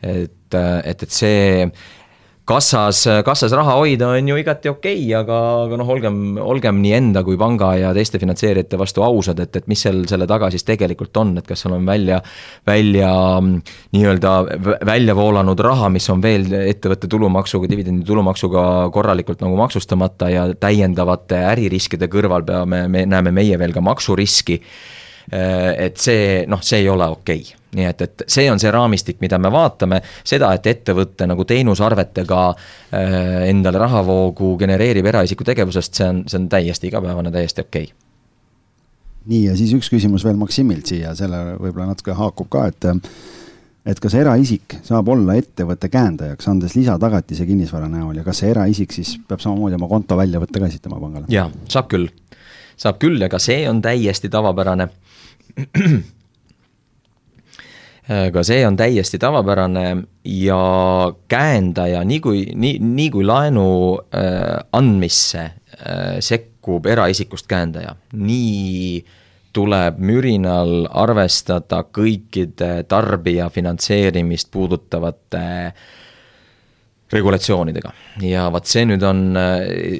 [0.01, 1.67] et, et, et see
[2.47, 6.93] kassas, kassas raha hoida on ju igati okei okay,, aga, aga noh, olgem, olgem nii
[6.97, 10.65] enda kui panga ja teiste finantseerijate vastu ausad, et, et mis seal selle taga siis
[10.67, 12.21] tegelikult on, et kas seal on välja,
[12.67, 13.11] välja
[13.41, 14.33] nii-öelda
[14.87, 18.63] välja voolanud raha, mis on veel ettevõtte tulumaksuga, dividendi tulumaksuga
[18.93, 24.61] korralikult nagu maksustamata ja täiendavate äririskide kõrval peame, me näeme meie veel ka maksuriski
[25.31, 29.19] et see noh, see ei ole okei okay nii et, et see on see raamistik,
[29.23, 36.07] mida me vaatame, seda, et ettevõte nagu teenusarvetega äh, endale rahavoogu genereerib eraisiku tegevusest, see
[36.11, 37.99] on, see on täiesti igapäevane, täiesti okei okay.
[39.31, 42.89] nii, ja siis üks küsimus veel Maksimilt siia, selle võib-olla natuke haakub ka, et
[43.91, 48.91] et kas eraisik saab olla ettevõtte käendajaks, andes lisatagatise kinnisvara näol ja kas see eraisik
[48.93, 51.31] siis peab samamoodi oma konto väljavõtte ka esitama pangale?
[51.33, 52.11] jaa, saab küll,
[52.77, 54.91] saab küll ja ka see on täiesti tavapärane
[58.33, 59.85] ka see on täiesti tavapärane
[60.25, 60.61] ja
[61.27, 63.65] käendaja, nii kui, nii, nii kui laenu
[64.15, 69.05] äh, andmisse äh, sekkub eraisikust käendaja, nii
[69.53, 75.73] tuleb mürinal arvestada kõikide tarbija finantseerimist puudutavate äh,
[77.11, 77.91] regulatsioonidega.
[78.25, 79.23] ja vot see nüüd on,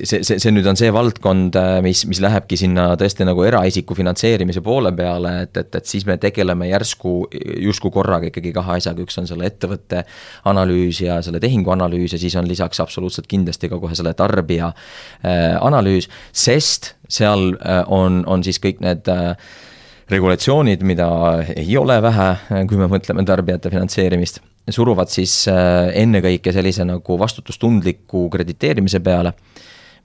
[0.04, 4.64] see, see, see nüüd on see valdkond, mis, mis lähebki sinna tõesti nagu eraisiku finantseerimise
[4.66, 7.16] poole peale, et, et, et siis me tegeleme järsku
[7.62, 10.06] justkui korraga ikkagi kahe asjaga, üks on selle ettevõtte
[10.52, 14.72] analüüs ja selle tehingu analüüs ja siis on lisaks absoluutselt kindlasti ka kohe selle tarbija
[14.72, 19.36] äh, analüüs, sest seal äh, on, on siis kõik need äh,
[20.12, 21.08] regulatsioonid, mida
[21.56, 22.30] ei ole vähe,
[22.70, 29.34] kui me mõtleme tarbijate finantseerimist suruvad siis äh, ennekõike sellise nagu vastutustundliku krediteerimise peale,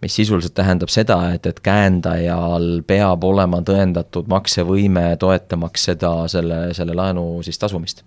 [0.03, 6.97] mis sisuliselt tähendab seda, et, et käendajal peab olema tõendatud maksevõime, toetamaks seda, selle, selle
[6.97, 8.05] laenu siis tasumist.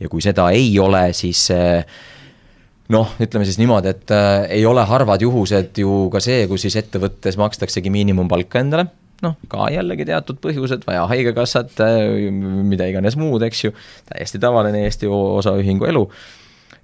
[0.00, 1.48] ja kui seda ei ole, siis
[2.92, 6.78] noh, ütleme siis niimoodi, et äh, ei ole harvad juhused ju ka see, kus siis
[6.80, 8.88] ettevõttes makstaksegi miinimumpalka endale
[9.24, 13.76] noh, ka jällegi teatud põhjused, vaja haigekassat, äh, mida iganes muud, eks ju,
[14.12, 16.04] täiesti tavaline Eesti osaühingu elu.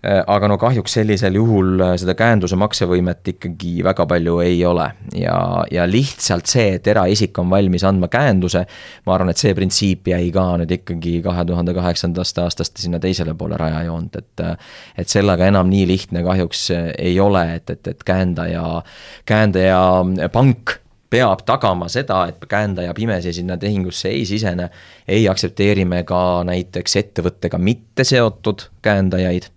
[0.05, 4.91] Äh, aga no kahjuks sellisel juhul äh, seda käenduse maksevõimet ikkagi väga palju ei ole
[5.17, 5.39] ja,
[5.73, 8.67] ja lihtsalt see, et eraisik on valmis andma käenduse,
[9.07, 13.33] ma arvan, et see printsiip jäi ka nüüd ikkagi kahe tuhande kaheksandast aastast sinna teisele
[13.39, 14.45] poole rajajoont, et
[15.01, 18.83] et sellega enam nii lihtne kahjuks ei ole, et, et, et käendaja,
[19.25, 19.81] käendaja
[20.37, 20.83] pank
[21.15, 24.69] peab tagama seda, et käendaja pimesi sinna tehingusse ei sisene.
[25.09, 29.51] ei aktsepteeri me ka näiteks ettevõttega mitte seotud käendajaid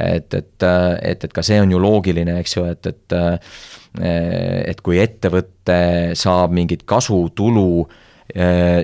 [0.00, 0.62] et, et,
[1.02, 3.18] et, et ka see on ju loogiline, eks ju, et, et
[3.96, 5.76] et kui ettevõte
[6.20, 7.86] saab mingit kasu, tulu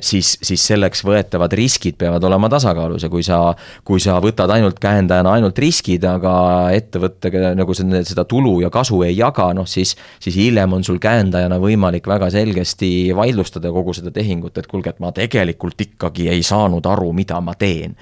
[0.00, 3.40] siis, siis selleks võetavad riskid peavad olema tasakaalus ja kui sa,
[3.84, 6.34] kui sa võtad ainult käendajana ainult riskid, aga
[6.76, 11.00] ettevõttega nagu seda, seda tulu ja kasu ei jaga, noh siis, siis hiljem on sul
[11.02, 16.44] käendajana võimalik väga selgesti vaidlustada kogu seda tehingut, et kuulge, et ma tegelikult ikkagi ei
[16.46, 17.96] saanud aru, mida ma teen.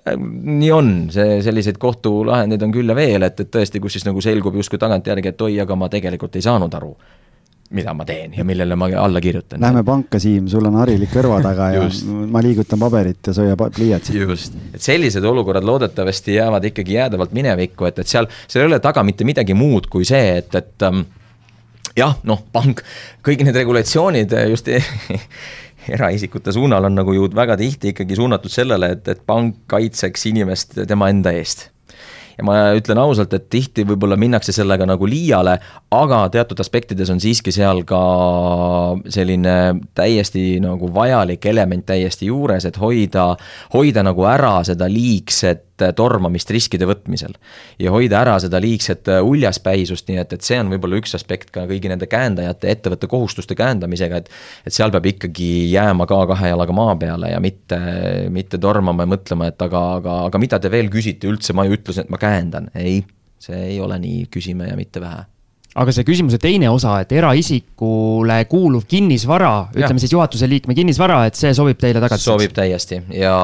[0.00, 4.06] Äh, nii on, see, selliseid kohtulahendeid on küll ja veel, et, et tõesti, kus siis
[4.08, 6.94] nagu selgub justkui tagantjärgi, et oi, aga ma tegelikult ei saanud aru
[7.70, 9.60] mida ma teen ja millele ma alla kirjutan.
[9.62, 11.84] Lähme panka, Siim, sul on harilik kõrva taga ja
[12.30, 14.16] ma liigutan paberit ja sa hoia pliiatsit.
[14.18, 18.80] just, et sellised olukorrad loodetavasti jäävad ikkagi jäädavalt minevikku, et, et seal, seal ei ole
[18.82, 21.04] taga mitte midagi muud kui see, et, et ähm,
[21.96, 22.82] jah, noh, pank,
[23.26, 24.70] kõik need regulatsioonid just
[25.94, 30.82] eraisikute suunal on nagu ju väga tihti ikkagi suunatud sellele, et, et pank kaitseks inimest
[30.90, 31.68] tema enda eest
[32.40, 35.58] ja ma ütlen ausalt, et tihti võib-olla minnakse sellega nagu liiale,
[35.92, 38.00] aga teatud aspektides on siiski seal ka
[39.12, 39.56] selline
[39.96, 43.34] täiesti nagu vajalik element täiesti juures, et hoida,
[43.74, 47.34] hoida nagu ära seda liigset tormamist riskide võtmisel.
[47.78, 51.66] ja hoida ära seda liigset uljaspäisust, nii et, et see on võib-olla üks aspekt ka
[51.70, 54.30] kõigi nende käendajate, ettevõtte kohustuste käendamisega, et
[54.66, 57.80] et seal peab ikkagi jääma ka kahe jalaga maa peale ja mitte,
[58.32, 61.76] mitte tormama ja mõtlema, et aga, aga, aga mida te veel küsite üldse, ma ju
[61.78, 63.00] ütlesin, et ma käendan, ei,
[63.40, 65.26] see ei ole nii, küsime ja mitte vähe.
[65.80, 71.38] Aga see küsimuse teine osa, et eraisikule kuuluv kinnisvara, ütleme siis juhatuse liikme kinnisvara, et
[71.38, 72.26] see sobib teile tagasi?
[72.26, 72.98] sobib täiesti.
[73.14, 73.36] Ja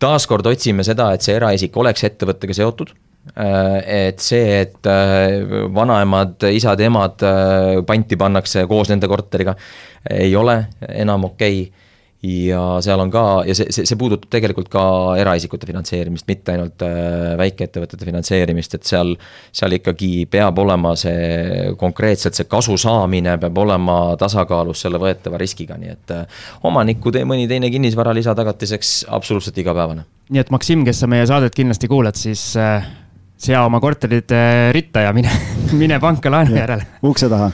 [0.00, 2.94] taaskord otsime seda, et see eraisik oleks ettevõttega seotud.
[3.36, 5.42] Äh, et see, et äh,
[5.76, 9.54] vanaemad, isad-emad äh, panti pannakse koos nende korteriga,
[10.10, 10.56] ei ole
[10.88, 11.62] enam okei.
[11.68, 11.88] okay
[12.22, 14.82] ja seal on ka, ja see, see, see puudutab tegelikult ka
[15.20, 19.14] eraisikute finantseerimist, mitte ainult äh, väikeettevõtete finantseerimist, et seal,
[19.56, 25.80] seal ikkagi peab olema see konkreetselt see kasu saamine peab olema tasakaalus selle võetava riskiga,
[25.80, 30.04] nii et äh, omaniku tee mõni teine kinnisvara lisatagatiseks absoluutselt igapäevane.
[30.28, 32.84] nii et Maksim, kes sa meie saadet kindlasti kuulad, siis äh,
[33.40, 34.28] sea oma korterid
[34.76, 35.32] ritta ja mine,
[35.80, 36.84] mine panka laenu järele.
[37.00, 37.48] ukse taha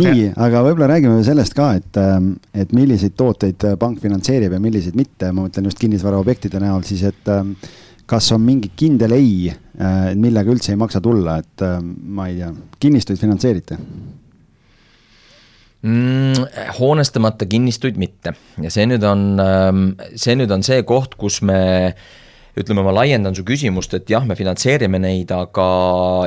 [0.00, 4.60] nii, aga võib-olla räägime sellest ka, et, ähm, et milliseid tooteid äh, pank finantseerib ja
[4.62, 7.52] milliseid mitte, ma mõtlen just kinnisvaraobjektide näol siis, et ähm,
[8.08, 12.40] kas on mingi kindel ei, äh, millega üldse ei maksa tulla, et ähm, ma ei
[12.40, 12.50] tea,
[12.80, 13.78] kinnistuid finantseerite?
[15.82, 16.48] Mm,
[16.78, 18.36] hoonestamata kinnistuid mitte.
[18.62, 19.24] Ja see nüüd on,
[20.14, 21.58] see nüüd on see koht, kus me
[22.58, 25.68] ütleme, ma laiendan su küsimust, et jah, me finantseerime neid, aga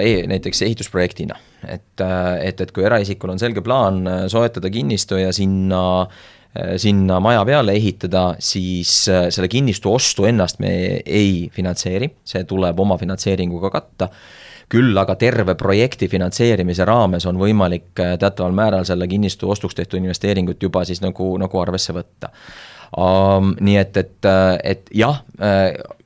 [0.02, 1.38] e näiteks ehitusprojektina
[1.70, 2.06] et,
[2.42, 7.46] et, et kui eraisikul on selge plaan äh, soetada kinnistu ja sinna äh, sinna maja
[7.48, 10.74] peale ehitada, siis äh, selle kinnistu ostu ennast me
[11.06, 14.10] ei finantseeri, see tuleb omafinantseeringuga katta.
[14.70, 20.64] küll aga terve projekti finantseerimise raames on võimalik teataval määral selle kinnistu ostuks tehtud investeeringut
[20.64, 22.32] juba siis nagu, nagu arvesse võtta
[22.98, 23.54] um,.
[23.62, 24.30] nii et, et,
[24.64, 25.22] et jah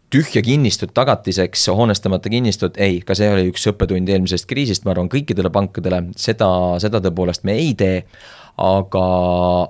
[0.10, 5.10] tühja kinnistut tagatiseks, hoonestamata kinnistut, ei, ka see oli üks õppetund eelmisest kriisist, ma arvan,
[5.12, 6.50] kõikidele pankadele, seda,
[6.82, 8.04] seda tõepoolest me ei tee
[8.60, 9.06] aga,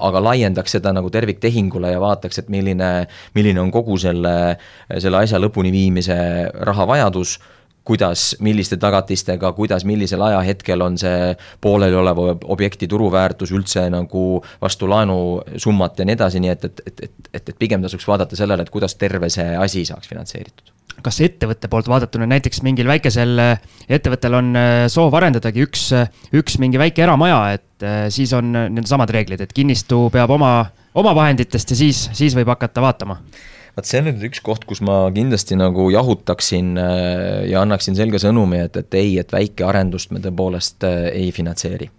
[0.10, 2.90] aga laiendaks seda nagu terviktehingule ja vaataks, et milline,
[3.38, 4.34] milline on kogu selle,
[4.98, 6.18] selle asja lõpuni viimise
[6.72, 7.38] rahavajadus
[7.84, 14.26] kuidas, milliste tagatistega, kuidas, millisel ajahetkel on see poolelioleva objekti turuväärtus üldse nagu
[14.62, 18.38] vastu laenusummat ja nii edasi, nii et, et, et, et, et, et pigem tasuks vaadata
[18.40, 20.76] sellele, et kuidas terve see asi saaks finantseeritud.
[21.04, 26.10] Kas ettevõtte poolt vaadatuna näiteks mingil väikesel äh, ettevõttel on äh, soov arendadagi üks, äh,
[26.36, 27.66] üks mingi väike eramaja, et
[28.12, 30.52] siis on need samad reeglid, et kinnistu peab oma,
[31.00, 33.16] oma vahenditest ja siis, siis võib hakata vaatama
[33.80, 38.20] vaat see on nüüd üks koht, kus ma kindlasti nagu jahutaksin äh, ja annaksin selge
[38.22, 41.90] sõnumi, et, et ei, et väikearendust me tõepoolest äh, ei finantseeri.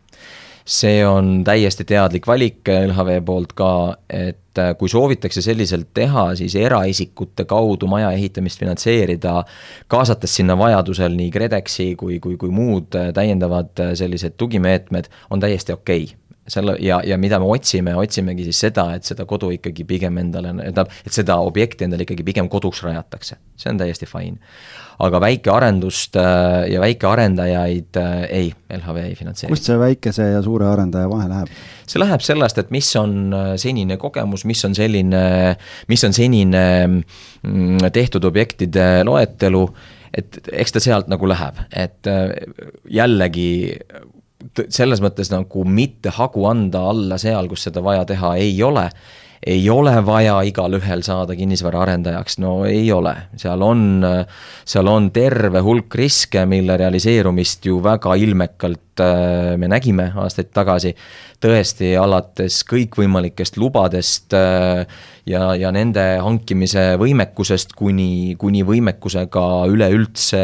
[0.71, 3.71] see on täiesti teadlik valik LHV poolt ka,
[4.07, 9.41] et äh, kui soovitakse selliselt teha, siis eraisikute kaudu maja ehitamist finantseerida,
[9.89, 16.05] kaasates sinna vajadusel nii KredExi kui, kui, kui muud täiendavad sellised tugimeetmed, on täiesti okei
[16.05, 16.20] okay
[16.51, 20.53] selle ja, ja mida me otsime, otsimegi siis seda, et seda kodu ikkagi pigem endale,
[20.59, 24.39] tähendab, et seda objekti endale ikkagi pigem koduks rajatakse, see on täiesti fine.
[25.01, 29.53] aga väikearendust äh, ja väikearendajaid äh, ei, LHV ei finantseeri.
[29.53, 31.55] kust see väikese ja suure arendaja vahe läheb?
[31.87, 35.25] see läheb sellest, et mis on äh, senine kogemus, mis on selline,
[35.89, 39.65] mis on senine mm, tehtud objektide loetelu,
[40.15, 42.09] et eks ta sealt nagu läheb, et
[42.91, 43.51] jällegi
[44.69, 48.89] selles mõttes nagu mitte hagu anda alla seal, kus seda vaja teha ei ole.
[49.41, 54.05] Ei ole vaja igalühel saada kinnisvaraarendajaks, no ei ole, seal on,
[54.69, 60.95] seal on terve hulk riske, mille realiseerumist ju väga ilmekalt äh, me nägime aastaid tagasi.
[61.41, 64.85] tõesti, alates kõikvõimalikest lubadest äh,
[65.27, 70.43] ja, ja nende hankimise võimekusest kuni, kuni võimekusega üleüldse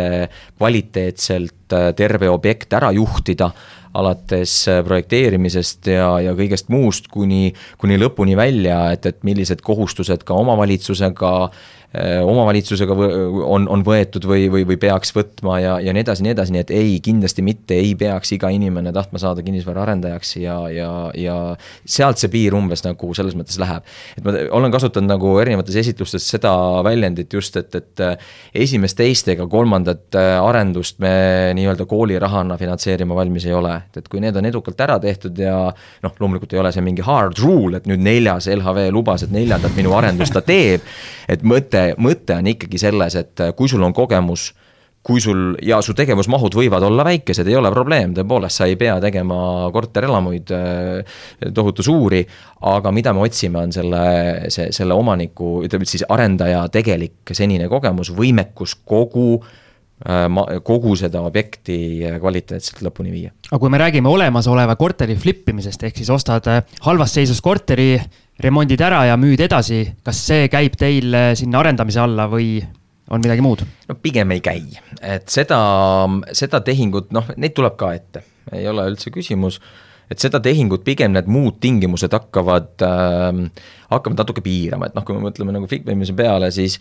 [0.56, 3.52] kvaliteetselt äh, terve objekt ära juhtida
[3.96, 10.36] alates projekteerimisest ja, ja kõigest muust kuni, kuni lõpuni välja, et, et millised kohustused ka
[10.36, 11.32] omavalitsusega
[11.96, 12.96] omavalitsusega
[13.46, 16.62] on, on võetud või, või, või peaks võtma ja, ja nii edasi, nii edasi, nii
[16.64, 21.36] et ei, kindlasti mitte ei peaks iga inimene tahtma saada kinnisvaraarendajaks ja, ja, ja
[21.88, 23.86] sealt see piir umbes nagu selles mõttes läheb.
[24.18, 26.52] et ma olen kasutanud nagu erinevates esitlustes seda
[26.86, 28.16] väljendit just, et, et äh,
[28.66, 34.10] esimest, teist ega kolmandat äh, arendust me nii-öelda koolirahana finantseerima valmis ei ole, et, et
[34.12, 35.56] kui need on edukalt ära tehtud ja
[36.04, 39.76] noh, loomulikult ei ole see mingi hard rule, et nüüd neljas LHV lubas, et neljandat
[39.78, 40.84] minu arendust ta teeb,
[41.30, 44.52] et mõte mõte on ikkagi selles, et äh, kui sul on kogemus
[45.06, 48.96] kui sul ja su tegevusmahud võivad olla väikesed, ei ole probleem, tõepoolest, sa ei pea
[49.02, 49.36] tegema
[49.74, 51.20] korterelamuid äh,
[51.54, 52.24] tohutu suuri.
[52.66, 54.02] aga mida me otsime, on selle,
[54.50, 61.22] see, selle omaniku, ütleme siis arendaja tegelik senine kogemus, võimekus kogu äh, ma-, kogu seda
[61.22, 61.78] objekti
[62.18, 63.30] kvaliteetselt lõpuni viia.
[63.46, 66.50] aga kui me räägime olemasoleva korteri flip imisest, ehk siis ostad
[66.88, 67.92] halvas seisus korteri
[68.42, 72.58] remondid ära ja müüd edasi, kas see käib teil äh, sinna arendamise alla või
[73.10, 73.64] on midagi muud?
[73.88, 74.62] no pigem ei käi,
[75.00, 75.58] et seda,
[76.36, 79.60] seda tehingut, noh, neid tuleb ka ette, ei ole üldse küsimus.
[80.06, 83.40] Et seda tehingut pigem need muud tingimused hakkavad äh,,
[83.90, 86.76] hakkavad natuke piirama, et noh, kui me mõtleme nagu flipimise peale, siis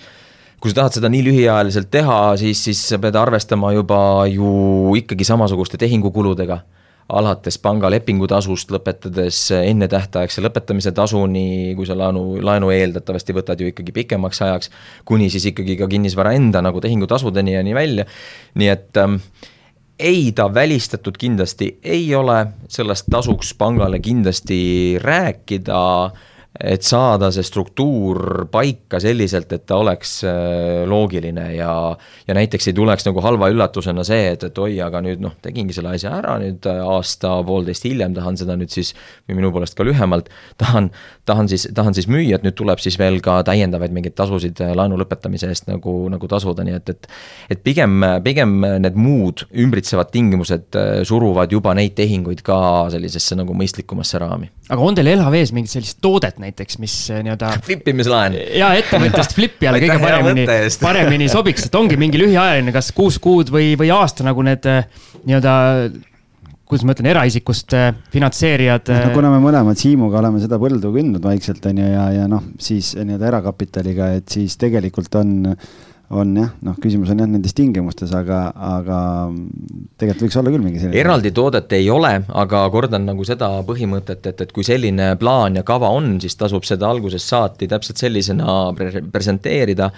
[0.61, 3.97] kui sa tahad seda nii lühiajaliselt teha, siis, siis sa pead arvestama juba
[4.29, 6.59] ju ikkagi samasuguste tehingukuludega
[7.13, 13.93] alates panga lepingutasust, lõpetades ennetähtaegse lõpetamise tasuni, kui sa laenu, laenu eeldatavasti võtad ju ikkagi
[13.93, 14.71] pikemaks ajaks,
[15.05, 18.07] kuni siis ikkagi ka kinnisvara enda nagu tehingutasudeni ja nii välja,
[18.57, 19.19] nii et ähm,
[19.99, 25.83] ei, ta välistatud kindlasti ei ole, sellest tasuks pangale kindlasti rääkida
[26.59, 31.71] et saada see struktuur paika selliselt, et ta oleks äh, loogiline ja,
[32.27, 35.75] ja näiteks ei tuleks nagu halva üllatusena see, et, et oi, aga nüüd noh, tegingi
[35.75, 38.93] selle asja ära nüüd äh, aasta-poolteist hiljem, tahan seda nüüd siis,
[39.27, 40.89] või minu poolest ka lühemalt, tahan,
[41.27, 44.71] tahan siis, tahan siis müüa, et nüüd tuleb siis veel ka täiendavaid mingeid tasusid äh,
[44.79, 47.11] laenu lõpetamise eest nagu, nagu tasuda, nii et, et
[47.51, 50.77] et pigem, pigem need muud ümbritsevad tingimused
[51.07, 52.57] suruvad juba neid tehinguid ka
[52.93, 54.49] sellisesse nagu mõistlikumasse raami.
[54.65, 57.51] Aga on teil LHV-s mingit sellist toodet näiteks, mis äh, nii-öelda.
[57.65, 58.37] flipimislaen.
[58.57, 60.47] ja ettevõttest flipijale kõige paremini,
[60.87, 64.85] paremini sobiks, et ongi mingi lühiajaline, kas kuus kuud või, või aasta nagu need äh,
[65.23, 65.55] nii-öelda
[66.65, 68.89] kuidas ma ütlen, eraisikust äh, finantseerijad.
[68.89, 72.47] no kuna me mõlemad Siimuga oleme seda põldu kündnud vaikselt, on ju, ja, ja noh,
[72.61, 75.53] siis nii-öelda erakapitaliga, et siis tegelikult on
[76.13, 78.97] on jah, noh, küsimus on jah nendes tingimustes, aga, aga
[79.97, 80.99] tegelikult võiks olla küll mingi selline.
[81.01, 82.11] eraldi toodet ei ole,
[82.41, 86.67] aga kordan nagu seda põhimõtet, et, et kui selline plaan ja kava on, siis tasub
[86.67, 89.89] seda algusest saati täpselt sellisena pre presenteerida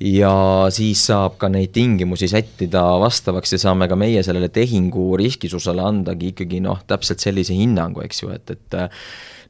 [0.00, 0.32] ja
[0.72, 6.32] siis saab ka neid tingimusi sättida vastavaks ja saame ka meie sellele tehingu riskisusele andagi
[6.32, 8.78] ikkagi noh, täpselt sellise hinnangu, eks ju, et, et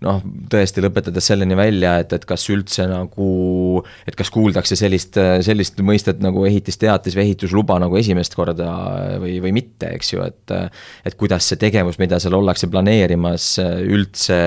[0.05, 0.21] noh,
[0.51, 3.31] tõesti lõpetades selleni välja, et, et kas üldse nagu,
[4.09, 8.71] et kas kuuldakse sellist, sellist mõistet nagu ehitisteatis või ehitusluba nagu esimest korda
[9.21, 10.55] või, või mitte, eks ju, et
[11.07, 14.41] et kuidas see tegevus, mida seal ollakse planeerimas, üldse,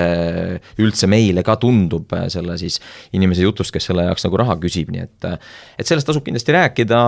[0.81, 2.79] üldse meile ka tundub selle siis
[3.15, 7.01] inimese jutust, kes selle jaoks nagu raha küsib, nii et et sellest tasub kindlasti rääkida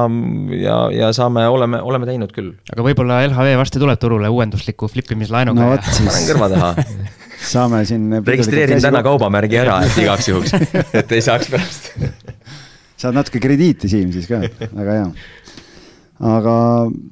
[0.61, 2.53] ja, ja saame, oleme, oleme teinud küll.
[2.71, 6.73] aga võib-olla LHV varsti tuleb turule uuendusliku flipimislaenuga no, panen kõrva taha.
[7.45, 8.07] Saame siin.
[8.25, 10.53] registreerin täna kaubamärgi ära, et igaks juhuks,
[10.95, 11.91] et ei saaks pärast.
[13.01, 14.39] Saad natuke krediiti, Siim, siis ka,
[14.71, 15.09] väga hea
[16.23, 16.55] aga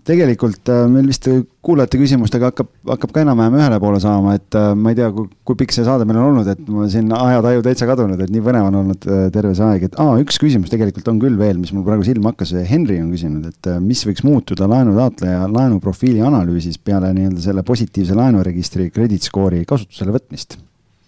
[0.07, 1.27] tegelikult äh, meil vist
[1.63, 5.57] kuulajate küsimustega hakkab, hakkab ka enam-vähem ühele poole saama, et äh, ma ei tea, kui,
[5.59, 8.69] pikk see saade meil on olnud, et mul siin ajataju täitsa kadunud, et nii põnev
[8.69, 11.73] on olnud äh, terve see aeg, et aa, üks küsimus tegelikult on küll veel, mis
[11.75, 17.11] mul praegu silma hakkas, Henri on küsinud, et mis võiks muutuda laenutaotleja laenuprofiili analüüsis peale
[17.17, 20.55] nii-öelda selle positiivse laenuregistri credit score'i kasutusele võtmist?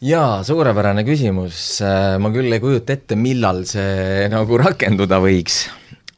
[0.04, 1.80] Jaa, suurepärane küsimus,
[2.20, 5.64] ma küll ei kujuta ette, millal see nagu rakenduda võiks,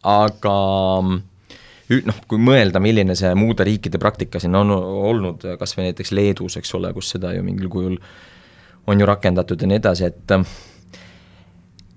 [0.02, 0.56] aga
[2.08, 6.58] noh, kui mõelda, milline see muude riikide praktika siin on olnud, kas või näiteks Leedus,
[6.60, 8.00] eks ole, kus seda ju mingil kujul
[8.88, 10.44] on ju rakendatud ja nii edasi, et äh,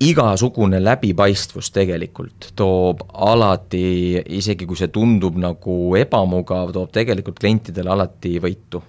[0.01, 8.39] igasugune läbipaistvus tegelikult toob alati, isegi kui see tundub nagu ebamugav, toob tegelikult klientidele alati
[8.43, 8.83] võitu.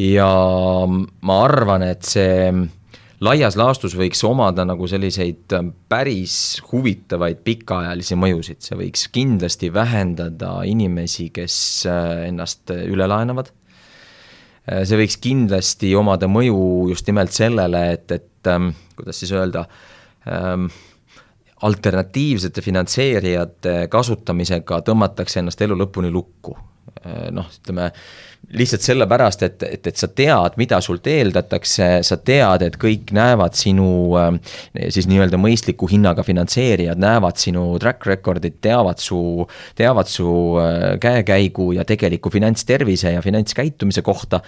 [0.00, 0.30] ja
[0.88, 2.50] ma arvan, et see
[3.24, 10.56] laias laastus võiks omada nagu selliseid ähm, päris huvitavaid pikaajalisi mõjusid, see võiks kindlasti vähendada
[10.68, 11.56] inimesi, kes
[11.90, 13.50] äh, ennast üle laenavad.
[14.68, 19.66] Äh, see võiks kindlasti omada mõju just nimelt sellele, et, et ähm, kuidas siis öelda
[20.28, 20.68] ähm,,
[21.64, 26.56] alternatiivsete finantseerijate kasutamisega tõmmatakse ennast elu lõpuni lukku.
[27.04, 27.90] Äh, noh, ütleme
[28.56, 33.56] lihtsalt sellepärast, et, et, et sa tead, mida sult eeldatakse, sa tead, et kõik näevad
[33.58, 33.88] sinu
[34.20, 34.38] äh,
[34.94, 39.20] siis nii-öelda mõistliku hinnaga finantseerijad, näevad sinu track record'it, teavad su,
[39.76, 40.30] teavad su
[40.62, 44.40] äh, käekäigu ja tegeliku finantstervise ja finantskäitumise kohta.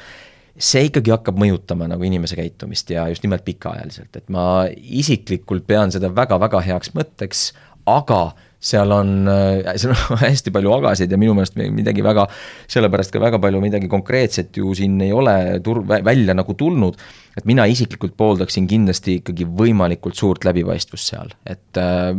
[0.57, 5.93] See ikkagi hakkab mõjutama nagu inimese käitumist ja just nimelt pikaajaliselt, et ma isiklikult pean
[5.93, 7.51] seda väga-väga heaks mõtteks,
[7.85, 8.31] aga
[8.61, 9.29] seal on,
[9.77, 12.27] seal on hästi palju agasid ja minu meelest midagi väga,
[12.73, 16.97] sellepärast ka väga palju midagi konkreetset ju siin ei ole tur-, välja nagu tulnud.
[17.37, 22.17] et mina isiklikult pooldaksin kindlasti ikkagi võimalikult suurt läbipaistvust seal, et äh,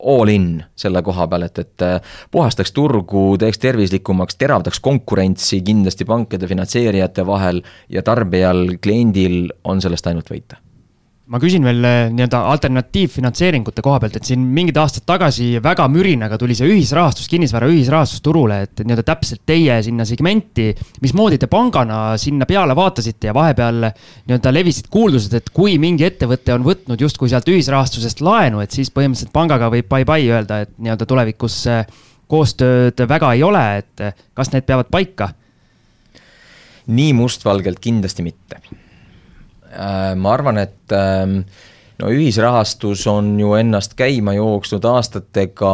[0.00, 6.08] all in selle koha peal, et, et äh, puhastaks turgu, teeks tervislikumaks, teravdaks konkurentsi kindlasti
[6.08, 7.60] pankade, finantseerijate vahel
[7.92, 10.56] ja tarbijal, kliendil on sellest ainult võita
[11.30, 16.38] ma küsin veel eh, nii-öelda alternatiivfinantseeringute koha pealt, et siin mingid aastad tagasi väga mürinaga
[16.40, 20.72] tuli see ühisrahastus, kinnisvara ühisrahastus turule, et nii-öelda täpselt teie sinna segmenti.
[21.00, 26.54] mismoodi te pangana sinna peale vaatasite ja vahepeal nii-öelda levisid kuuldused, et kui mingi ettevõte
[26.56, 31.06] on võtnud justkui sealt ühisrahastusest laenu, et siis põhimõtteliselt pangaga võib bye-bye öelda, et nii-öelda
[31.06, 31.86] tulevikus eh,
[32.30, 35.34] koostööd väga ei ole, et kas need peavad paika?
[36.90, 38.79] nii mustvalgelt kindlasti mitte Äh,
[39.70, 41.42] ma arvan, et ähm,
[42.00, 45.72] no ühisrahastus on ju ennast käima jooksnud aastatega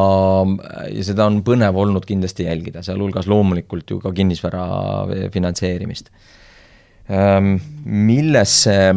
[0.93, 4.67] ja seda on põnev olnud kindlasti jälgida, sealhulgas loomulikult ju ka kinnisvara
[5.35, 6.11] finantseerimist.
[7.07, 8.91] Ähm, milles see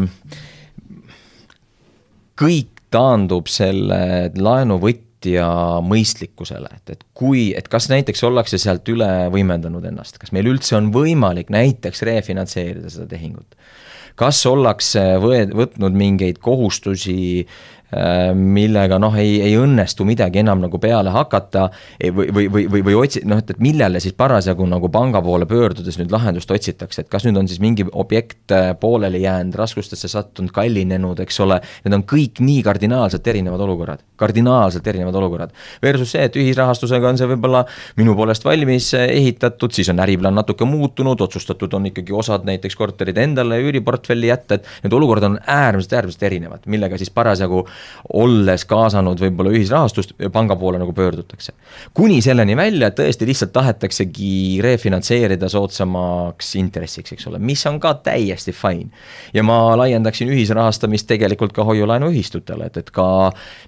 [2.39, 5.49] kõik taandub selle laenuvõtja
[5.85, 10.77] mõistlikkusele, et, et kui, et kas näiteks ollakse sealt üle võimendanud ennast, kas meil üldse
[10.79, 13.59] on võimalik näiteks refinantseerida seda tehingut
[14.19, 17.45] kas ollakse võed-, võtnud mingeid kohustusi
[17.89, 21.63] millega noh, ei, ei õnnestu midagi enam nagu peale hakata
[22.13, 25.47] või, või, või, või, või otsi-, noh, et, et millele siis parasjagu nagu panga poole
[25.49, 30.09] pöördudes nüüd lahendust otsitakse, et kas nüüd on siis mingi objekt äh, pooleli jäänud, raskustesse
[30.11, 35.55] sattunud, kallinenud, eks ole, need on kõik nii kardinaalselt erinevad olukorrad, kardinaalselt erinevad olukorrad.
[35.81, 37.63] Versus see, et ühisrahastusega on see võib-olla
[37.97, 42.77] minu poolest valmis äh, ehitatud, siis on äriplaan natuke muutunud, otsustatud on ikkagi osad näiteks
[42.77, 47.65] korterid endale üüriportfelli jätta, et need olukorrad on äärmiselt, äärmiselt erinevad, millega siis parasjagu
[48.13, 51.53] olles kaasanud võib-olla ühisrahastust, panga poole nagu pöördutakse.
[51.93, 57.93] kuni selleni välja, et tõesti lihtsalt tahetaksegi refinantseerida soodsamaks intressiks, eks ole, mis on ka
[58.03, 58.89] täiesti fine.
[59.33, 63.09] ja ma laiendaksin ühisrahastamist tegelikult ka hoiu-laenuühistutele, et, et ka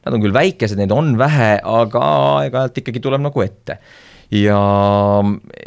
[0.06, 2.06] nad on küll väikesed, neid on vähe, aga
[2.42, 3.80] aeg-ajalt ikkagi tuleb nagu ette
[4.32, 4.60] ja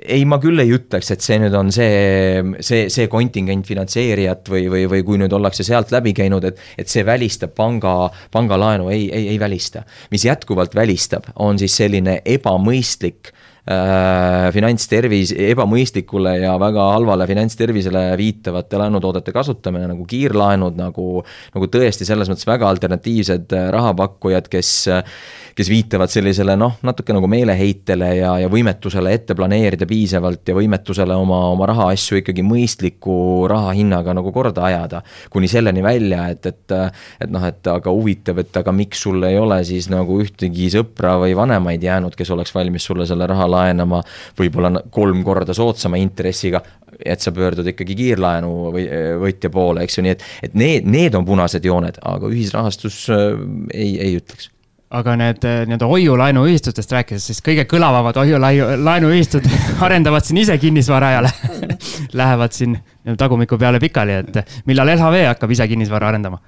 [0.04, 4.66] ei, ma küll ei ütleks, et see nüüd on see, see, see kontingent finantseerijat või,
[4.72, 9.08] või, või kui nüüd ollakse sealt läbi käinud, et, et see välistab panga, pangalaenu, ei,
[9.12, 9.84] ei, ei välista.
[10.10, 13.32] mis jätkuvalt välistab, on siis selline ebamõistlik
[13.64, 21.22] finantstervis, ebamõistlikule ja väga halvale finantstervisele viitavate laenutoodete kasutamine nagu kiirlaenud, nagu,
[21.54, 24.74] nagu tõesti selles mõttes väga alternatiivsed äh, rahapakkujad, kes
[25.54, 31.14] kes viitavad sellisele noh, natuke nagu meeleheitele ja, ja võimetusele ette planeerida piisavalt ja võimetusele
[31.18, 35.02] oma, oma rahaasju ikkagi mõistliku rahahinnaga nagu korda ajada.
[35.30, 36.74] kuni selleni välja, et, et,
[37.22, 41.14] et noh, et aga huvitav, et aga miks sul ei ole siis nagu ühtegi sõpra
[41.22, 44.02] või vanemaid jäänud, kes oleks valmis sulle selle raha laenama
[44.38, 46.62] võib-olla kolm korda soodsama intressiga,
[46.98, 48.88] et sa pöördud ikkagi kiirlaenu või
[49.22, 53.30] võtja poole, eks ju, nii et, et need, need on punased jooned, aga ühisrahastus äh,
[53.74, 54.50] ei, ei ütleks
[54.94, 59.48] aga need eh, nii-öelda hoiu-laenuühistutest rääkides, siis kõige kõlavamad hoiu-laenuühistud
[59.86, 61.22] arendavad siin ise kinnisvara ja
[62.20, 62.76] lähevad siin
[63.18, 66.40] tagumiku peale pikali, et millal LHV hakkab ise kinnisvara arendama?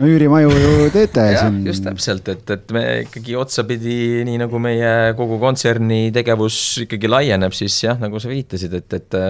[0.00, 1.60] No üürimaju ju teete siin.
[1.68, 3.98] just täpselt, et, et me ikkagi otsapidi,
[4.28, 6.56] nii nagu meie kogu kontserni tegevus
[6.86, 9.20] ikkagi laieneb, siis jah, nagu sa viitasid, et, et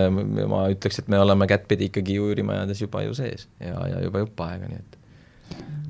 [0.51, 4.47] ma ütleks, et me oleme kättpidi ikkagi üürimajades juba ju sees ja, ja juba jupp
[4.47, 4.98] aega, nii et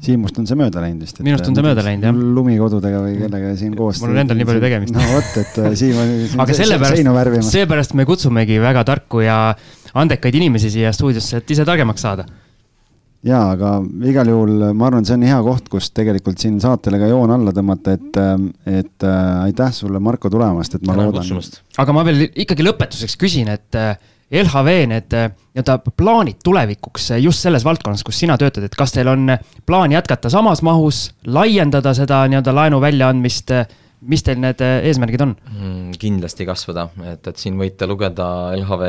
[0.01, 1.19] Siimust on see mööda läinud vist.
[1.21, 2.21] minust on see mööda läinud, jah.
[2.37, 4.01] lumikodudega või kellega siin koos.
[4.01, 4.95] mul on endal nii palju tegemist.
[4.97, 9.37] no vot, et äh, Siim on aga sellepärast, seepärast me kutsumegi väga tarku ja
[10.01, 12.25] andekaid inimesi siia stuudiosse, et ise targemaks saada.
[13.27, 13.73] Jaa, aga
[14.09, 17.53] igal juhul ma arvan, see on hea koht, kus tegelikult siin saatele ka joon alla
[17.57, 21.51] tõmmata, et, äh, et äh, aitäh sulle, Marko, tulemast, et ma Tänan loodan.
[21.85, 23.81] aga ma veel ikkagi lõpetuseks küsin, et
[24.31, 28.95] LHV need äh, nii-öelda plaanid tulevikuks äh, just selles valdkonnas, kus sina töötad, et kas
[28.95, 29.27] teil on
[29.67, 33.53] plaan jätkata samas mahus, laiendada seda nii-öelda laenu väljaandmist,
[34.07, 35.99] mis teil need eesmärgid on mm,?
[36.01, 38.87] kindlasti kasvada, et, et siin võite lugeda LHV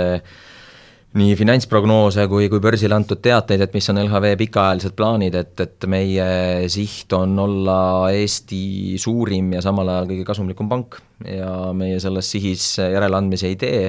[1.19, 5.87] nii finantsprognoose kui, kui börsile antud teateid, et mis on LHV pikaajalised plaanid, et, et
[5.91, 6.25] meie
[6.71, 7.77] siht on olla
[8.15, 11.01] Eesti suurim ja samal ajal kõige kasumlikum pank.
[11.27, 13.85] Ja meie selles sihis järeleandmisi ei tee.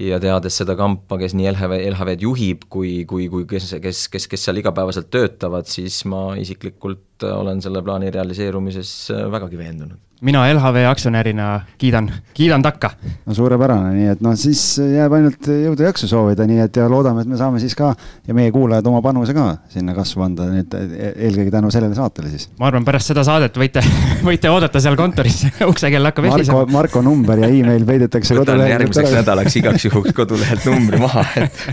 [0.00, 4.28] Ja teades seda kampa, kes nii LHV, LHV-d juhib, kui, kui, kui kes, kes, kes,
[4.32, 8.94] kes seal igapäevaselt töötavad, siis ma isiklikult olen selle plaani realiseerumises
[9.32, 12.90] vägagi veendunud mina LHV aktsionärina kiidan, kiidan takka.
[13.26, 16.88] no suurepärane, nii et noh, siis jääb ainult jõudu ja jaksu soovida, nii et ja
[16.92, 17.92] loodame, et me saame siis ka
[18.28, 22.50] ja meie kuulajad oma panuse ka sinna kasvu anda nüüd eelkõige tänu sellele saatele siis.
[22.60, 23.84] ma arvan, pärast seda saadet võite,
[24.28, 25.42] võite oodata seal kontoris
[25.72, 26.64] uksekell hakkab helisema.
[26.66, 28.76] Marko, Marko number ja email peidetakse kodulehelt.
[28.76, 31.64] järgmiseks nädalaks igaks juhuks kodulehelt numbri maha, et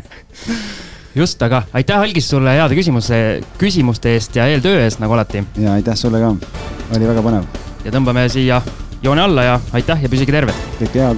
[1.17, 5.41] just, aga aitäh, Algis, sulle heade küsimuse, küsimuste eest ja eeltöö eest, nagu alati.
[5.57, 6.35] ja aitäh sulle ka,
[6.95, 7.43] oli väga põnev
[7.85, 8.61] ja tõmbame siia
[9.03, 10.55] joone alla ja aitäh ja püsige terved.
[10.81, 11.17] kõike head.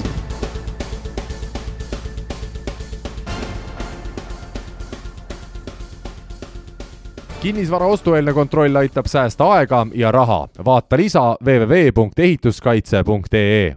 [7.39, 10.47] kinnisvara ostueelne kontroll aitab säästa aega ja raha.
[10.65, 13.76] vaata lisa www.ehituskaitse.ee